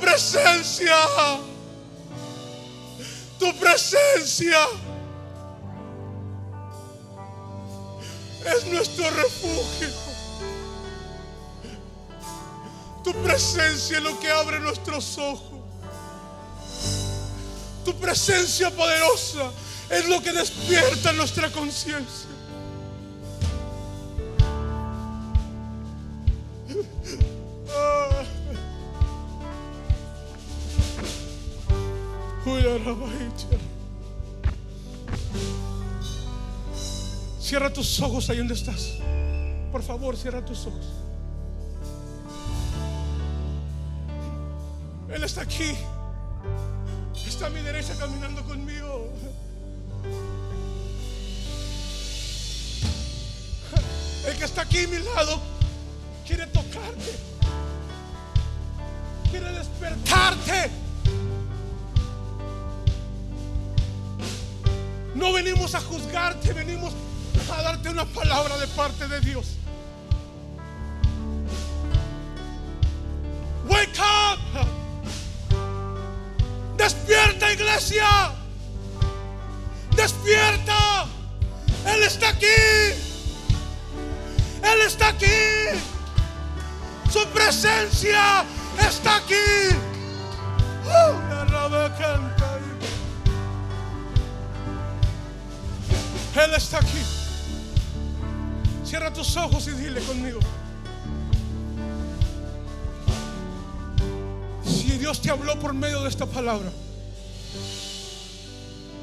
presencia, 0.02 0.96
tu 3.40 3.56
presencia 3.60 4.58
es 8.46 8.66
nuestro 8.66 9.10
refugio. 9.12 9.90
Tu 13.04 13.14
presencia 13.24 13.98
es 13.98 14.04
lo 14.04 14.20
que 14.20 14.30
abre 14.30 14.60
nuestros 14.60 15.18
ojos. 15.18 15.60
Tu 17.86 17.96
presencia 18.00 18.70
poderosa 18.70 19.52
es 19.90 20.08
lo 20.10 20.22
que 20.22 20.34
despierta 20.34 21.14
nuestra 21.14 21.50
conciencia. 21.52 22.37
Tus 37.78 38.02
ojos 38.02 38.28
ahí 38.32 38.40
donde 38.40 38.56
estás. 38.56 38.94
Por 39.72 39.84
favor, 39.84 40.18
cierra 40.18 40.44
tus 40.44 40.66
ojos. 40.66 40.84
Él 45.14 45.24
está 45.24 45.42
aquí. 45.42 45.76
Está 47.28 47.46
a 47.46 47.50
mi 47.52 47.62
derecha 47.62 47.94
caminando 48.00 48.44
conmigo. 48.46 49.14
El 54.26 54.38
que 54.38 54.46
está 54.46 54.64
aquí 54.64 54.86
a 54.86 54.88
mi 54.88 54.98
lado 54.98 55.40
una 67.98 68.06
palabra 68.06 68.56
de 68.60 68.68
parte 68.68 69.08
de 69.08 69.20
Dios. 69.22 69.58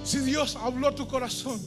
Si 0.04 0.18
Dios 0.20 0.56
habló 0.56 0.94
tu 0.94 1.06
corazón, 1.06 1.60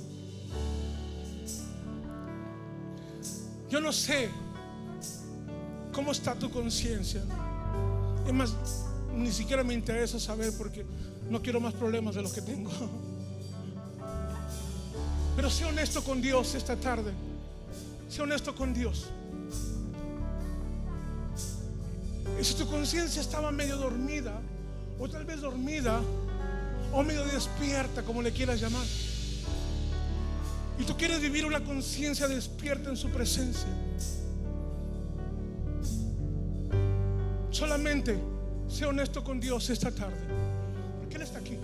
yo 3.70 3.82
no 3.82 3.92
sé 3.92 4.30
cómo 5.94 6.12
está 6.12 6.36
tu 6.36 6.50
conciencia. 6.50 7.22
Es 8.26 8.34
más, 8.34 8.54
ni 9.16 9.32
siquiera 9.32 9.64
me 9.64 9.74
interesa 9.74 10.20
saber 10.20 10.54
porque 10.58 10.86
no 11.30 11.42
quiero 11.42 11.60
más 11.60 11.74
problemas 11.74 12.16
de 12.16 12.22
los 12.22 12.34
que 12.34 12.42
tengo. 12.42 12.72
Pero 15.36 15.50
sé 15.50 15.66
honesto 15.66 16.04
con 16.04 16.22
Dios 16.22 16.56
esta 16.56 16.76
tarde. 16.76 17.12
Sé 18.10 18.22
honesto 18.22 18.56
con 18.56 18.74
Dios. 18.74 19.08
Y 22.40 22.44
si 22.44 22.54
tu 22.54 22.68
conciencia 22.68 23.22
estaba 23.22 23.52
medio 23.52 23.78
dormida, 23.78 24.40
o 25.00 25.08
tal 25.08 25.26
vez 25.26 25.42
dormida, 25.42 26.02
o 26.94 27.04
medio 27.04 27.26
despierta, 27.26 28.04
como 28.04 28.22
le 28.22 28.32
quieras 28.32 28.60
llamar, 28.60 28.86
y 30.80 30.84
tú 30.84 30.96
quieres 30.96 31.22
vivir 31.22 31.46
una 31.46 31.64
conciencia 31.64 32.28
despierta 32.28 32.90
en 32.90 32.98
su 32.98 33.10
presencia, 33.10 33.68
solamente 37.52 38.18
sé 38.68 38.86
honesto 38.86 39.24
con 39.24 39.40
Dios 39.40 39.70
esta 39.70 39.92
tarde, 39.92 40.20
porque 41.00 41.16
Él 41.16 41.22
está 41.22 41.40
aquí. 41.40 41.58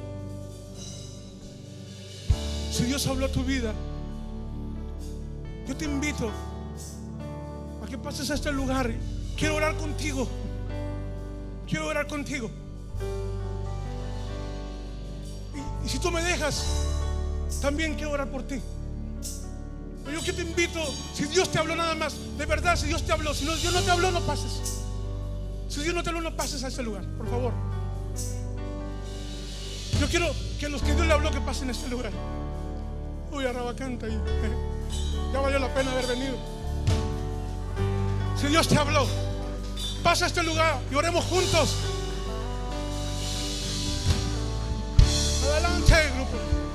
Si 2.72 2.86
Dios 2.86 3.06
habló 3.06 3.28
a 3.28 3.30
tu 3.30 3.44
vida, 3.44 3.72
yo 5.68 5.78
te 5.78 5.86
invito 5.86 6.32
a 7.84 7.88
que 7.88 7.98
pases 7.98 8.32
a 8.32 8.34
este 8.34 8.52
lugar. 8.52 8.92
Quiero 9.38 9.56
orar 9.56 9.76
contigo. 9.78 10.28
Quiero 11.68 11.88
orar 11.88 12.08
contigo. 12.08 12.50
Y, 15.84 15.90
si 15.90 16.00
tú 16.00 16.12
me 16.12 16.22
dejas, 16.24 16.66
también 17.62 17.96
quiero 17.96 18.12
orar 18.12 18.30
por 18.30 18.44
ti. 18.44 18.62
Pero 20.06 20.20
yo 20.20 20.24
que 20.24 20.34
te 20.34 20.42
invito, 20.42 20.80
si 21.14 21.26
Dios 21.26 21.50
te 21.50 21.60
habló 21.60 21.76
nada 21.76 21.96
más, 21.96 22.16
de 22.38 22.46
verdad, 22.46 22.76
si 22.76 22.88
Dios 22.88 23.04
te 23.06 23.12
habló, 23.12 23.34
si 23.34 23.46
Dios 23.46 23.74
no 23.74 23.82
te 23.82 23.92
habló, 23.92 24.12
no 24.12 24.22
pases. 24.22 24.82
Si 25.70 25.82
Dios 25.82 25.96
no 25.96 26.04
te 26.04 26.10
habló, 26.10 26.22
no 26.22 26.36
pases 26.36 26.64
a 26.64 26.68
este 26.68 26.84
lugar, 26.84 27.04
por 27.18 27.30
favor. 27.30 27.54
Yo 30.00 30.08
quiero 30.08 30.32
que 30.60 30.68
los 30.70 30.82
que 30.82 30.94
Dios 30.94 31.08
le 31.08 31.14
habló 31.14 31.32
que 31.32 31.40
pasen 31.42 31.70
a 31.70 31.72
este 31.72 31.88
lugar. 31.88 32.12
Uy, 33.32 33.46
Arrabacanta 33.46 34.06
ahí. 34.06 34.20
Ya 35.34 35.40
valió 35.40 35.58
la 35.58 35.74
pena 35.74 35.92
haber 35.92 36.06
venido. 36.06 36.36
Si 38.40 38.46
Dios 38.48 38.68
te 38.68 38.78
habló, 38.78 39.08
pasa 40.04 40.26
a 40.26 40.28
este 40.28 40.44
lugar 40.44 40.80
y 40.92 40.96
oremos 40.96 41.26
juntos. 41.26 41.76
Adelante, 45.92 46.73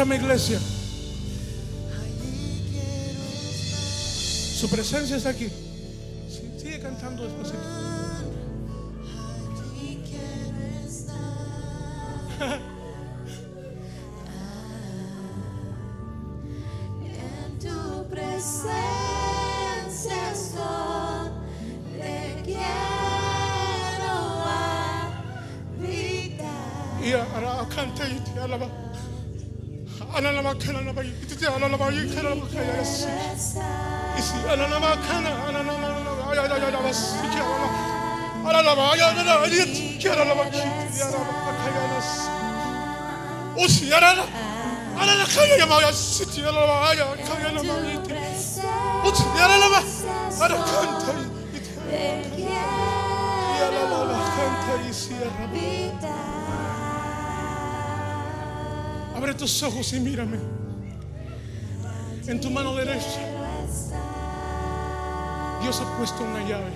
Escúchame 0.00 0.16
iglesia. 0.16 0.58
Su 4.58 4.70
presencia 4.70 5.16
está 5.18 5.28
aquí. 5.28 5.50
Sigue 6.56 6.80
cantando 6.80 7.24
despacito. 7.24 7.58
En 17.04 17.58
tu 17.58 18.08
presencia 18.08 18.72
es 20.32 20.54
donde 20.54 22.40
quiero 22.42 22.64
habitar. 25.76 27.04
Y 27.04 27.12
ahora 27.12 27.68
canta 27.68 28.08
y 28.08 28.18
te 28.20 28.40
alaba. 28.40 28.89
Alaba, 30.14 30.54
que 30.58 30.70
alaba, 30.70 31.04
y 31.04 31.10
te 31.12 31.46
alaba, 31.46 31.92
y 31.92 32.08
que 32.08 32.18
alaba, 32.18 32.48
que 32.50 32.58
alaba, 32.58 32.84
sí. 32.84 33.06
Y 34.18 34.22
si 34.22 34.34
alaba, 34.48 34.96
cana, 35.06 35.30
alaba, 35.48 35.74
alaba, 35.74 36.30
ay, 36.30 36.38
ay, 36.38 36.50
ay, 36.52 36.62
alaba, 36.64 36.92
sí, 36.92 37.16
que 37.32 37.38
alaba. 37.38 37.68
Alaba, 38.50 38.82
ay, 38.92 39.00
ay, 39.00 39.18
alaba, 39.20 39.46
y 39.46 39.98
que 39.98 40.08
alaba, 40.08 40.44
que 40.50 40.50
te 40.50 40.58
alaba, 40.58 40.70
Abre 59.20 59.34
tus 59.34 59.62
ojos 59.62 59.92
y 59.92 60.00
mírame. 60.00 60.38
En 62.26 62.40
tu 62.40 62.50
mano 62.50 62.74
derecha, 62.74 63.20
Dios 65.60 65.78
ha 65.78 65.98
puesto 65.98 66.24
una 66.24 66.40
llave. 66.48 66.72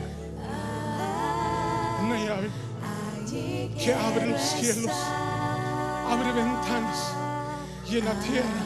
Una 2.02 2.18
llave 2.18 2.50
que 3.82 3.94
abre 3.94 4.26
los 4.26 4.42
cielos, 4.42 4.92
abre 6.06 6.32
ventanas 6.32 7.14
y 7.88 7.96
en 7.96 8.04
la 8.04 8.20
tierra 8.20 8.60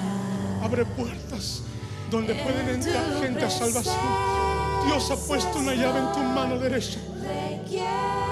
abre 0.60 0.84
puertas 0.84 1.62
donde 2.10 2.34
pueden 2.34 2.68
entrar 2.70 3.22
gente 3.22 3.44
a 3.44 3.50
salvación. 3.50 3.94
Dios 4.86 5.08
ha 5.12 5.16
puesto 5.28 5.56
una 5.56 5.76
llave 5.76 6.00
en 6.00 6.12
tu 6.12 6.18
mano 6.18 6.58
derecha, 6.58 6.98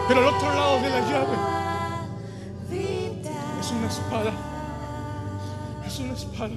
pero 0.09 0.23
al 0.23 0.27
otro 0.27 0.53
lado 0.53 0.83
de 0.83 0.91
la 0.91 1.01
llave 1.03 1.37
es 3.61 3.71
una 3.71 3.87
espada. 3.87 4.56
Es 5.97 6.01
una 6.01 6.13
espada 6.13 6.53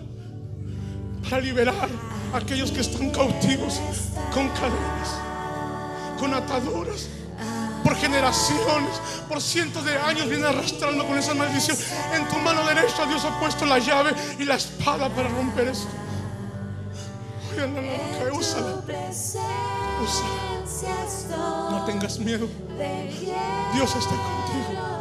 para 1.23 1.39
liberar 1.39 1.87
a 2.33 2.37
aquellos 2.37 2.71
que 2.73 2.81
están 2.81 3.09
cautivos 3.09 3.79
con 4.33 4.49
cadenas, 4.49 5.17
con 6.19 6.33
ataduras. 6.33 7.07
Por 7.81 7.95
generaciones, 7.95 8.99
por 9.29 9.41
cientos 9.41 9.85
de 9.85 9.97
años 9.97 10.27
viene 10.27 10.45
arrastrando 10.45 11.07
con 11.07 11.17
esa 11.17 11.33
maldición. 11.35 11.77
En 12.13 12.27
tu 12.27 12.35
mano 12.39 12.67
derecha 12.67 13.05
Dios 13.05 13.23
ha 13.23 13.39
puesto 13.39 13.65
la 13.65 13.79
llave 13.79 14.11
y 14.39 14.43
la 14.43 14.55
espada 14.55 15.07
para 15.07 15.29
romper 15.29 15.69
eso. 15.69 15.87
Oye, 17.53 17.65
no, 17.65 17.81
no, 17.81 18.31
no, 18.31 18.37
úsala, 18.37 18.83
úsala. 20.03 20.29
No 21.71 21.85
tengas 21.85 22.19
miedo. 22.19 22.45
Dios 23.73 23.95
está 23.95 24.09
contigo. 24.09 24.99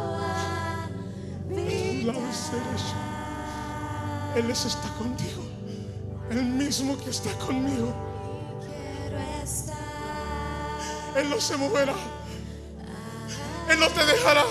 Él 4.39 4.49
es- 4.51 4.63
está 4.65 4.87
contigo. 4.97 5.43
El 6.29 6.43
mismo 6.43 6.97
que 6.97 7.09
está 7.09 7.31
conmigo. 7.45 7.93
Él 11.17 11.29
no 11.29 11.41
se 11.41 11.57
moverá. 11.57 11.93
Él 13.69 13.79
no 13.79 13.87
te 13.89 14.05
dejará. 14.05 14.43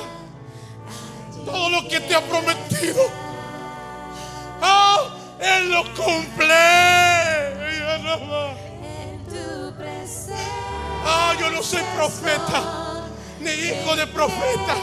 Todo 1.46 1.70
lo 1.70 1.88
que 1.88 2.00
te 2.00 2.14
ha 2.14 2.20
prometido. 2.20 3.02
Ah, 4.60 5.14
Él 5.40 5.70
lo 5.70 5.82
cumple. 5.94 6.54
Ah, 11.04 11.32
yo 11.40 11.50
no 11.50 11.62
soy 11.62 11.82
profeta, 11.96 13.06
ni 13.40 13.50
hijo 13.50 13.96
de 13.96 14.06
profeta, 14.08 14.74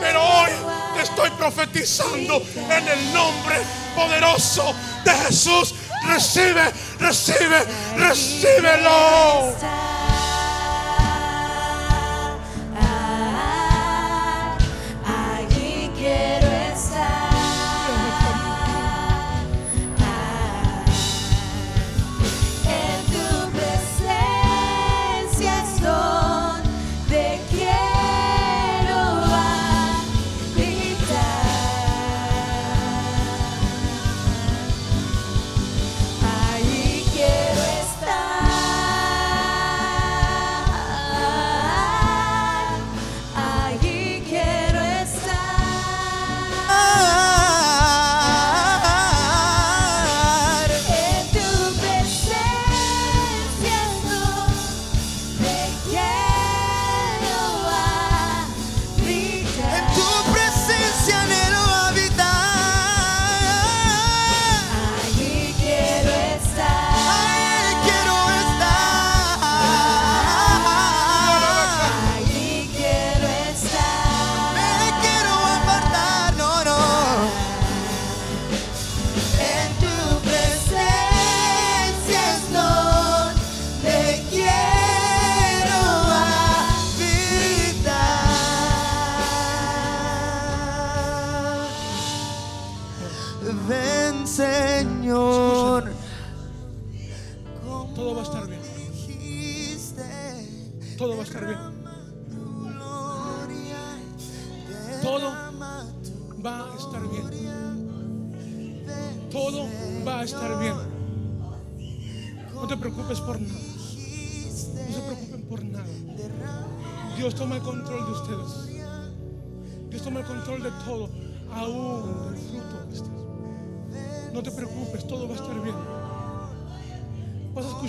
pero 0.00 0.20
hoy 0.22 0.50
te 0.94 1.02
estoy 1.02 1.30
profetizando 1.30 2.42
en 2.56 2.88
el 2.88 3.12
nombre 3.12 3.56
poderoso 3.94 4.74
de 5.04 5.12
Jesús. 5.26 5.74
Recibe, 6.06 6.72
recibe, 6.98 7.64
recíbelo. 7.96 9.54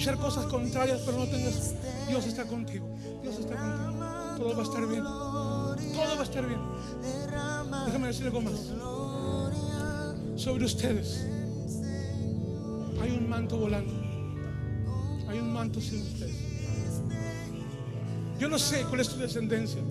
Escuchar 0.04 0.20
cosas 0.20 0.45
contrarias, 0.47 1.01
pero 1.06 1.18
no 1.18 1.28
tengas. 1.28 1.76
Dios 2.10 2.26
está 2.26 2.43
contigo. 2.43 2.86
Dios 3.22 3.39
está 3.39 3.56
contigo. 3.56 4.36
Todo 4.38 4.54
va 4.54 4.60
a 4.60 4.64
estar 4.64 4.86
bien. 4.86 5.04
Todo 5.93 6.16
va 6.16 6.20
a 6.20 6.24
estar 6.24 6.45
bien. 6.45 6.60
Déjame 7.86 8.08
decir 8.08 8.26
algo 8.26 8.41
más. 8.41 8.74
Sobre 10.36 10.66
ustedes 10.66 11.26
hay 13.01 13.12
un 13.12 13.30
manto 13.30 13.58
volando. 13.58 13.93
Hay 15.30 15.39
un 15.39 15.54
manto 15.54 15.80
sin 15.80 16.01
ustedes. 16.01 16.36
Yo 18.38 18.49
no 18.49 18.60
sé 18.60 18.84
cuál 18.89 18.99
es 18.99 19.08
tu 19.08 19.20
descendencia. 19.20 19.82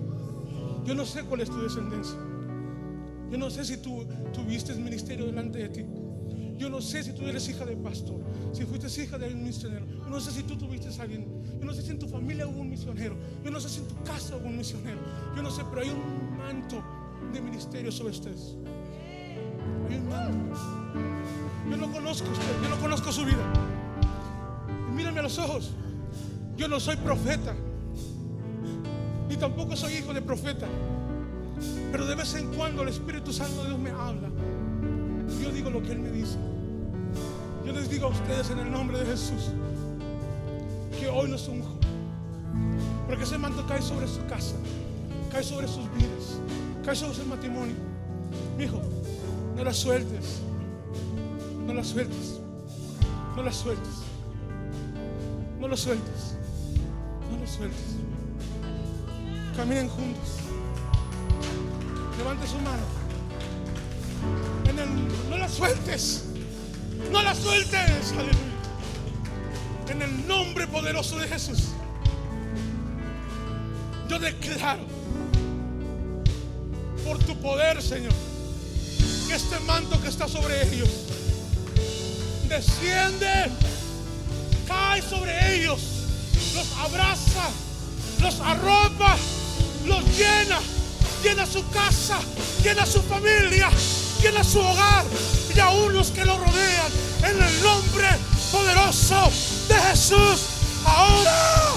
Yo 0.85 0.93
no 0.93 1.05
sé 1.05 1.23
cuál 1.23 1.41
es 1.41 1.49
tu 1.49 1.59
descendencia. 1.59 2.19
Yo 3.31 3.37
no 3.39 3.49
sé 3.49 3.65
si 3.65 3.77
tú 3.77 4.05
tuviste 4.31 4.75
ministerio 4.75 5.25
delante 5.25 5.57
de 5.57 5.69
ti. 5.69 5.85
Yo 6.63 6.69
no 6.69 6.79
sé 6.79 7.03
si 7.03 7.11
tú 7.11 7.27
eres 7.27 7.49
hija 7.49 7.65
de 7.65 7.75
pastor, 7.75 8.21
si 8.53 8.63
fuiste 8.63 8.87
hija 9.01 9.17
de 9.17 9.33
un 9.33 9.43
misionero. 9.43 9.85
Yo 9.85 10.09
no 10.09 10.17
sé 10.21 10.31
si 10.31 10.43
tú 10.43 10.55
tuviste 10.55 10.87
a 10.97 11.03
alguien. 11.03 11.27
Yo 11.59 11.65
no 11.65 11.73
sé 11.73 11.81
si 11.81 11.91
en 11.91 11.99
tu 11.99 12.07
familia 12.07 12.47
hubo 12.47 12.61
un 12.61 12.69
misionero. 12.69 13.17
Yo 13.43 13.51
no 13.51 13.59
sé 13.59 13.67
si 13.67 13.81
en 13.81 13.87
tu 13.89 14.01
casa 14.03 14.37
hubo 14.37 14.47
un 14.47 14.55
misionero. 14.55 14.97
Yo 15.35 15.41
no 15.41 15.51
sé, 15.51 15.61
pero 15.69 15.81
hay 15.81 15.89
un 15.89 16.37
manto 16.37 16.81
de 17.33 17.41
ministerio 17.41 17.91
sobre 17.91 18.11
ustedes. 18.11 18.55
Hay 19.89 19.97
un 19.97 20.07
manto. 20.07 20.57
Yo 21.69 21.75
no 21.75 21.91
conozco 21.91 22.29
a 22.29 22.31
usted, 22.31 22.63
yo 22.63 22.69
no 22.69 22.79
conozco 22.79 23.11
su 23.11 23.25
vida. 23.25 23.53
Y 24.89 24.95
mírame 24.95 25.19
a 25.19 25.23
los 25.23 25.37
ojos. 25.39 25.71
Yo 26.55 26.69
no 26.69 26.79
soy 26.79 26.95
profeta, 26.95 27.53
ni 29.27 29.35
tampoco 29.35 29.75
soy 29.75 29.95
hijo 29.95 30.13
de 30.13 30.21
profeta. 30.21 30.69
Pero 31.91 32.05
de 32.05 32.15
vez 32.15 32.33
en 32.35 32.53
cuando 32.53 32.83
el 32.83 32.87
Espíritu 32.87 33.33
Santo 33.33 33.63
de 33.63 33.67
Dios 33.67 33.79
me 33.81 33.89
habla. 33.89 34.29
Yo 35.41 35.51
digo 35.51 35.69
lo 35.69 35.83
que 35.83 35.91
Él 35.91 35.99
me 35.99 36.09
dice. 36.09 36.37
Les 37.73 37.89
digo 37.89 38.05
a 38.07 38.09
ustedes 38.09 38.49
en 38.51 38.59
el 38.59 38.71
nombre 38.71 38.99
de 38.99 39.05
Jesús 39.05 39.51
que 40.99 41.07
hoy 41.07 41.27
los 41.29 41.47
unjo. 41.47 41.75
Porque 43.07 43.23
ese 43.23 43.37
manto 43.37 43.65
cae 43.67 43.81
sobre 43.81 44.07
su 44.07 44.25
casa, 44.27 44.55
cae 45.31 45.43
sobre 45.43 45.67
sus 45.67 45.91
vidas, 45.93 46.39
cae 46.85 46.95
sobre 46.95 47.15
su 47.15 47.25
matrimonio. 47.25 47.75
Mi 48.57 48.65
hijo, 48.65 48.79
no 49.55 49.63
la 49.63 49.73
sueltes, 49.73 50.39
no 51.65 51.73
la 51.73 51.83
sueltes, 51.83 52.39
no 53.35 53.43
la 53.43 53.51
sueltes, 53.51 53.93
no 55.59 55.67
lo 55.67 55.75
sueltes, 55.77 56.35
no 57.31 57.37
lo 57.39 57.47
sueltes. 57.47 57.95
Caminen 59.55 59.89
juntos. 59.89 60.37
Levante 62.17 62.47
su 62.47 62.55
mano. 62.57 62.83
El- 64.67 65.29
no 65.29 65.37
la 65.37 65.47
sueltes. 65.49 66.25
No 67.11 67.21
la 67.21 67.35
sueltes. 67.35 68.13
En 69.89 70.01
el 70.01 70.27
nombre 70.27 70.67
poderoso 70.67 71.17
de 71.17 71.27
Jesús. 71.27 71.69
Yo 74.07 74.19
declaro 74.19 74.85
por 77.05 77.19
tu 77.19 77.35
poder, 77.37 77.81
Señor, 77.81 78.13
que 79.27 79.35
este 79.35 79.59
manto 79.61 80.01
que 80.01 80.07
está 80.07 80.27
sobre 80.27 80.67
ellos 80.73 80.89
desciende, 82.47 83.49
cae 84.67 85.01
sobre 85.01 85.55
ellos, 85.55 85.81
los 86.53 86.67
abraza, 86.77 87.49
los 88.21 88.39
arropa, 88.39 89.17
los 89.85 90.03
llena, 90.17 90.59
llena 91.23 91.45
su 91.45 91.67
casa, 91.69 92.19
llena 92.63 92.85
su 92.85 93.01
familia, 93.01 93.69
llena 94.21 94.43
su 94.43 94.59
hogar 94.59 95.05
y 95.55 95.59
aún 95.59 95.93
los 95.93 96.11
que 96.11 96.25
lo 96.25 96.37
rodean. 96.37 96.91
En 97.23 97.41
el 97.41 97.63
nombre 97.63 98.07
poderoso 98.51 99.31
de 99.67 99.75
Jesús, 99.75 100.41
ahora 100.85 101.73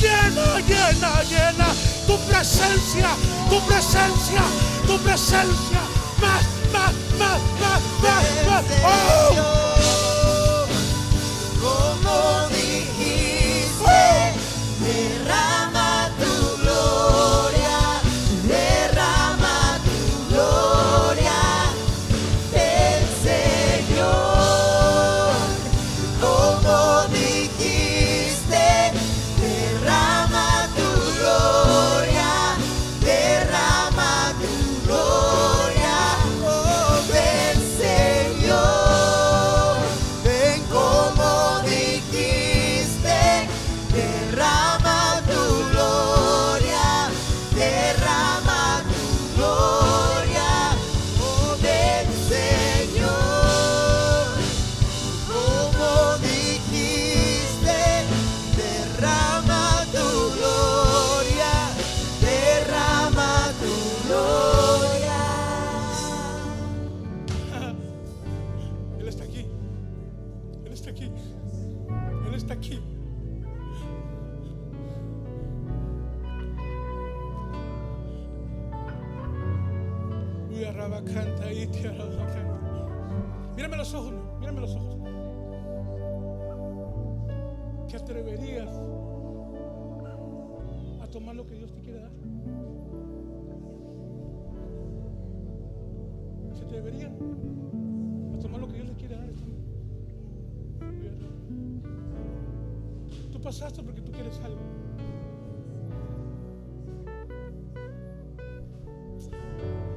llena, 0.00 0.60
llena, 0.66 1.22
llena 1.22 1.66
tu 2.06 2.18
presencia, 2.20 3.10
tu 3.48 3.60
presencia, 3.66 4.42
tu 4.86 4.98
presencia. 4.98 5.80
Más, 6.20 6.44
más, 6.72 6.92
más, 7.18 7.40
más, 7.60 7.82
más, 8.02 8.46
más. 8.46 8.64
¡Oh! 8.84 9.57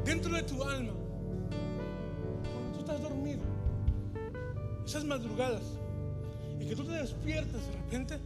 Dentro 0.06 0.34
de 0.34 0.44
tu 0.44 0.64
alma, 0.64 0.94
cuando 2.52 2.72
tú 2.74 2.80
estás 2.80 3.02
dormido, 3.02 3.42
esas 4.86 5.04
madrugadas, 5.06 5.64
y 6.60 6.68
que 6.68 6.76
tú 6.76 6.84
te 6.84 6.92
despiertas 6.92 7.62
de 7.68 7.72
repente, 7.72 8.20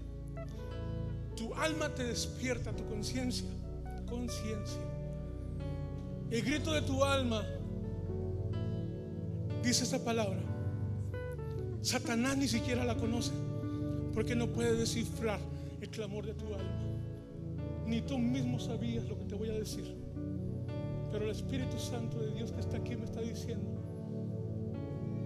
tu 1.35 1.53
alma 1.55 1.89
te 1.89 2.03
despierta, 2.03 2.71
tu 2.71 2.85
conciencia, 2.85 3.47
conciencia. 4.07 4.81
El 6.31 6.41
grito 6.41 6.73
de 6.73 6.81
tu 6.81 7.03
alma 7.03 7.43
dice 9.63 9.83
esta 9.83 9.99
palabra. 9.99 10.39
Satanás 11.81 12.37
ni 12.37 12.47
siquiera 12.47 12.83
la 12.83 12.95
conoce 12.95 13.31
porque 14.13 14.35
no 14.35 14.47
puede 14.47 14.75
descifrar 14.75 15.39
el 15.81 15.89
clamor 15.89 16.25
de 16.25 16.33
tu 16.33 16.45
alma. 16.45 16.81
Ni 17.85 18.01
tú 18.01 18.17
mismo 18.17 18.59
sabías 18.59 19.05
lo 19.05 19.17
que 19.19 19.25
te 19.25 19.35
voy 19.35 19.49
a 19.49 19.53
decir. 19.53 20.04
Pero 21.15 21.27
el 21.27 21.31
Espíritu 21.31 21.79
Santo 21.79 22.19
de 22.19 22.29
Dios 22.31 22.51
que 22.51 22.59
está 22.59 22.75
aquí 22.75 22.93
me 22.93 23.05
está 23.05 23.21
diciendo, 23.21 23.71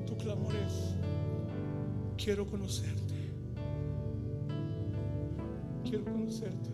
tu 0.05 0.15
clamor 0.17 0.53
es, 0.55 0.93
quiero 2.15 2.45
conocerte. 2.45 3.15
Quiero 5.83 6.03
conocerte. 6.03 6.69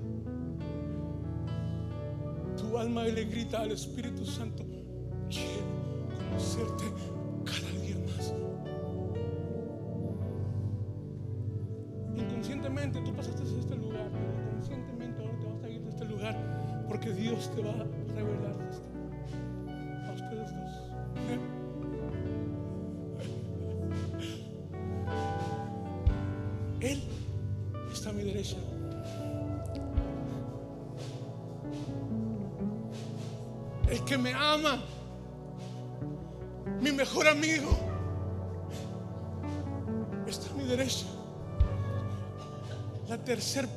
Tu 2.57 2.77
alma 2.77 3.05
le 3.05 3.23
grita 3.23 3.61
al 3.61 3.71
Espíritu 3.71 4.25
Santo, 4.25 4.65
quiero 5.29 5.63
conocerte 6.17 7.14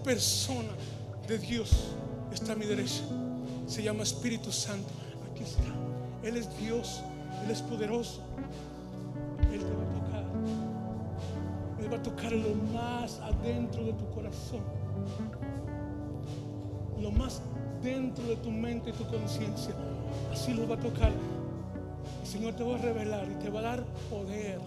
persona 0.08 0.70
de 1.26 1.36
Dios 1.36 1.70
está 2.32 2.54
a 2.54 2.56
mi 2.56 2.64
derecha. 2.64 3.02
Se 3.66 3.82
llama 3.82 4.04
Espíritu 4.04 4.50
Santo. 4.50 4.88
Aquí 5.30 5.42
está. 5.42 5.70
Él 6.22 6.38
es 6.38 6.48
Dios. 6.58 7.02
Él 7.44 7.50
es 7.50 7.60
poderoso. 7.60 8.22
Él 9.52 9.58
te 9.58 9.70
va 9.70 9.82
a 9.82 10.00
tocar. 10.00 10.24
Él 11.78 11.92
va 11.92 11.96
a 11.98 12.02
tocar 12.02 12.32
lo 12.32 12.54
más 12.72 13.20
adentro 13.20 13.84
de 13.84 13.92
tu 13.92 14.08
corazón. 14.12 14.62
Lo 16.98 17.10
más 17.10 17.42
dentro 17.82 18.24
de 18.24 18.36
tu 18.36 18.50
mente 18.50 18.88
y 18.88 18.92
tu 18.94 19.06
conciencia. 19.08 19.74
Así 20.32 20.54
lo 20.54 20.66
va 20.66 20.76
a 20.76 20.80
tocar. 20.80 21.12
El 22.22 22.26
Señor 22.26 22.54
te 22.54 22.64
va 22.64 22.76
a 22.76 22.78
revelar 22.78 23.28
y 23.30 23.34
te 23.44 23.50
va 23.50 23.60
a 23.60 23.62
dar 23.62 23.84
poder. 24.08 24.58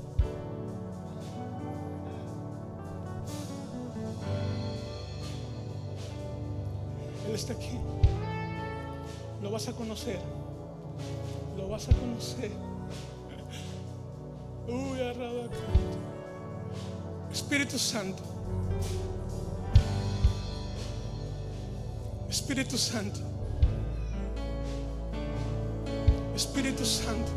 Está 7.41 7.53
aquí. 7.53 7.79
Lo 9.41 9.49
vas 9.49 9.67
a 9.67 9.73
conocer. 9.73 10.19
Lo 11.57 11.69
vas 11.69 11.89
a 11.89 11.93
conocer. 11.93 12.51
Uy. 14.67 14.99
Espíritu 17.31 17.79
Santo. 17.79 18.21
Espíritu 22.29 22.77
Santo. 22.77 23.19
Espíritu 26.35 26.85
Santo. 26.85 27.31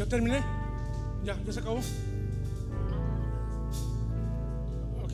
¿Ya 0.00 0.06
terminé? 0.06 0.40
¿Ya? 1.22 1.38
¿Ya 1.44 1.52
se 1.52 1.60
acabó? 1.60 1.76
Ok. 5.02 5.12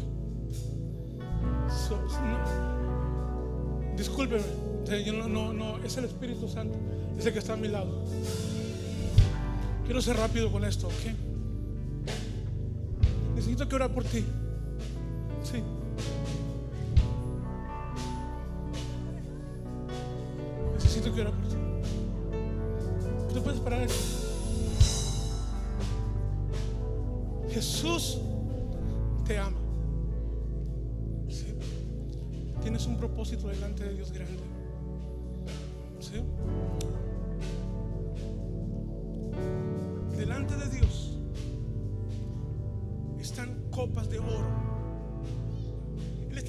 So, 1.69 1.97
no. 1.97 3.97
Discúlpeme. 3.97 4.45
no, 5.13 5.27
no, 5.27 5.53
no, 5.53 5.79
es 5.79 5.97
el 5.97 6.05
Espíritu 6.05 6.47
Santo. 6.47 6.79
Es 7.19 7.27
el 7.27 7.33
que 7.33 7.41
está 7.41 7.55
a 7.55 7.57
mi 7.57 7.67
lado. 7.67 8.05
Quiero 9.87 10.01
ser 10.01 10.19
rápido 10.19 10.53
con 10.53 10.65
esto, 10.65 10.87
¿ok? 10.87 10.93
Necesito 13.35 13.69
que 13.69 13.75
orar 13.75 13.93
por 13.93 14.05
ti. 14.05 14.25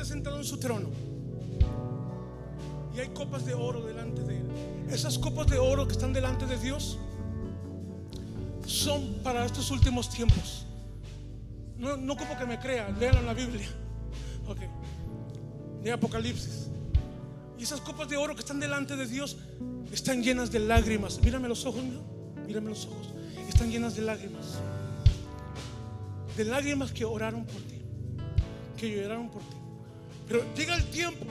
Sentado 0.08 0.38
en 0.38 0.46
su 0.46 0.58
trono. 0.58 0.90
Y 2.96 3.00
hay 3.00 3.10
copas 3.10 3.46
de 3.46 3.54
oro 3.54 3.82
delante 3.82 4.24
de 4.24 4.38
él. 4.38 4.46
Esas 4.90 5.20
copas 5.20 5.48
de 5.48 5.60
oro 5.60 5.86
que 5.88 5.94
están 5.94 6.14
delante 6.14 6.46
de 6.46 6.58
Dios 6.58 6.98
son 8.66 9.20
para 9.24 9.46
estos 9.46 9.70
últimos 9.70 10.10
tiempos. 10.10 10.66
No, 11.78 11.96
no 11.96 12.16
como 12.16 12.38
que 12.38 12.46
me 12.46 12.58
crean, 12.60 12.98
léanlo 13.00 13.20
en 13.20 13.26
la 13.28 13.34
Biblia. 13.34 13.68
Ok. 14.48 14.60
De 15.84 15.92
Apocalipsis. 15.92 16.70
Y 17.58 17.64
esas 17.64 17.82
copas 17.82 18.08
de 18.10 18.18
oro 18.18 18.34
que 18.34 18.40
están 18.40 18.60
delante 18.60 18.96
de 18.96 19.06
Dios 19.06 19.38
están 19.92 20.24
llenas 20.24 20.52
de 20.52 20.60
lágrimas. 20.60 21.20
Mírame 21.22 21.48
los 21.48 21.66
ojos, 21.66 21.84
mío. 21.84 22.02
Mírame 22.46 22.70
los 22.70 22.86
ojos. 22.86 23.14
Están 23.48 23.70
llenas 23.70 23.96
de 23.96 24.04
lágrimas. 24.04 24.60
De 26.36 26.46
lágrimas 26.46 26.92
que 26.92 27.06
oraron 27.06 27.46
por 27.46 27.62
ti. 27.62 27.82
Que 28.78 28.90
lloraron 28.90 29.30
por 29.30 29.42
ti. 29.42 29.57
Pero 30.28 30.44
llega 30.56 30.76
el 30.76 30.86
tiempo 30.90 31.26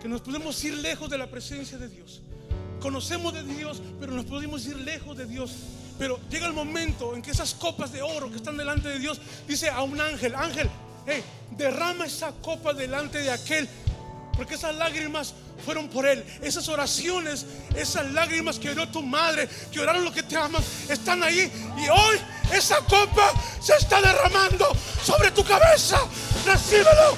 que 0.00 0.08
nos 0.08 0.20
podemos 0.20 0.62
ir 0.64 0.74
lejos 0.78 1.08
de 1.10 1.18
la 1.18 1.28
presencia 1.28 1.78
de 1.78 1.88
Dios. 1.88 2.22
Conocemos 2.80 3.32
de 3.32 3.44
Dios, 3.44 3.80
pero 4.00 4.12
nos 4.12 4.24
podemos 4.24 4.66
ir 4.66 4.76
lejos 4.76 5.16
de 5.16 5.26
Dios. 5.26 5.54
Pero 5.98 6.18
llega 6.30 6.46
el 6.46 6.52
momento 6.52 7.14
en 7.14 7.22
que 7.22 7.30
esas 7.30 7.54
copas 7.54 7.92
de 7.92 8.02
oro 8.02 8.30
que 8.30 8.36
están 8.36 8.56
delante 8.56 8.88
de 8.88 8.98
Dios, 8.98 9.20
dice 9.46 9.68
a 9.68 9.82
un 9.82 10.00
ángel, 10.00 10.34
ángel, 10.34 10.68
derrama 11.56 12.06
esa 12.06 12.32
copa 12.32 12.72
delante 12.72 13.18
de 13.18 13.30
aquel, 13.30 13.68
porque 14.36 14.54
esas 14.54 14.74
lágrimas 14.74 15.34
fueron 15.64 15.88
por 15.88 16.06
él. 16.06 16.24
Esas 16.42 16.68
oraciones, 16.68 17.46
esas 17.76 18.10
lágrimas 18.12 18.58
que 18.58 18.70
oró 18.70 18.88
tu 18.88 19.02
madre, 19.02 19.48
que 19.70 19.78
oraron 19.78 20.04
los 20.04 20.14
que 20.14 20.22
te 20.22 20.36
aman, 20.36 20.62
están 20.88 21.22
ahí. 21.22 21.52
Y 21.78 21.88
hoy 21.88 22.16
esa 22.52 22.76
copa 22.82 23.32
se 23.60 23.74
está 23.76 24.00
derramando 24.00 24.76
sobre 25.04 25.30
tu 25.30 25.44
cabeza. 25.44 26.00
Recíbelo, 26.44 27.16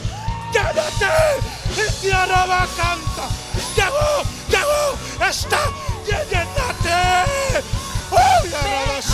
llénate. 0.52 1.55
Y 2.02 2.11
araba 2.11 2.66
canta. 2.77 3.28
Llegó, 3.74 4.23
llegó, 4.48 5.27
está, 5.28 5.59
llénate. 6.06 7.62
Oh, 8.11 9.14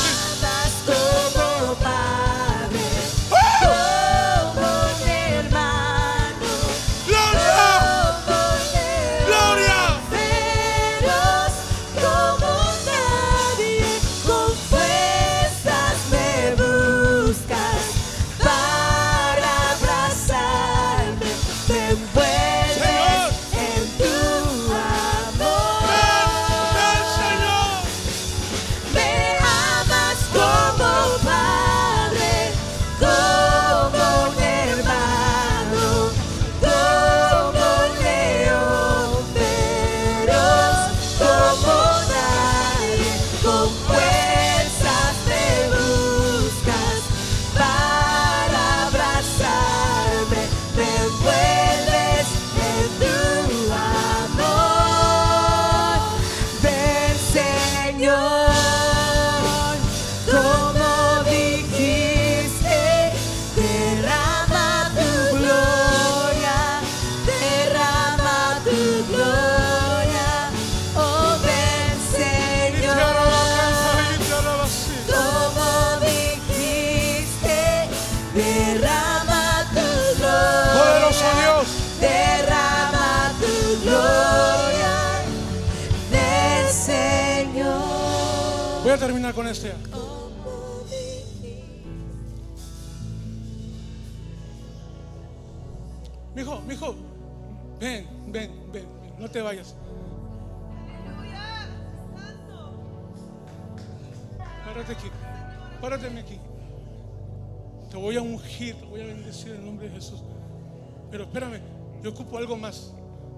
Pero 111.10 111.24
espérame, 111.24 111.60
yo 112.02 112.10
ocupo 112.10 112.38
algo 112.38 112.56
más. 112.56 112.92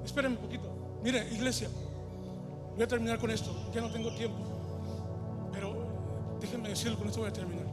Espérame 0.05 0.33
un 0.33 0.43
poquito. 0.43 0.69
Mire, 1.03 1.27
iglesia, 1.33 1.69
voy 2.75 2.83
a 2.83 2.89
terminar 2.89 3.19
con 3.19 3.31
esto. 3.31 3.55
Ya 3.75 3.81
no 3.81 3.91
tengo 3.91 4.11
tiempo. 4.15 4.39
Pero 5.53 6.37
déjenme 6.41 6.69
decirlo, 6.69 6.99
con 6.99 7.09
esto 7.09 7.21
voy 7.21 7.31
a 7.31 7.33
terminar. 7.33 7.67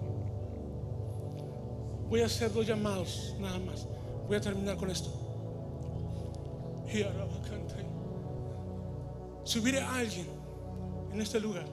Voy 2.09 2.21
a 2.21 2.25
hacer 2.25 2.51
dos 2.51 2.65
llamados, 2.65 3.35
nada 3.39 3.59
más. 3.59 3.87
Voy 4.27 4.37
a 4.37 4.41
terminar 4.41 4.77
con 4.77 4.89
esto. 4.89 5.09
Y 6.91 7.03
ahora. 7.03 7.29
Si 9.49 9.57
hubiera 9.57 9.91
alguien 9.95 10.27
en 11.11 11.19
este 11.19 11.39
lugar 11.39 11.65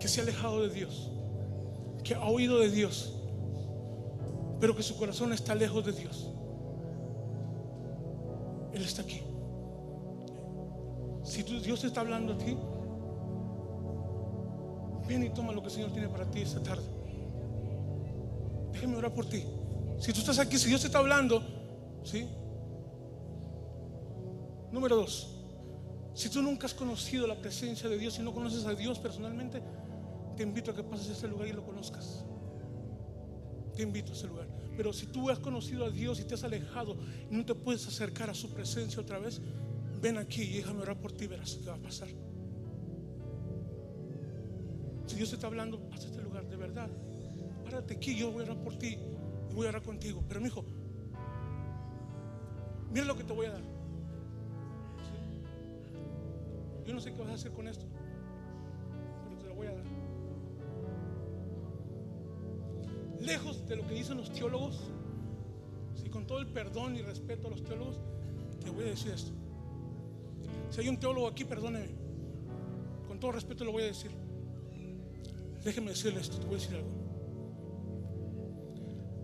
que 0.00 0.08
se 0.08 0.18
ha 0.18 0.24
alejado 0.24 0.62
de 0.62 0.70
Dios, 0.70 1.08
que 2.02 2.16
ha 2.16 2.24
oído 2.24 2.58
de 2.58 2.68
Dios, 2.68 3.14
pero 4.62 4.76
que 4.76 4.82
su 4.84 4.96
corazón 4.96 5.32
está 5.32 5.56
lejos 5.56 5.84
de 5.84 5.90
Dios, 5.90 6.30
Él 8.72 8.82
está 8.84 9.02
aquí. 9.02 9.20
Si 11.24 11.42
tu- 11.42 11.58
Dios 11.60 11.82
está 11.82 12.00
hablando 12.00 12.34
a 12.34 12.38
ti, 12.38 12.56
ven 15.08 15.24
y 15.24 15.30
toma 15.30 15.50
lo 15.52 15.62
que 15.62 15.66
el 15.66 15.72
Señor 15.74 15.90
tiene 15.90 16.08
para 16.08 16.30
ti 16.30 16.42
esta 16.42 16.62
tarde. 16.62 16.84
Déjame 18.70 18.94
orar 18.98 19.12
por 19.12 19.26
ti. 19.26 19.42
Si 19.98 20.12
tú 20.12 20.20
estás 20.20 20.38
aquí, 20.38 20.56
si 20.56 20.68
Dios 20.68 20.80
te 20.82 20.86
está 20.86 21.00
hablando, 21.00 21.42
¿sí? 22.04 22.28
Número 24.70 24.94
dos, 24.94 25.44
si 26.14 26.28
tú 26.30 26.40
nunca 26.40 26.66
has 26.66 26.74
conocido 26.74 27.26
la 27.26 27.34
presencia 27.34 27.88
de 27.88 27.98
Dios 27.98 28.16
y 28.20 28.22
no 28.22 28.32
conoces 28.32 28.64
a 28.64 28.74
Dios 28.74 29.00
personalmente, 29.00 29.60
te 30.36 30.44
invito 30.44 30.70
a 30.70 30.74
que 30.76 30.84
pases 30.84 31.08
a 31.08 31.12
este 31.14 31.26
lugar 31.26 31.48
y 31.48 31.52
lo 31.52 31.64
conozcas. 31.64 32.24
Te 33.74 33.82
invito 33.82 34.12
a 34.12 34.14
ese 34.14 34.28
lugar. 34.28 34.51
Pero 34.76 34.92
si 34.92 35.06
tú 35.06 35.28
has 35.30 35.38
conocido 35.38 35.84
a 35.84 35.90
Dios 35.90 36.20
y 36.20 36.24
te 36.24 36.34
has 36.34 36.44
alejado 36.44 36.96
y 37.30 37.36
no 37.36 37.44
te 37.44 37.54
puedes 37.54 37.86
acercar 37.86 38.30
a 38.30 38.34
su 38.34 38.50
presencia 38.50 39.00
otra 39.00 39.18
vez, 39.18 39.40
ven 40.00 40.18
aquí 40.18 40.42
y 40.42 40.56
déjame 40.56 40.82
orar 40.82 40.98
por 40.98 41.12
ti, 41.12 41.26
verás 41.26 41.56
qué 41.56 41.68
va 41.68 41.76
a 41.76 41.82
pasar. 41.82 42.08
Si 45.06 45.16
Dios 45.16 45.30
te 45.30 45.34
está 45.34 45.46
hablando, 45.46 45.88
a 45.92 45.94
este 45.94 46.22
lugar, 46.22 46.48
de 46.48 46.56
verdad. 46.56 46.90
Párate 47.64 47.94
aquí, 47.94 48.16
yo 48.16 48.32
voy 48.32 48.42
a 48.42 48.44
orar 48.46 48.62
por 48.62 48.78
ti 48.78 48.96
y 49.50 49.54
voy 49.54 49.66
a 49.66 49.70
orar 49.70 49.82
contigo. 49.82 50.24
Pero 50.26 50.40
mi 50.40 50.46
hijo, 50.46 50.64
mira 52.90 53.04
lo 53.04 53.16
que 53.16 53.24
te 53.24 53.32
voy 53.32 53.46
a 53.46 53.52
dar. 53.52 53.62
Yo 56.86 56.94
no 56.94 57.00
sé 57.00 57.12
qué 57.12 57.20
vas 57.20 57.30
a 57.30 57.34
hacer 57.34 57.52
con 57.52 57.68
esto, 57.68 57.86
de 63.72 63.78
lo 63.78 63.88
que 63.88 63.94
dicen 63.94 64.18
los 64.18 64.30
teólogos, 64.30 64.78
si 65.94 66.10
con 66.10 66.26
todo 66.26 66.40
el 66.40 66.46
perdón 66.46 66.94
y 66.94 67.00
respeto 67.00 67.48
a 67.48 67.50
los 67.50 67.64
teólogos, 67.64 67.98
te 68.62 68.68
voy 68.68 68.84
a 68.84 68.88
decir 68.88 69.12
esto. 69.12 69.32
Si 70.68 70.82
hay 70.82 70.88
un 70.88 70.98
teólogo 70.98 71.26
aquí, 71.26 71.44
perdóneme. 71.44 71.88
Con 73.08 73.18
todo 73.18 73.32
respeto 73.32 73.64
lo 73.64 73.72
voy 73.72 73.84
a 73.84 73.86
decir. 73.86 74.10
Déjeme 75.64 75.92
decirle 75.92 76.20
esto, 76.20 76.38
te 76.38 76.44
voy 76.44 76.56
a 76.56 76.58
decir 76.58 76.76
algo. 76.76 76.90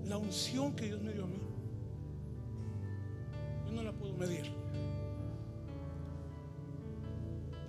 La 0.07 0.17
unción 0.17 0.75
que 0.75 0.87
Dios 0.87 1.03
me 1.03 1.13
dio 1.13 1.25
a 1.25 1.27
mí, 1.27 1.41
yo 3.67 3.73
no 3.73 3.83
la 3.83 3.93
puedo 3.93 4.15
medir. 4.15 4.51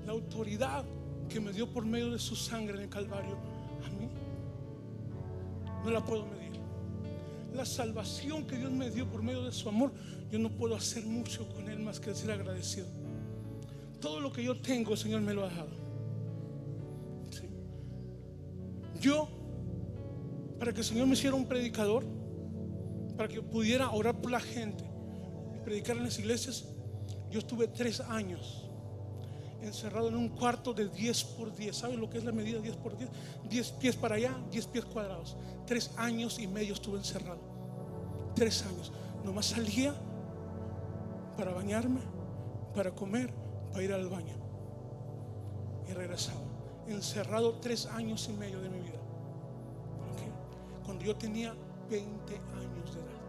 La 0.06 0.14
autoridad 0.14 0.86
que 1.28 1.42
me 1.42 1.52
dio 1.52 1.70
por 1.74 1.86
medio 1.86 2.12
de 2.12 2.20
su 2.20 2.38
sangre 2.38 2.78
en 2.78 2.84
el 2.84 2.90
Calvario, 2.90 3.36
a 3.86 3.90
mí, 3.90 4.08
no 5.84 5.92
la 5.92 6.06
puedo 6.06 6.26
medir. 6.26 6.39
La 7.60 7.66
salvación 7.66 8.48
que 8.48 8.56
Dios 8.56 8.72
me 8.72 8.90
dio 8.90 9.06
por 9.06 9.22
medio 9.22 9.44
de 9.44 9.52
su 9.52 9.68
amor, 9.68 9.92
yo 10.32 10.40
no 10.40 10.50
puedo 10.50 10.78
hacer 10.78 11.06
mucho 11.06 11.46
con 11.50 11.68
Él 11.68 11.80
más 11.80 12.00
que 12.00 12.16
ser 12.16 12.32
agradecido. 12.32 12.88
Todo 14.00 14.22
lo 14.22 14.32
que 14.32 14.42
yo 14.42 14.62
tengo, 14.62 14.94
el 14.94 14.98
Señor 14.98 15.20
me 15.20 15.34
lo 15.34 15.44
ha. 15.46 15.50
Sí. 17.30 17.50
Yo, 19.02 19.28
para 20.58 20.72
que 20.72 20.80
el 20.80 20.86
Señor 20.86 21.08
me 21.08 21.16
hiciera 21.16 21.36
un 21.36 21.50
predicador, 21.50 22.06
para 23.18 23.28
que 23.28 23.42
pudiera 23.42 23.92
orar 23.92 24.22
por 24.22 24.32
la 24.32 24.40
gente 24.40 24.86
y 25.54 25.60
predicar 25.60 25.98
en 25.98 26.04
las 26.04 26.18
iglesias, 26.18 26.66
yo 27.30 27.40
estuve 27.40 27.68
tres 27.68 28.00
años 28.00 28.70
encerrado 29.62 30.08
en 30.08 30.16
un 30.16 30.30
cuarto 30.30 30.74
de 30.74 30.88
10 30.88 31.24
por 31.26 31.54
10. 31.54 31.76
¿Saben 31.76 32.00
lo 32.00 32.10
que 32.10 32.20
es 32.20 32.24
la 32.24 32.32
medida 32.32 32.62
10 32.62 32.78
por 32.78 32.98
10? 32.98 33.10
10 33.50 33.72
pies 33.74 33.98
para 33.98 34.16
allá, 34.16 34.34
10 34.50 34.66
pies 34.68 34.86
cuadrados. 34.86 35.36
Tres 35.68 35.92
años 35.98 36.40
y 36.40 36.48
medio 36.48 36.74
estuve 36.74 37.00
encerrado. 37.00 37.49
Tres 38.40 38.66
años. 38.66 38.90
Nomás 39.26 39.48
salía 39.48 39.94
para 41.36 41.52
bañarme, 41.52 42.00
para 42.74 42.92
comer, 42.92 43.34
para 43.70 43.84
ir 43.84 43.92
al 43.92 44.08
baño. 44.08 44.34
Y 45.90 45.92
regresaba. 45.92 46.40
Encerrado 46.88 47.56
tres 47.56 47.86
años 47.88 48.30
y 48.30 48.32
medio 48.32 48.62
de 48.62 48.70
mi 48.70 48.80
vida. 48.80 49.00
Cuando 50.86 51.04
yo 51.04 51.18
tenía 51.18 51.54
20 51.90 52.34
años 52.34 52.96
de 52.96 53.02
edad. 53.02 53.22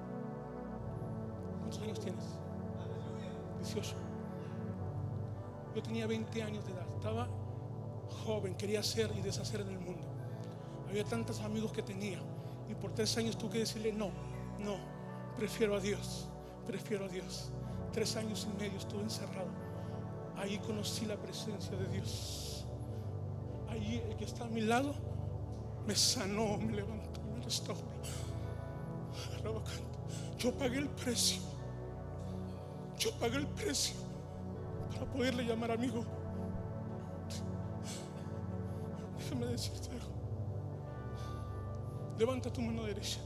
¿Cuántos 1.59 1.82
años 1.82 1.99
tienes? 1.99 2.24
18. 3.65 3.97
Yo 5.74 5.82
tenía 5.82 6.07
20 6.07 6.41
años 6.45 6.65
de 6.66 6.73
edad, 6.73 6.87
estaba 6.95 7.28
joven, 8.24 8.55
quería 8.55 8.78
hacer 8.78 9.11
y 9.19 9.23
deshacer 9.23 9.62
en 9.62 9.70
el 9.70 9.81
mundo. 9.81 10.07
Había 10.89 11.03
tantos 11.03 11.41
amigos 11.41 11.73
que 11.73 11.82
tenía 11.82 12.20
y 12.69 12.77
por 12.77 12.93
tres 12.95 13.16
años 13.19 13.37
tuve 13.37 13.51
que 13.51 13.59
decirle 13.59 13.93
no, 13.93 14.11
no, 14.61 15.00
prefiero 15.36 15.77
a 15.77 15.81
Dios, 15.81 16.28
prefiero 16.66 17.07
a 17.07 17.09
Dios. 17.09 17.51
Tres 17.93 18.16
años 18.16 18.47
y 18.52 18.61
medio 18.61 18.78
estuve 18.78 19.02
encerrado. 19.02 19.48
Ahí 20.36 20.59
conocí 20.59 21.07
la 21.07 21.16
presencia 21.16 21.77
de 21.77 21.86
Dios. 21.89 22.66
Ahí 23.69 24.02
el 24.09 24.16
que 24.16 24.24
está 24.24 24.44
a 24.44 24.48
mi 24.48 24.61
lado 24.61 24.94
me 25.86 25.94
sanó, 25.94 26.57
me 26.59 26.73
levantó, 26.73 27.20
me 27.35 27.40
restauró. 27.44 27.81
Yo 30.39 30.52
pagué 30.55 30.78
el 30.78 30.89
precio. 30.89 31.43
Yo 32.98 33.11
pagué 33.19 33.36
el 33.36 33.47
precio 33.47 33.97
para 34.93 35.07
poderle 35.07 35.44
llamar 35.44 35.70
amigo. 35.70 36.05
Déjame 39.19 39.47
decirte 39.47 39.90
algo. 39.90 40.11
Levanta 42.19 42.52
tu 42.52 42.61
mano 42.61 42.85
derecha 42.85 43.20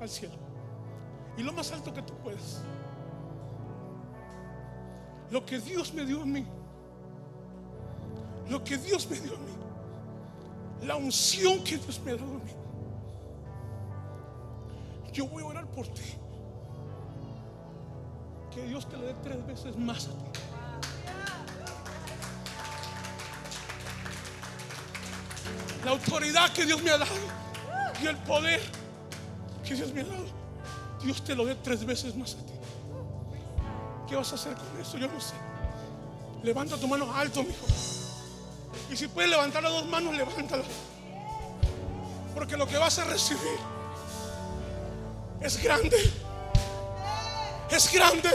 al 0.00 0.08
cielo. 0.08 0.47
Y 1.38 1.42
lo 1.42 1.52
más 1.52 1.70
alto 1.70 1.94
que 1.94 2.02
tú 2.02 2.14
puedas. 2.14 2.62
Lo 5.30 5.46
que 5.46 5.60
Dios 5.60 5.94
me 5.94 6.04
dio 6.04 6.22
a 6.22 6.26
mí. 6.26 6.44
Lo 8.48 8.64
que 8.64 8.76
Dios 8.76 9.08
me 9.08 9.20
dio 9.20 9.36
a 9.36 9.38
mí. 9.38 9.52
La 10.82 10.96
unción 10.96 11.62
que 11.62 11.78
Dios 11.78 12.00
me 12.04 12.10
ha 12.10 12.16
dado 12.16 12.34
a 12.34 12.38
mí. 12.38 12.52
Yo 15.12 15.28
voy 15.28 15.44
a 15.44 15.46
orar 15.46 15.66
por 15.68 15.86
ti. 15.86 16.14
Que 18.50 18.66
Dios 18.66 18.88
te 18.88 18.96
le 18.96 19.06
dé 19.06 19.14
tres 19.22 19.46
veces 19.46 19.76
más 19.76 20.08
a 20.08 20.10
ti. 20.10 20.40
La 25.84 25.92
autoridad 25.92 26.52
que 26.52 26.66
Dios 26.66 26.82
me 26.82 26.90
ha 26.90 26.98
dado 26.98 27.14
y 28.02 28.06
el 28.06 28.16
poder 28.18 28.60
que 29.64 29.74
Dios 29.74 29.92
me 29.92 30.00
ha 30.00 30.04
dado, 30.04 30.37
Dios 31.02 31.22
te 31.22 31.34
lo 31.34 31.44
dé 31.44 31.54
tres 31.56 31.84
veces 31.84 32.16
más 32.16 32.34
a 32.34 32.38
ti. 32.38 32.52
¿Qué 34.08 34.16
vas 34.16 34.32
a 34.32 34.34
hacer 34.36 34.54
con 34.54 34.80
eso? 34.80 34.96
Yo 34.98 35.06
no 35.06 35.20
sé. 35.20 35.34
Levanta 36.42 36.76
tu 36.76 36.88
mano 36.88 37.12
alto, 37.14 37.42
mijo. 37.42 37.66
Y 38.90 38.96
si 38.96 39.06
puedes 39.08 39.30
levantar 39.30 39.62
las 39.62 39.72
dos 39.72 39.86
manos, 39.86 40.16
levántala. 40.16 40.64
Porque 42.34 42.56
lo 42.56 42.66
que 42.66 42.78
vas 42.78 42.98
a 42.98 43.04
recibir 43.04 43.58
es 45.40 45.62
grande. 45.62 45.96
Es 47.70 47.92
grande. 47.92 48.30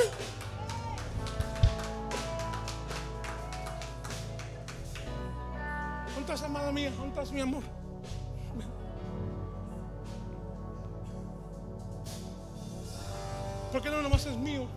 ¿Dónde 6.14 6.34
estás, 6.34 6.44
amada 6.44 6.72
mía? 6.72 6.92
¿Dónde 6.92 7.10
estás, 7.10 7.32
mi 7.32 7.42
amor? 7.42 7.64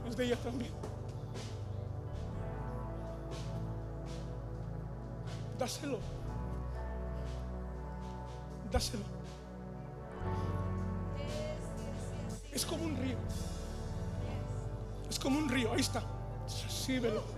Es 0.09 0.17
de 0.17 0.25
ella 0.27 0.37
también. 0.37 0.73
Dáselo. 5.59 5.99
Dáselo. 8.71 9.05
Es 12.53 12.65
como 12.65 12.85
un 12.85 12.97
río. 12.97 13.17
Es 15.09 15.19
como 15.19 15.39
un 15.39 15.49
río. 15.49 15.73
Ahí 15.73 15.81
está. 15.81 16.03
Recíbelo. 16.65 17.36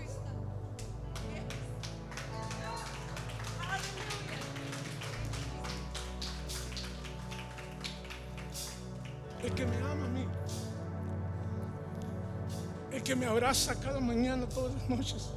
Abraza 13.38 13.72
cada 13.78 14.00
mañana, 14.00 14.48
todas 14.48 14.74
las 14.74 14.88
noches. 14.88 15.30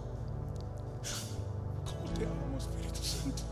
¿Cómo 1.86 2.11
te 2.18 2.26
amo, 2.26 2.57
Espíritu 2.57 3.03
Santo? 3.03 3.44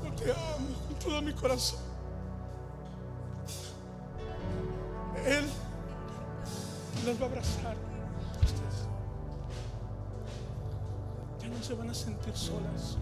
¿Cómo 0.00 0.14
te 0.14 0.30
amo 0.30 0.68
con 0.86 0.98
todo 1.00 1.22
mi 1.22 1.32
corazón? 1.32 1.80
Él 5.26 5.44
los 7.04 7.20
va 7.20 7.24
a 7.24 7.28
abrazar. 7.28 7.76
ustedes. 8.36 8.86
Ya 11.42 11.48
no 11.48 11.62
se 11.62 11.74
van 11.74 11.90
a 11.90 11.94
sentir 11.94 12.36
solas. 12.36 12.98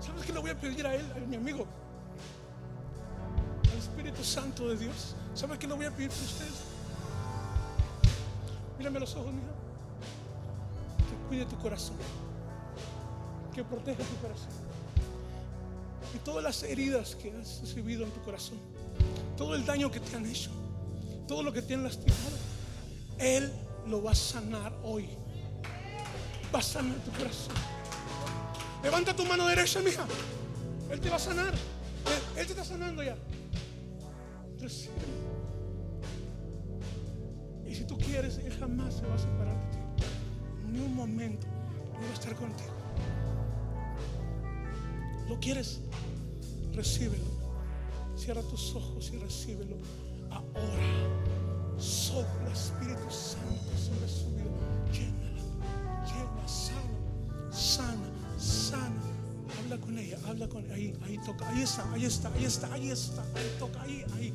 ¿Sabes 0.00 0.24
qué 0.24 0.32
le 0.32 0.40
voy 0.40 0.50
a 0.50 0.58
pedir 0.58 0.86
a 0.86 0.94
él, 0.94 1.12
a 1.14 1.18
mi 1.26 1.36
amigo? 1.36 1.66
Santo 4.40 4.68
de 4.68 4.76
Dios. 4.76 5.16
¿Sabes 5.34 5.58
qué 5.58 5.66
le 5.66 5.74
voy 5.74 5.86
a 5.86 5.90
pedir 5.90 6.10
por 6.10 6.22
ustedes? 6.22 6.62
Mírame 8.78 8.98
a 8.98 9.00
los 9.00 9.14
ojos, 9.16 9.32
mija. 9.32 9.48
Que 11.08 11.26
cuide 11.26 11.44
tu 11.44 11.58
corazón. 11.58 11.96
Que 13.52 13.64
proteja 13.64 13.98
tu 13.98 14.16
corazón. 14.22 14.50
Y 16.14 16.18
todas 16.18 16.44
las 16.44 16.62
heridas 16.62 17.16
que 17.16 17.32
has 17.32 17.62
recibido 17.62 18.04
en 18.04 18.12
tu 18.12 18.22
corazón. 18.22 18.58
Todo 19.36 19.56
el 19.56 19.66
daño 19.66 19.90
que 19.90 19.98
te 19.98 20.14
han 20.14 20.24
hecho. 20.24 20.52
Todo 21.26 21.42
lo 21.42 21.52
que 21.52 21.60
te 21.60 21.74
han 21.74 21.82
lastimado. 21.82 22.36
Él 23.18 23.52
lo 23.88 24.04
va 24.04 24.12
a 24.12 24.14
sanar 24.14 24.72
hoy. 24.84 25.08
Va 26.54 26.60
a 26.60 26.62
sanar 26.62 26.96
tu 26.98 27.10
corazón. 27.10 27.56
Levanta 28.84 29.16
tu 29.16 29.24
mano 29.24 29.46
derecha, 29.46 29.80
mija. 29.80 30.06
Él 30.92 31.00
te 31.00 31.10
va 31.10 31.16
a 31.16 31.18
sanar. 31.18 31.52
Él 32.36 32.46
te 32.46 32.52
está 32.52 32.64
sanando 32.64 33.02
ya. 33.02 33.16
Recíbelo. 34.60 35.28
Y 37.66 37.74
si 37.74 37.84
tú 37.84 37.96
quieres, 37.98 38.38
Él 38.38 38.52
jamás 38.58 38.94
se 38.94 39.06
va 39.06 39.14
a 39.14 39.18
separar 39.18 39.54
de 39.54 39.76
ti. 39.76 40.04
Ni 40.72 40.80
un 40.80 40.94
momento 40.94 41.46
Él 41.96 42.04
va 42.04 42.10
a 42.10 42.14
estar 42.14 42.34
contigo. 42.34 42.72
¿Lo 45.28 45.38
quieres? 45.40 45.80
Recíbelo. 46.72 47.24
Cierra 48.16 48.42
tus 48.42 48.74
ojos 48.74 49.10
y 49.12 49.18
recíbelo. 49.18 49.76
Ahora, 50.30 51.78
sopla 51.78 52.52
Espíritu 52.52 53.10
Santo. 53.10 53.58
habla 60.38 60.48
con 60.48 60.70
ahí, 60.70 60.94
ahí 61.02 61.18
toca, 61.26 61.48
ahí 61.48 61.62
está, 61.62 61.92
ahí 61.92 62.04
está, 62.04 62.32
ahí 62.32 62.44
está, 62.44 62.72
ahí 62.72 62.90
está, 62.90 63.22
ahí 63.34 63.56
toca, 63.58 63.82
ahí, 63.82 64.04
ahí. 64.14 64.32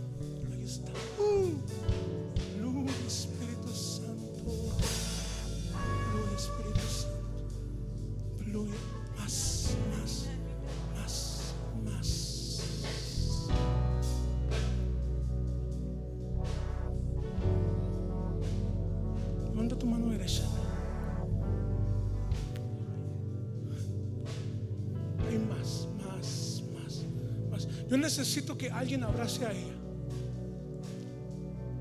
Necesito 28.03 28.57
que 28.57 28.69
alguien 28.69 29.03
abrace 29.03 29.45
a 29.45 29.51
ella. 29.51 29.73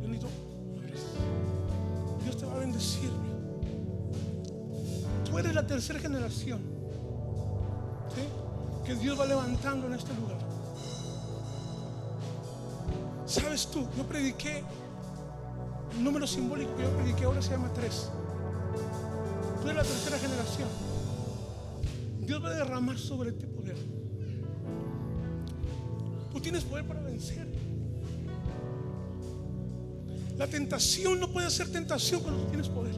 Yo 0.00 0.08
necesito. 0.08 0.28
Dios 2.22 2.36
te 2.36 2.46
va 2.46 2.54
a 2.54 2.58
bendecir. 2.58 3.10
Tú 5.24 5.38
eres 5.38 5.54
la 5.54 5.66
tercera 5.66 5.98
generación 5.98 6.60
que 8.84 8.94
Dios 8.96 9.18
va 9.18 9.26
levantando 9.26 9.86
en 9.86 9.94
este 9.94 10.12
lugar. 10.14 10.38
Sabes 13.26 13.66
tú, 13.70 13.88
yo 13.96 14.04
prediqué 14.04 14.62
el 15.92 16.04
número 16.04 16.26
simbólico 16.26 16.76
que 16.76 16.82
yo 16.82 16.90
prediqué 16.90 17.24
ahora 17.24 17.42
se 17.42 17.50
llama 17.50 17.70
tres. 17.74 18.10
Tú 19.60 19.68
eres 19.68 19.76
la 19.76 19.82
tercera 19.82 20.18
generación. 20.18 20.68
Dios 22.20 22.44
va 22.44 22.48
a 22.48 22.54
derramar 22.54 22.98
sobre 22.98 23.32
ti 23.32 23.46
poder. 23.46 24.01
Tienes 26.52 26.68
poder 26.68 26.84
para 26.84 27.00
vencer. 27.00 27.46
La 30.36 30.46
tentación 30.46 31.18
no 31.18 31.28
puede 31.28 31.50
ser 31.50 31.72
tentación 31.72 32.20
cuando 32.20 32.42
tú 32.42 32.48
tienes 32.48 32.68
poder. 32.68 32.94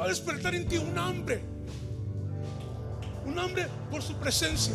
Va 0.00 0.06
a 0.06 0.08
despertar 0.08 0.54
en 0.54 0.66
ti 0.66 0.78
un 0.78 0.96
hambre. 0.96 1.42
Un 3.26 3.38
hambre 3.38 3.66
por 3.90 4.00
su 4.00 4.14
presencia. 4.14 4.72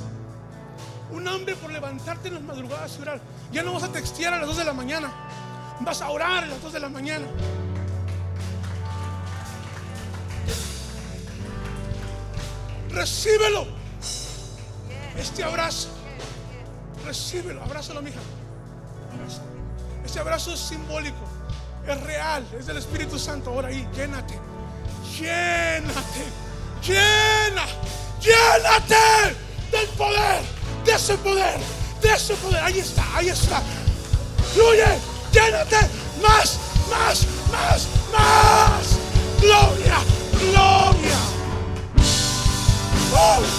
Un 1.12 1.28
hambre 1.28 1.56
por 1.56 1.74
levantarte 1.74 2.28
en 2.28 2.36
las 2.36 2.44
madrugadas 2.44 2.96
y 3.00 3.02
orar. 3.02 3.20
Ya 3.52 3.64
no 3.64 3.74
vas 3.74 3.82
a 3.82 3.92
textear 3.92 4.32
a 4.36 4.38
las 4.38 4.50
2 4.50 4.58
de 4.58 4.66
la 4.66 4.74
mañana. 4.74 5.12
Vas 5.80 6.00
a 6.00 6.12
orar 6.12 6.44
a 6.44 6.48
las 6.48 6.62
2 6.62 6.74
de 6.74 6.80
la 6.80 6.90
mañana. 6.90 7.26
Recíbelo. 12.92 13.66
Este 15.18 15.44
abrazo. 15.44 15.99
Recíbelo. 17.10 17.64
Abrázalo, 17.64 18.04
mija. 18.04 18.20
Abrázalo. 19.12 19.50
Este 20.06 20.20
abrazo 20.20 20.54
es 20.54 20.60
simbólico. 20.60 21.18
Es 21.88 22.00
real. 22.04 22.46
Es 22.60 22.68
del 22.68 22.78
Espíritu 22.78 23.18
Santo. 23.18 23.50
Ahora 23.50 23.70
ahí, 23.70 23.88
llénate. 23.96 24.40
Llénate. 25.18 26.24
Llena. 26.86 27.66
Llénate 28.22 29.36
del 29.72 29.88
poder. 29.98 30.44
De 30.86 30.92
ese 30.92 31.18
poder. 31.18 31.60
De 32.00 32.14
ese 32.14 32.36
poder. 32.36 32.64
Ahí 32.64 32.78
está. 32.78 33.04
Ahí 33.18 33.30
está. 33.30 33.60
Fluye. 34.54 35.00
Llénate. 35.32 35.78
Más. 36.22 36.60
Más. 36.92 37.26
Más. 37.52 37.88
Más. 38.12 39.00
Gloria. 39.42 39.98
Gloria. 40.40 41.18
Oh. 43.16 43.59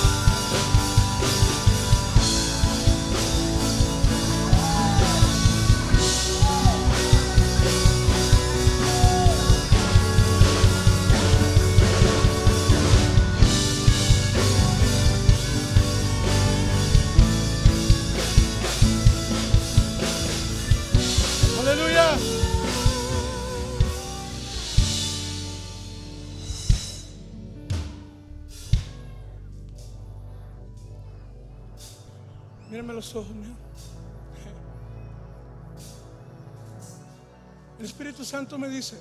El 37.79 37.87
Espíritu 37.87 38.23
Santo 38.27 38.59
me 38.59 38.69
dice 38.69 38.99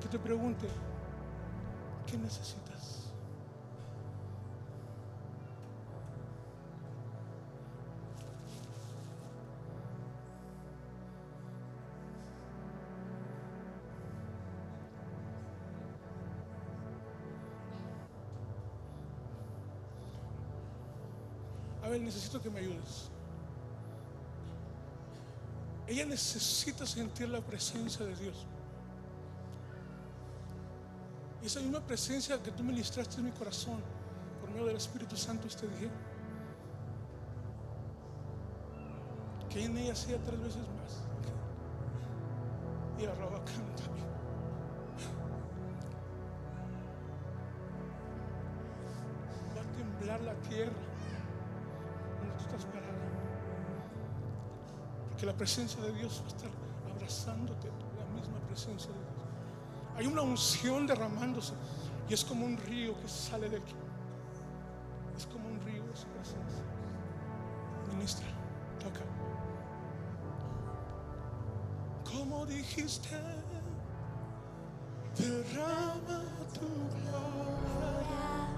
que 0.00 0.06
te 0.06 0.16
pregunte, 0.20 0.68
¿qué 2.06 2.16
necesitas? 2.18 2.69
Necesito 22.10 22.42
que 22.42 22.50
me 22.50 22.58
ayudes. 22.58 23.08
Ella 25.86 26.06
necesita 26.06 26.84
sentir 26.84 27.28
la 27.28 27.40
presencia 27.40 28.04
de 28.04 28.16
Dios. 28.16 28.46
Y 31.40 31.46
esa 31.46 31.60
misma 31.60 31.80
presencia 31.80 32.42
que 32.42 32.50
tú 32.50 32.64
ministraste 32.64 33.18
en 33.18 33.26
mi 33.26 33.30
corazón 33.30 33.80
por 34.40 34.50
medio 34.50 34.66
del 34.66 34.76
Espíritu 34.76 35.16
Santo 35.16 35.46
este 35.46 35.68
día, 35.68 35.90
que 39.48 39.64
en 39.64 39.78
ella 39.78 39.94
sea 39.94 40.18
tres 40.18 40.40
veces 40.40 40.62
más. 40.78 40.92
Y 43.00 43.06
arroba 43.06 43.44
canta. 43.44 43.84
Va 49.56 49.60
a 49.60 49.76
temblar 49.76 50.20
la 50.22 50.34
tierra 50.48 50.89
Porque 55.20 55.32
la 55.32 55.36
presencia 55.36 55.82
de 55.82 55.92
Dios 55.92 56.22
va 56.22 56.24
a 56.24 56.28
estar 56.28 56.50
abrazándote, 56.94 57.68
la 57.68 58.06
misma 58.18 58.38
presencia 58.46 58.90
de 58.90 58.96
Dios. 58.96 59.28
Hay 59.94 60.06
una 60.06 60.22
unción 60.22 60.86
derramándose 60.86 61.52
y 62.08 62.14
es 62.14 62.24
como 62.24 62.46
un 62.46 62.56
río 62.56 62.98
que 62.98 63.06
sale 63.06 63.50
de 63.50 63.58
aquí. 63.58 63.74
Es 65.14 65.26
como 65.26 65.46
un 65.46 65.60
río 65.60 65.84
de 65.84 65.94
su 65.94 66.06
presencia. 66.06 66.64
Ministra, 67.92 68.24
toca. 68.78 69.04
Como 72.10 72.46
dijiste, 72.46 73.14
derrama 75.18 76.24
tu 76.54 76.66
gloria, 76.96 78.48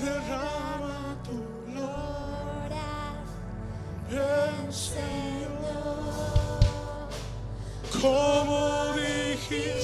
derrama 0.00 1.22
tu 1.22 1.70
gloria. 1.70 1.92
Ven, 4.10 4.72
Señor, 4.72 5.41
como 8.00 8.94
dijiste, 8.94 9.81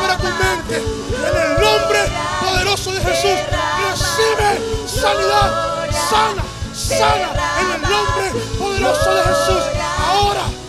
Para 0.00 0.16
tu 0.18 0.26
mente. 0.26 0.76
En 0.76 1.36
el 1.42 1.60
nombre 1.60 1.98
poderoso 2.40 2.92
de 2.92 3.00
Jesús. 3.00 3.38
Recibe 3.90 4.60
sanidad. 4.86 5.88
Sana, 6.10 6.42
sana. 6.74 7.30
En 7.60 7.72
el 7.72 7.82
nombre 7.82 8.40
poderoso 8.58 9.14
de 9.14 9.22
Jesús. 9.22 9.62
Ahora. 9.98 10.65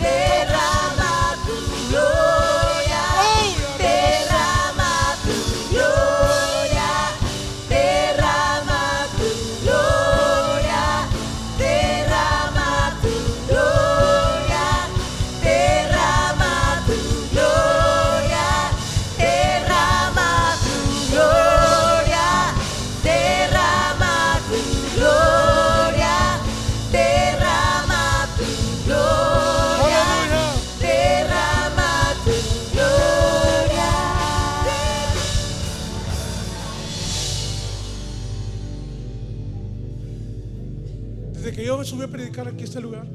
Yo 42.44 42.52
aquí 42.52 42.66
este 42.66 42.80
lugar, 42.80 43.08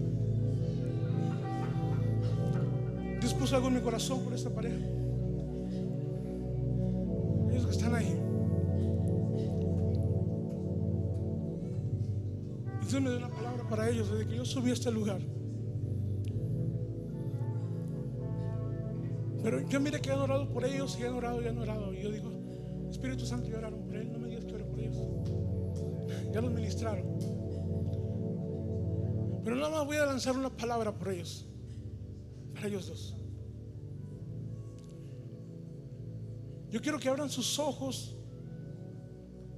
Dios 3.20 3.34
puso 3.34 3.54
algo 3.54 3.68
en 3.68 3.74
mi 3.74 3.80
corazón 3.80 4.24
por 4.24 4.32
esta 4.32 4.50
pareja. 4.50 4.84
Ellos 7.52 7.66
que 7.66 7.70
están 7.70 7.94
ahí. 7.94 8.18
Dios 12.80 13.00
me 13.00 13.10
dio 13.10 13.18
una 13.18 13.28
palabra 13.28 13.68
para 13.68 13.88
ellos 13.88 14.10
desde 14.10 14.26
que 14.26 14.36
yo 14.36 14.44
subí 14.44 14.70
a 14.70 14.72
este 14.72 14.90
lugar. 14.90 15.20
Pero 19.40 19.68
yo 19.68 19.80
mire 19.80 20.00
que 20.00 20.10
han 20.10 20.18
orado 20.18 20.48
por 20.48 20.64
ellos 20.64 20.98
y 21.00 21.04
han 21.04 21.14
orado 21.14 21.40
y 21.40 21.46
han 21.46 21.58
orado. 21.58 21.94
Y 21.94 22.02
yo 22.02 22.10
digo, 22.10 22.32
Espíritu 22.90 23.24
Santo, 23.24 23.48
ya 23.48 23.58
oraron 23.58 23.82
por 23.84 23.94
él. 23.94 24.10
No 24.10 24.18
me 24.18 24.28
digas 24.28 24.44
que 24.44 24.54
ore 24.54 24.64
por 24.64 24.80
ellos. 24.80 24.96
Ya 26.32 26.40
los 26.40 26.52
ministraron. 26.52 27.41
Pero 29.52 29.68
nada 29.68 29.80
más 29.80 29.86
voy 29.86 29.98
a 29.98 30.06
lanzar 30.06 30.34
una 30.34 30.48
palabra 30.48 30.90
por 30.94 31.10
ellos. 31.10 31.44
Para 32.54 32.68
ellos 32.68 32.88
dos. 32.88 33.14
Yo 36.70 36.80
quiero 36.80 36.98
que 36.98 37.06
abran 37.06 37.28
sus 37.28 37.58
ojos 37.58 38.16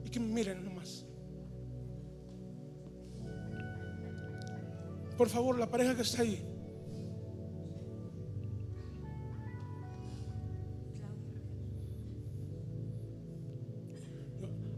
y 0.05 0.11
que 0.11 0.19
me 0.19 0.27
miren 0.27 0.65
nomás. 0.65 1.07
Por 5.17 5.29
favor, 5.29 5.61
la 5.61 5.71
pareja 5.71 5.95
que 5.95 6.03
está 6.03 6.23
ahí. 6.23 6.45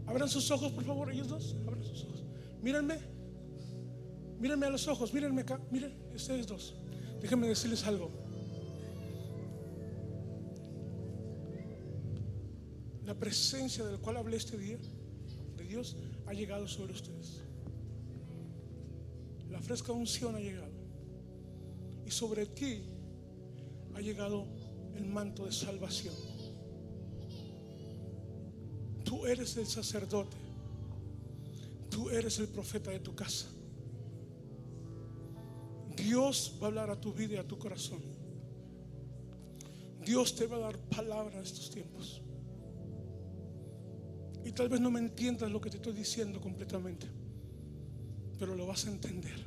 Abran 0.05 0.29
sus 0.29 0.51
ojos, 0.51 0.71
por 0.73 0.83
favor, 0.83 1.11
ellos 1.11 1.27
dos. 1.27 1.55
Abran 1.65 1.83
sus 1.83 2.03
ojos. 2.03 2.23
Mírenme. 2.61 3.16
Mírenme 4.39 4.67
a 4.67 4.69
los 4.69 4.87
ojos, 4.87 5.13
mírenme 5.13 5.41
acá, 5.41 5.59
miren, 5.71 5.93
ustedes 6.13 6.45
dos. 6.45 6.75
Déjenme 7.21 7.47
decirles 7.47 7.83
algo. 7.85 8.11
La 13.05 13.15
presencia 13.15 13.85
del 13.85 13.99
cual 13.99 14.17
hablé 14.17 14.37
este 14.37 14.57
día, 14.57 14.77
de 15.55 15.63
Dios, 15.63 15.95
ha 16.27 16.33
llegado 16.33 16.67
sobre 16.67 16.93
ustedes. 16.93 17.41
La 19.49 19.59
fresca 19.61 19.91
unción 19.91 20.35
ha 20.35 20.39
llegado. 20.39 20.73
Y 22.05 22.11
sobre 22.11 22.45
ti 22.45 22.83
ha 23.95 24.01
llegado 24.01 24.45
el 24.95 25.05
manto 25.05 25.45
de 25.45 25.51
salvación. 25.51 26.13
Tú 29.03 29.25
eres 29.25 29.57
el 29.57 29.65
sacerdote. 29.65 30.37
Tú 31.89 32.09
eres 32.09 32.37
el 32.39 32.49
profeta 32.49 32.91
de 32.91 32.99
tu 32.99 33.15
casa. 33.15 33.47
Dios 35.97 36.57
va 36.61 36.67
a 36.67 36.69
hablar 36.69 36.89
a 36.91 37.01
tu 37.01 37.11
vida 37.11 37.33
y 37.33 37.37
a 37.37 37.47
tu 37.47 37.57
corazón. 37.57 38.01
Dios 40.05 40.35
te 40.35 40.45
va 40.45 40.57
a 40.57 40.59
dar 40.59 40.77
palabra 40.77 41.35
en 41.35 41.43
estos 41.43 41.69
tiempos. 41.69 42.21
Y 44.45 44.51
tal 44.53 44.69
vez 44.69 44.79
no 44.79 44.89
me 44.89 44.99
entiendas 44.99 45.51
lo 45.51 45.59
que 45.59 45.69
te 45.69 45.77
estoy 45.77 45.93
diciendo 45.93 46.39
completamente, 46.39 47.07
pero 48.39 48.55
lo 48.55 48.65
vas 48.67 48.85
a 48.85 48.91
entender. 48.91 49.45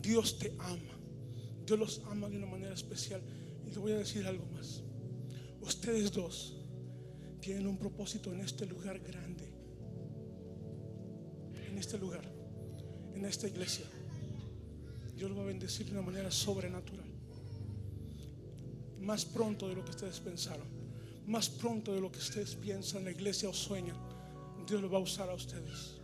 Dios 0.00 0.38
te 0.38 0.54
ama. 0.58 0.98
Dios 1.66 1.78
los 1.78 2.02
ama 2.06 2.30
de 2.30 2.38
una 2.38 2.46
manera 2.46 2.72
especial. 2.72 3.20
Y 3.66 3.70
te 3.70 3.78
voy 3.78 3.92
a 3.92 3.98
decir 3.98 4.26
algo 4.26 4.46
más. 4.46 4.82
Ustedes 5.60 6.12
dos 6.12 6.56
tienen 7.40 7.66
un 7.66 7.76
propósito 7.76 8.32
en 8.32 8.40
este 8.40 8.64
lugar 8.64 9.00
grande. 9.00 9.52
En 11.66 11.76
este 11.76 11.98
lugar. 11.98 12.24
En 13.14 13.26
esta 13.26 13.48
iglesia. 13.48 13.84
Dios 15.18 15.30
lo 15.30 15.36
va 15.36 15.42
a 15.42 15.46
bendecir 15.46 15.86
de 15.86 15.92
una 15.92 16.02
manera 16.02 16.30
sobrenatural. 16.30 17.04
Más 19.00 19.24
pronto 19.24 19.68
de 19.68 19.74
lo 19.74 19.84
que 19.84 19.90
ustedes 19.90 20.20
pensaron. 20.20 20.66
Más 21.26 21.48
pronto 21.48 21.92
de 21.92 22.00
lo 22.00 22.10
que 22.10 22.18
ustedes 22.20 22.54
piensan, 22.54 23.04
la 23.04 23.10
iglesia 23.10 23.48
o 23.48 23.52
sueñan. 23.52 23.96
Dios 24.66 24.80
lo 24.80 24.88
va 24.88 24.98
a 24.98 25.00
usar 25.02 25.28
a 25.28 25.34
ustedes. 25.34 25.96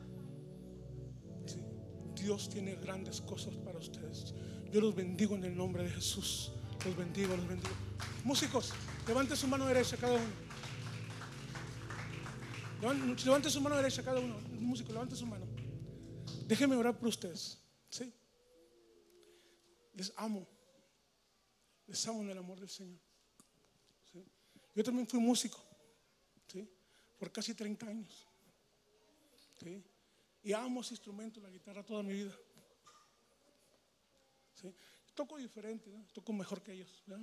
Dios 2.17 2.49
tiene 2.49 2.75
grandes 2.77 3.21
cosas 3.21 3.55
para 3.57 3.79
ustedes. 3.79 4.35
Yo 4.73 4.81
los 4.81 4.95
bendigo 4.95 5.37
en 5.37 5.45
el 5.45 5.57
nombre 5.57 5.85
de 5.85 5.91
Jesús. 5.91 6.51
Los 6.85 6.97
bendigo, 6.97 7.37
los 7.37 7.47
bendigo. 7.47 7.75
Músicos, 8.25 8.73
levante 9.07 9.37
su 9.37 9.47
mano 9.47 9.67
derecha 9.67 9.97
cada 9.97 10.15
uno. 10.15 10.25
Levan- 12.83 13.25
Levante 13.25 13.49
su 13.51 13.61
mano 13.61 13.77
derecha 13.77 14.03
cada 14.03 14.19
uno. 14.21 14.37
Músico, 14.59 14.93
levante 14.93 15.15
su 15.15 15.27
mano. 15.27 15.47
Déjenme 16.49 16.75
orar 16.77 16.99
por 16.99 17.09
ustedes. 17.09 17.59
¿sí? 17.91 18.13
Les 19.95 20.13
amo. 20.17 20.47
Les 21.87 22.07
amo 22.07 22.23
en 22.23 22.31
el 22.31 22.39
amor 22.39 22.61
del 22.61 22.69
Señor. 22.69 23.01
Yo 24.75 24.83
también 24.83 25.07
fui 25.07 25.21
músico. 25.21 25.63
Por 27.19 27.31
casi 27.33 27.55
30 27.55 27.87
años. 27.87 28.27
Y 30.43 30.53
amo 30.53 30.83
ese 30.83 30.95
instrumento, 30.95 31.41
la 31.41 31.49
guitarra, 31.49 31.83
toda 31.83 32.03
mi 32.03 32.13
vida. 32.13 32.37
Toco 35.15 35.37
diferente, 35.39 35.91
toco 36.13 36.33
mejor 36.33 36.63
que 36.63 36.73
ellos. 36.73 37.03
¿no? 37.07 37.17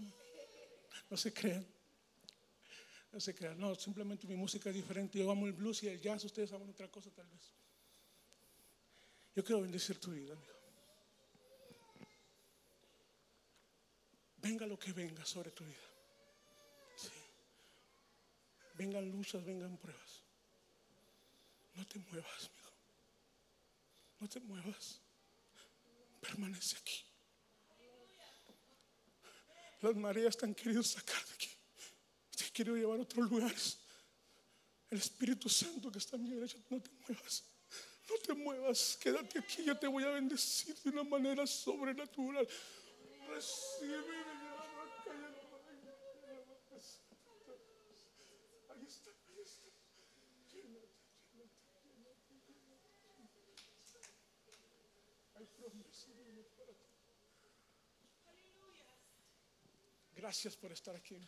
No 1.10 1.18
se 1.18 1.34
crean. 1.34 1.65
No 3.11 3.19
se 3.19 3.35
crean. 3.35 3.60
No, 3.60 3.76
simplemente 3.76 4.26
mi 4.26 4.35
música 4.35 4.69
es 4.69 4.76
diferente. 4.76 5.19
Yo 5.19 5.30
amo 5.30 5.45
el 5.45 5.53
blues 5.53 5.84
y 5.84 5.89
el 5.89 5.99
jazz. 5.99 6.23
Ustedes 6.23 6.52
aman 6.53 6.69
otra 6.69 6.89
cosa 6.89 7.11
tal 7.11 7.27
vez. 7.27 7.53
Yo 9.35 9.43
quiero 9.43 9.61
bendecir 9.61 9.99
tu 9.99 10.11
vida, 10.11 10.34
amigo. 10.34 10.60
Venga 14.41 14.65
lo 14.65 14.77
que 14.77 14.91
venga 14.91 15.23
sobre 15.26 15.51
tu 15.51 15.63
vida. 15.63 15.77
Vengan 18.76 19.09
luchas, 19.11 19.43
vengan 19.45 19.77
pruebas. 19.77 20.23
No 21.76 21.85
te 21.85 21.99
muevas, 21.99 22.49
amigo. 22.49 22.72
No 24.19 24.27
te 24.27 24.39
muevas. 24.39 24.99
Permanece 26.19 26.77
aquí. 26.77 27.03
Las 29.81 29.95
mareas 29.95 30.38
te 30.38 30.45
han 30.45 30.55
querido 30.55 30.84
sacar 30.84 31.23
de 31.26 31.34
aquí. 31.34 31.49
Te 32.35 32.43
han 32.45 32.51
querido 32.51 32.76
llevar 32.76 32.99
a 32.99 33.03
otros 33.03 33.30
lugares. 33.30 33.80
El 34.89 34.97
Espíritu 34.97 35.47
Santo 35.49 35.91
que 35.91 35.99
está 35.99 36.18
a 36.18 36.19
mi 36.19 36.30
derecha, 36.30 36.57
no 36.69 36.81
te 36.81 36.89
muevas. 36.91 37.43
No 38.09 38.15
te 38.18 38.34
muevas. 38.34 38.97
Quédate 39.01 39.39
aquí. 39.39 39.63
Yo 39.63 39.77
te 39.77 39.88
voy 39.88 40.03
a 40.03 40.09
bendecir 40.09 40.76
de 40.81 40.89
una 40.89 41.03
manera 41.03 41.47
sobrenatural. 41.47 42.47
Recibe. 43.30 44.22
Ahí 48.69 48.85
está, 48.85 49.09
ahí 49.11 49.41
está. 49.41 49.68
Hay 55.35 55.45
promesa 55.45 56.11
de 56.11 56.31
Dios 56.34 56.47
para 56.57 56.73
ti. 56.73 56.91
Gracias 60.22 60.56
por 60.56 60.72
estar 60.72 60.95
aquí. 60.95 61.19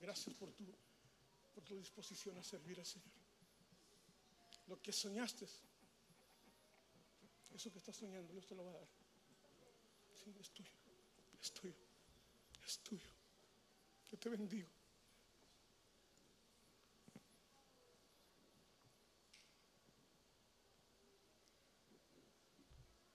Gracias 0.00 0.34
por 0.34 0.50
tu, 0.54 0.64
por 1.52 1.62
tu 1.62 1.76
disposición 1.76 2.38
a 2.38 2.42
servir 2.42 2.78
al 2.80 2.86
Señor. 2.86 3.12
Lo 4.66 4.80
que 4.80 4.92
soñaste, 4.92 5.46
eso 7.50 7.70
que 7.70 7.76
estás 7.76 7.94
soñando, 7.94 8.32
Dios 8.32 8.46
te 8.46 8.54
lo 8.54 8.64
va 8.64 8.70
a 8.70 8.74
dar. 8.80 8.88
Es 10.40 10.50
tuyo, 10.54 10.72
es 11.42 11.52
tuyo, 11.52 11.74
es 12.64 12.78
tuyo. 12.78 13.10
Yo 14.10 14.18
te 14.18 14.30
bendigo. 14.30 14.70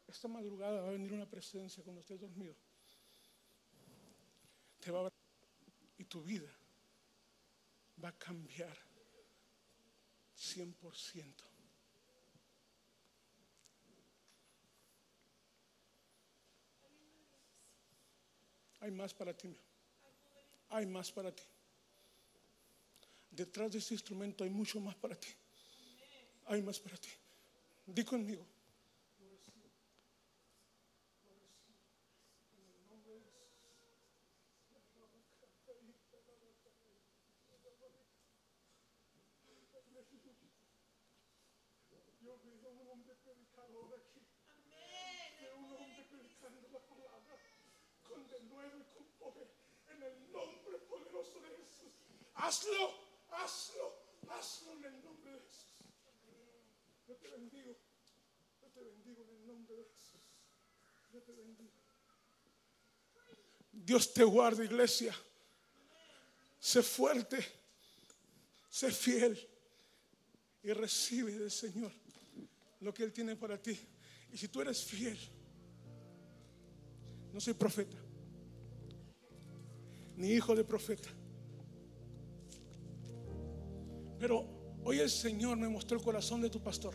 Esta 0.07 0.27
madrugada 0.27 0.81
va 0.81 0.89
a 0.89 0.91
venir 0.91 1.11
una 1.13 1.27
presencia 1.27 1.83
cuando 1.83 2.01
estés 2.01 2.19
dormido. 2.19 2.55
Y 5.97 6.03
tu 6.05 6.21
vida 6.23 6.49
va 8.03 8.09
a 8.09 8.17
cambiar 8.17 8.77
100%. 10.35 11.53
Hay 18.81 18.91
más 18.91 19.13
para 19.13 19.33
ti. 19.33 19.55
Hay 20.69 20.85
más 20.85 21.11
para 21.11 21.33
ti. 21.33 21.43
Detrás 23.31 23.71
de 23.71 23.79
este 23.79 23.93
instrumento 23.93 24.43
hay 24.43 24.49
mucho 24.49 24.81
más 24.81 24.95
para 24.95 25.15
ti. 25.15 25.29
Hay 26.47 26.61
más 26.61 26.79
para 26.79 26.97
ti. 26.97 27.09
Di 27.85 28.03
conmigo. 28.03 28.45
Yo 42.23 42.39
veo 42.61 42.71
un 42.71 42.87
hombre 42.87 43.15
predicador 43.15 43.99
aquí. 43.99 44.21
Veo 45.41 45.57
un 45.57 45.71
hombre 45.75 46.03
predicando 46.09 46.69
la 46.69 46.79
palabra 46.79 47.35
con 48.07 48.27
de 48.29 48.39
nuevo 48.43 48.79
y 48.79 48.83
con 48.93 49.05
poder 49.19 49.49
en 49.89 50.03
el 50.03 50.31
nombre 50.31 50.77
poderoso 50.87 51.41
de 51.41 51.49
Jesús. 51.57 52.13
Hazlo, 52.35 52.93
hazlo, 53.29 53.93
hazlo 54.29 54.73
en 54.73 54.85
el 54.85 55.03
nombre 55.03 55.31
de 55.31 55.39
Jesús. 55.39 55.73
Yo 57.07 57.15
te 57.15 57.29
bendigo, 57.29 57.75
yo 58.61 58.67
te 58.69 58.83
bendigo 58.83 59.23
en 59.23 59.29
el 59.29 59.47
nombre 59.47 59.75
de 59.75 59.83
Jesús. 59.83 60.21
Yo 61.13 61.21
te 61.21 61.31
bendigo. 61.33 61.71
Dios 63.71 64.13
te 64.13 64.23
guarde, 64.23 64.65
iglesia. 64.65 65.15
Sé 66.59 66.81
fuerte, 66.81 67.45
sé 68.69 68.91
fiel 68.91 69.37
y 70.63 70.71
recibe 70.71 71.33
del 71.33 71.51
Señor 71.51 71.91
lo 72.79 72.93
que 72.93 73.03
Él 73.03 73.11
tiene 73.11 73.35
para 73.35 73.61
ti. 73.61 73.77
Y 74.31 74.37
si 74.37 74.47
tú 74.47 74.61
eres 74.61 74.83
fiel, 74.83 75.19
no 77.31 77.39
soy 77.39 77.53
profeta, 77.53 77.97
ni 80.15 80.31
hijo 80.31 80.55
de 80.55 80.63
profeta. 80.63 81.09
Pero 84.23 84.45
hoy 84.85 84.99
el 84.99 85.09
Señor 85.09 85.57
me 85.57 85.67
mostró 85.67 85.97
el 85.97 86.01
corazón 86.01 86.39
de 86.39 86.49
tu 86.49 86.61
pastor. 86.61 86.93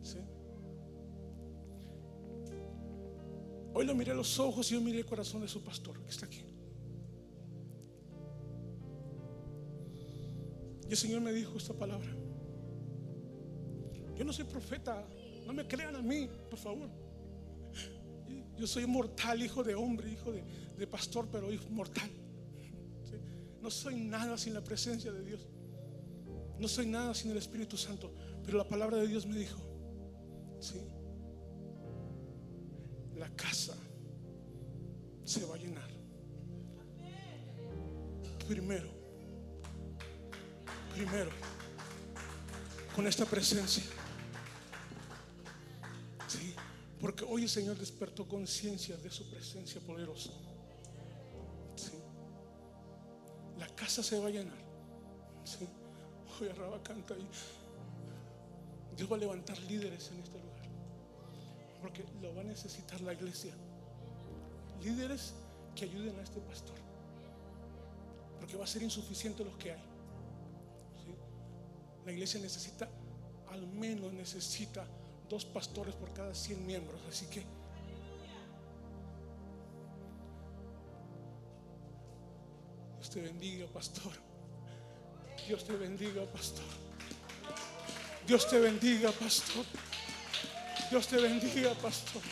¿sí? 0.00 0.16
Hoy 3.74 3.84
lo 3.84 3.94
miré 3.94 4.12
a 4.12 4.14
los 4.14 4.38
ojos 4.38 4.70
y 4.70 4.74
yo 4.74 4.80
miré 4.80 5.00
el 5.00 5.04
corazón 5.04 5.42
de 5.42 5.48
su 5.48 5.62
pastor 5.62 6.02
que 6.02 6.08
está 6.08 6.24
aquí. 6.24 6.42
Y 10.88 10.92
el 10.92 10.96
Señor 10.96 11.20
me 11.20 11.30
dijo 11.30 11.58
esta 11.58 11.74
palabra. 11.74 12.08
Yo 14.16 14.24
no 14.24 14.32
soy 14.32 14.46
profeta, 14.46 15.06
no 15.46 15.52
me 15.52 15.68
crean 15.68 15.94
a 15.94 16.00
mí, 16.00 16.26
por 16.48 16.58
favor. 16.58 16.88
Yo 18.56 18.66
soy 18.66 18.86
mortal, 18.86 19.42
hijo 19.42 19.62
de 19.62 19.74
hombre, 19.74 20.10
hijo 20.10 20.32
de, 20.32 20.86
pastor, 20.86 21.28
pero 21.30 21.52
hijo 21.52 21.68
mortal. 21.68 22.10
No 23.60 23.70
soy 23.70 23.96
nada 23.96 24.38
sin 24.38 24.54
la 24.54 24.64
presencia 24.64 25.12
de 25.12 25.22
Dios. 25.22 25.46
No 26.64 26.68
soy 26.68 26.86
nada 26.86 27.12
sin 27.12 27.30
el 27.30 27.36
Espíritu 27.36 27.76
Santo. 27.76 28.10
Pero 28.42 28.56
la 28.56 28.66
palabra 28.66 28.96
de 28.96 29.06
Dios 29.06 29.26
me 29.26 29.36
dijo, 29.36 29.60
¿sí? 30.60 30.80
La 33.18 33.28
casa 33.36 33.76
se 35.24 35.44
va 35.44 35.56
a 35.56 35.58
llenar. 35.58 35.90
Primero, 38.48 38.88
primero, 40.94 41.28
con 42.96 43.06
esta 43.08 43.26
presencia. 43.26 43.84
Sí, 46.26 46.54
porque 46.98 47.26
hoy 47.28 47.42
el 47.42 47.50
Señor 47.50 47.76
despertó 47.76 48.26
conciencia 48.26 48.96
de 48.96 49.10
su 49.10 49.30
presencia 49.30 49.82
poderosa. 49.82 50.30
Sí. 51.76 51.98
La 53.58 53.68
casa 53.76 54.02
se 54.02 54.18
va 54.18 54.28
a 54.28 54.30
llenar. 54.30 54.64
Sí. 55.44 55.68
Canta 56.82 57.14
y 57.14 57.26
Dios 58.96 59.10
va 59.10 59.16
a 59.16 59.18
levantar 59.18 59.58
líderes 59.62 60.10
en 60.10 60.20
este 60.20 60.38
lugar. 60.38 60.62
Porque 61.80 62.04
lo 62.20 62.34
va 62.34 62.40
a 62.40 62.44
necesitar 62.44 63.00
la 63.02 63.12
iglesia. 63.12 63.54
Líderes 64.82 65.34
que 65.74 65.84
ayuden 65.84 66.18
a 66.18 66.22
este 66.22 66.40
pastor. 66.40 66.76
Porque 68.40 68.56
va 68.56 68.64
a 68.64 68.66
ser 68.66 68.82
insuficiente 68.82 69.44
los 69.44 69.56
que 69.56 69.72
hay. 69.72 69.82
La 72.04 72.12
iglesia 72.12 72.40
necesita, 72.40 72.88
al 73.50 73.66
menos 73.66 74.12
necesita 74.12 74.84
dos 75.28 75.44
pastores 75.44 75.94
por 75.94 76.12
cada 76.12 76.34
100 76.34 76.66
miembros. 76.66 77.00
Así 77.08 77.26
que 77.26 77.42
Dios 82.98 83.10
te 83.10 83.22
bendiga, 83.22 83.66
pastor. 83.68 84.33
Dios 85.46 85.64
te 85.64 85.76
bendiga, 85.76 86.24
pastor. 86.24 86.64
Dios 88.26 88.48
te 88.48 88.58
bendiga, 88.58 89.10
pastor. 89.12 89.64
Dios 90.90 91.06
te 91.06 91.16
bendiga, 91.16 91.74
pastor. 91.74 92.22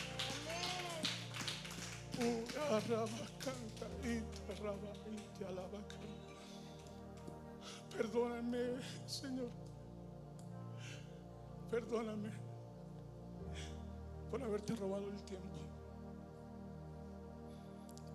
Perdóname, 7.95 8.81
Señor. 9.05 9.49
Perdóname 11.69 12.29
por 14.31 14.41
haberte 14.41 14.75
robado 14.75 15.07
el 15.09 15.21
tiempo. 15.23 15.57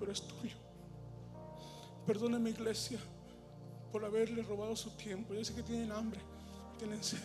Pero 0.01 0.13
es 0.13 0.23
tuyo. 0.27 0.57
Perdóname, 2.07 2.51
iglesia, 2.51 2.99
por 3.91 4.05
haberle 4.05 4.43
robado 4.43 4.75
su 4.77 4.91
tiempo. 4.91 5.35
Yo 5.35 5.45
sé 5.45 5.55
que 5.55 5.63
tienen 5.63 5.93
hambre, 5.93 6.21
tienen 6.79 7.03
sed. 7.03 7.19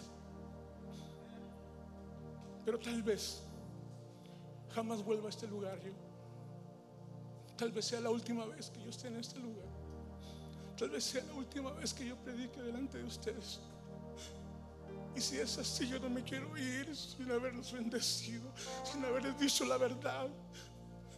Pero 2.65 2.79
tal 2.79 3.03
vez 3.03 3.43
jamás 4.73 5.03
vuelva 5.03 5.27
a 5.27 5.29
este 5.29 5.47
lugar 5.47 5.79
yo. 5.83 5.91
Tal 7.57 7.71
vez 7.71 7.85
sea 7.85 7.99
la 7.99 8.09
última 8.09 8.45
vez 8.45 8.69
que 8.69 8.81
yo 8.83 8.89
esté 8.89 9.07
en 9.07 9.17
este 9.17 9.39
lugar. 9.39 9.67
Tal 10.77 10.89
vez 10.89 11.03
sea 11.03 11.23
la 11.25 11.33
última 11.33 11.71
vez 11.71 11.93
que 11.93 12.07
yo 12.07 12.15
predique 12.17 12.61
delante 12.61 12.97
de 12.97 13.03
ustedes. 13.03 13.59
Y 15.15 15.21
si 15.21 15.37
es 15.37 15.57
así, 15.59 15.87
yo 15.87 15.99
no 15.99 16.09
me 16.09 16.23
quiero 16.23 16.57
ir 16.57 16.95
sin 16.95 17.31
haberlos 17.31 17.71
bendecido, 17.71 18.51
sin 18.83 19.05
haberles 19.05 19.37
dicho 19.37 19.63
la 19.65 19.77
verdad, 19.77 20.27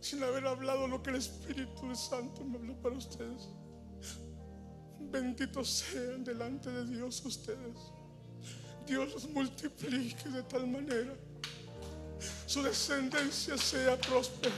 sin 0.02 0.22
haber 0.22 0.46
hablado 0.46 0.88
lo 0.88 1.02
que 1.02 1.12
el 1.12 1.16
Espíritu 1.16 1.96
Santo 1.96 2.44
me 2.44 2.58
habló 2.58 2.76
para 2.82 2.96
ustedes. 2.96 3.50
Benditos 5.12 5.70
sean 5.70 6.24
delante 6.24 6.70
de 6.70 6.86
Dios 6.86 7.24
ustedes. 7.26 7.78
Dios 8.86 9.14
los 9.14 9.30
multiplique 9.30 10.30
de 10.30 10.44
tal 10.44 10.68
manera. 10.68 11.14
Su 12.46 12.62
descendencia 12.62 13.58
sea 13.58 14.00
próspera. 14.00 14.54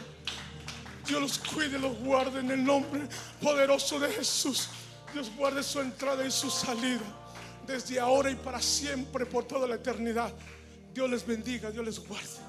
Dios 1.07 1.21
los 1.21 1.39
cuide, 1.39 1.79
los 1.79 1.97
guarde 1.99 2.39
en 2.39 2.51
el 2.51 2.63
nombre 2.63 3.07
poderoso 3.41 3.99
de 3.99 4.09
Jesús. 4.09 4.69
Dios 5.13 5.31
guarde 5.35 5.63
su 5.63 5.79
entrada 5.79 6.25
y 6.25 6.31
su 6.31 6.49
salida. 6.49 7.01
Desde 7.65 7.99
ahora 7.99 8.29
y 8.29 8.35
para 8.35 8.61
siempre, 8.61 9.25
por 9.25 9.45
toda 9.45 9.67
la 9.67 9.75
eternidad. 9.75 10.33
Dios 10.93 11.09
les 11.09 11.25
bendiga, 11.25 11.71
Dios 11.71 11.85
les 11.85 11.99
guarde. 11.99 12.46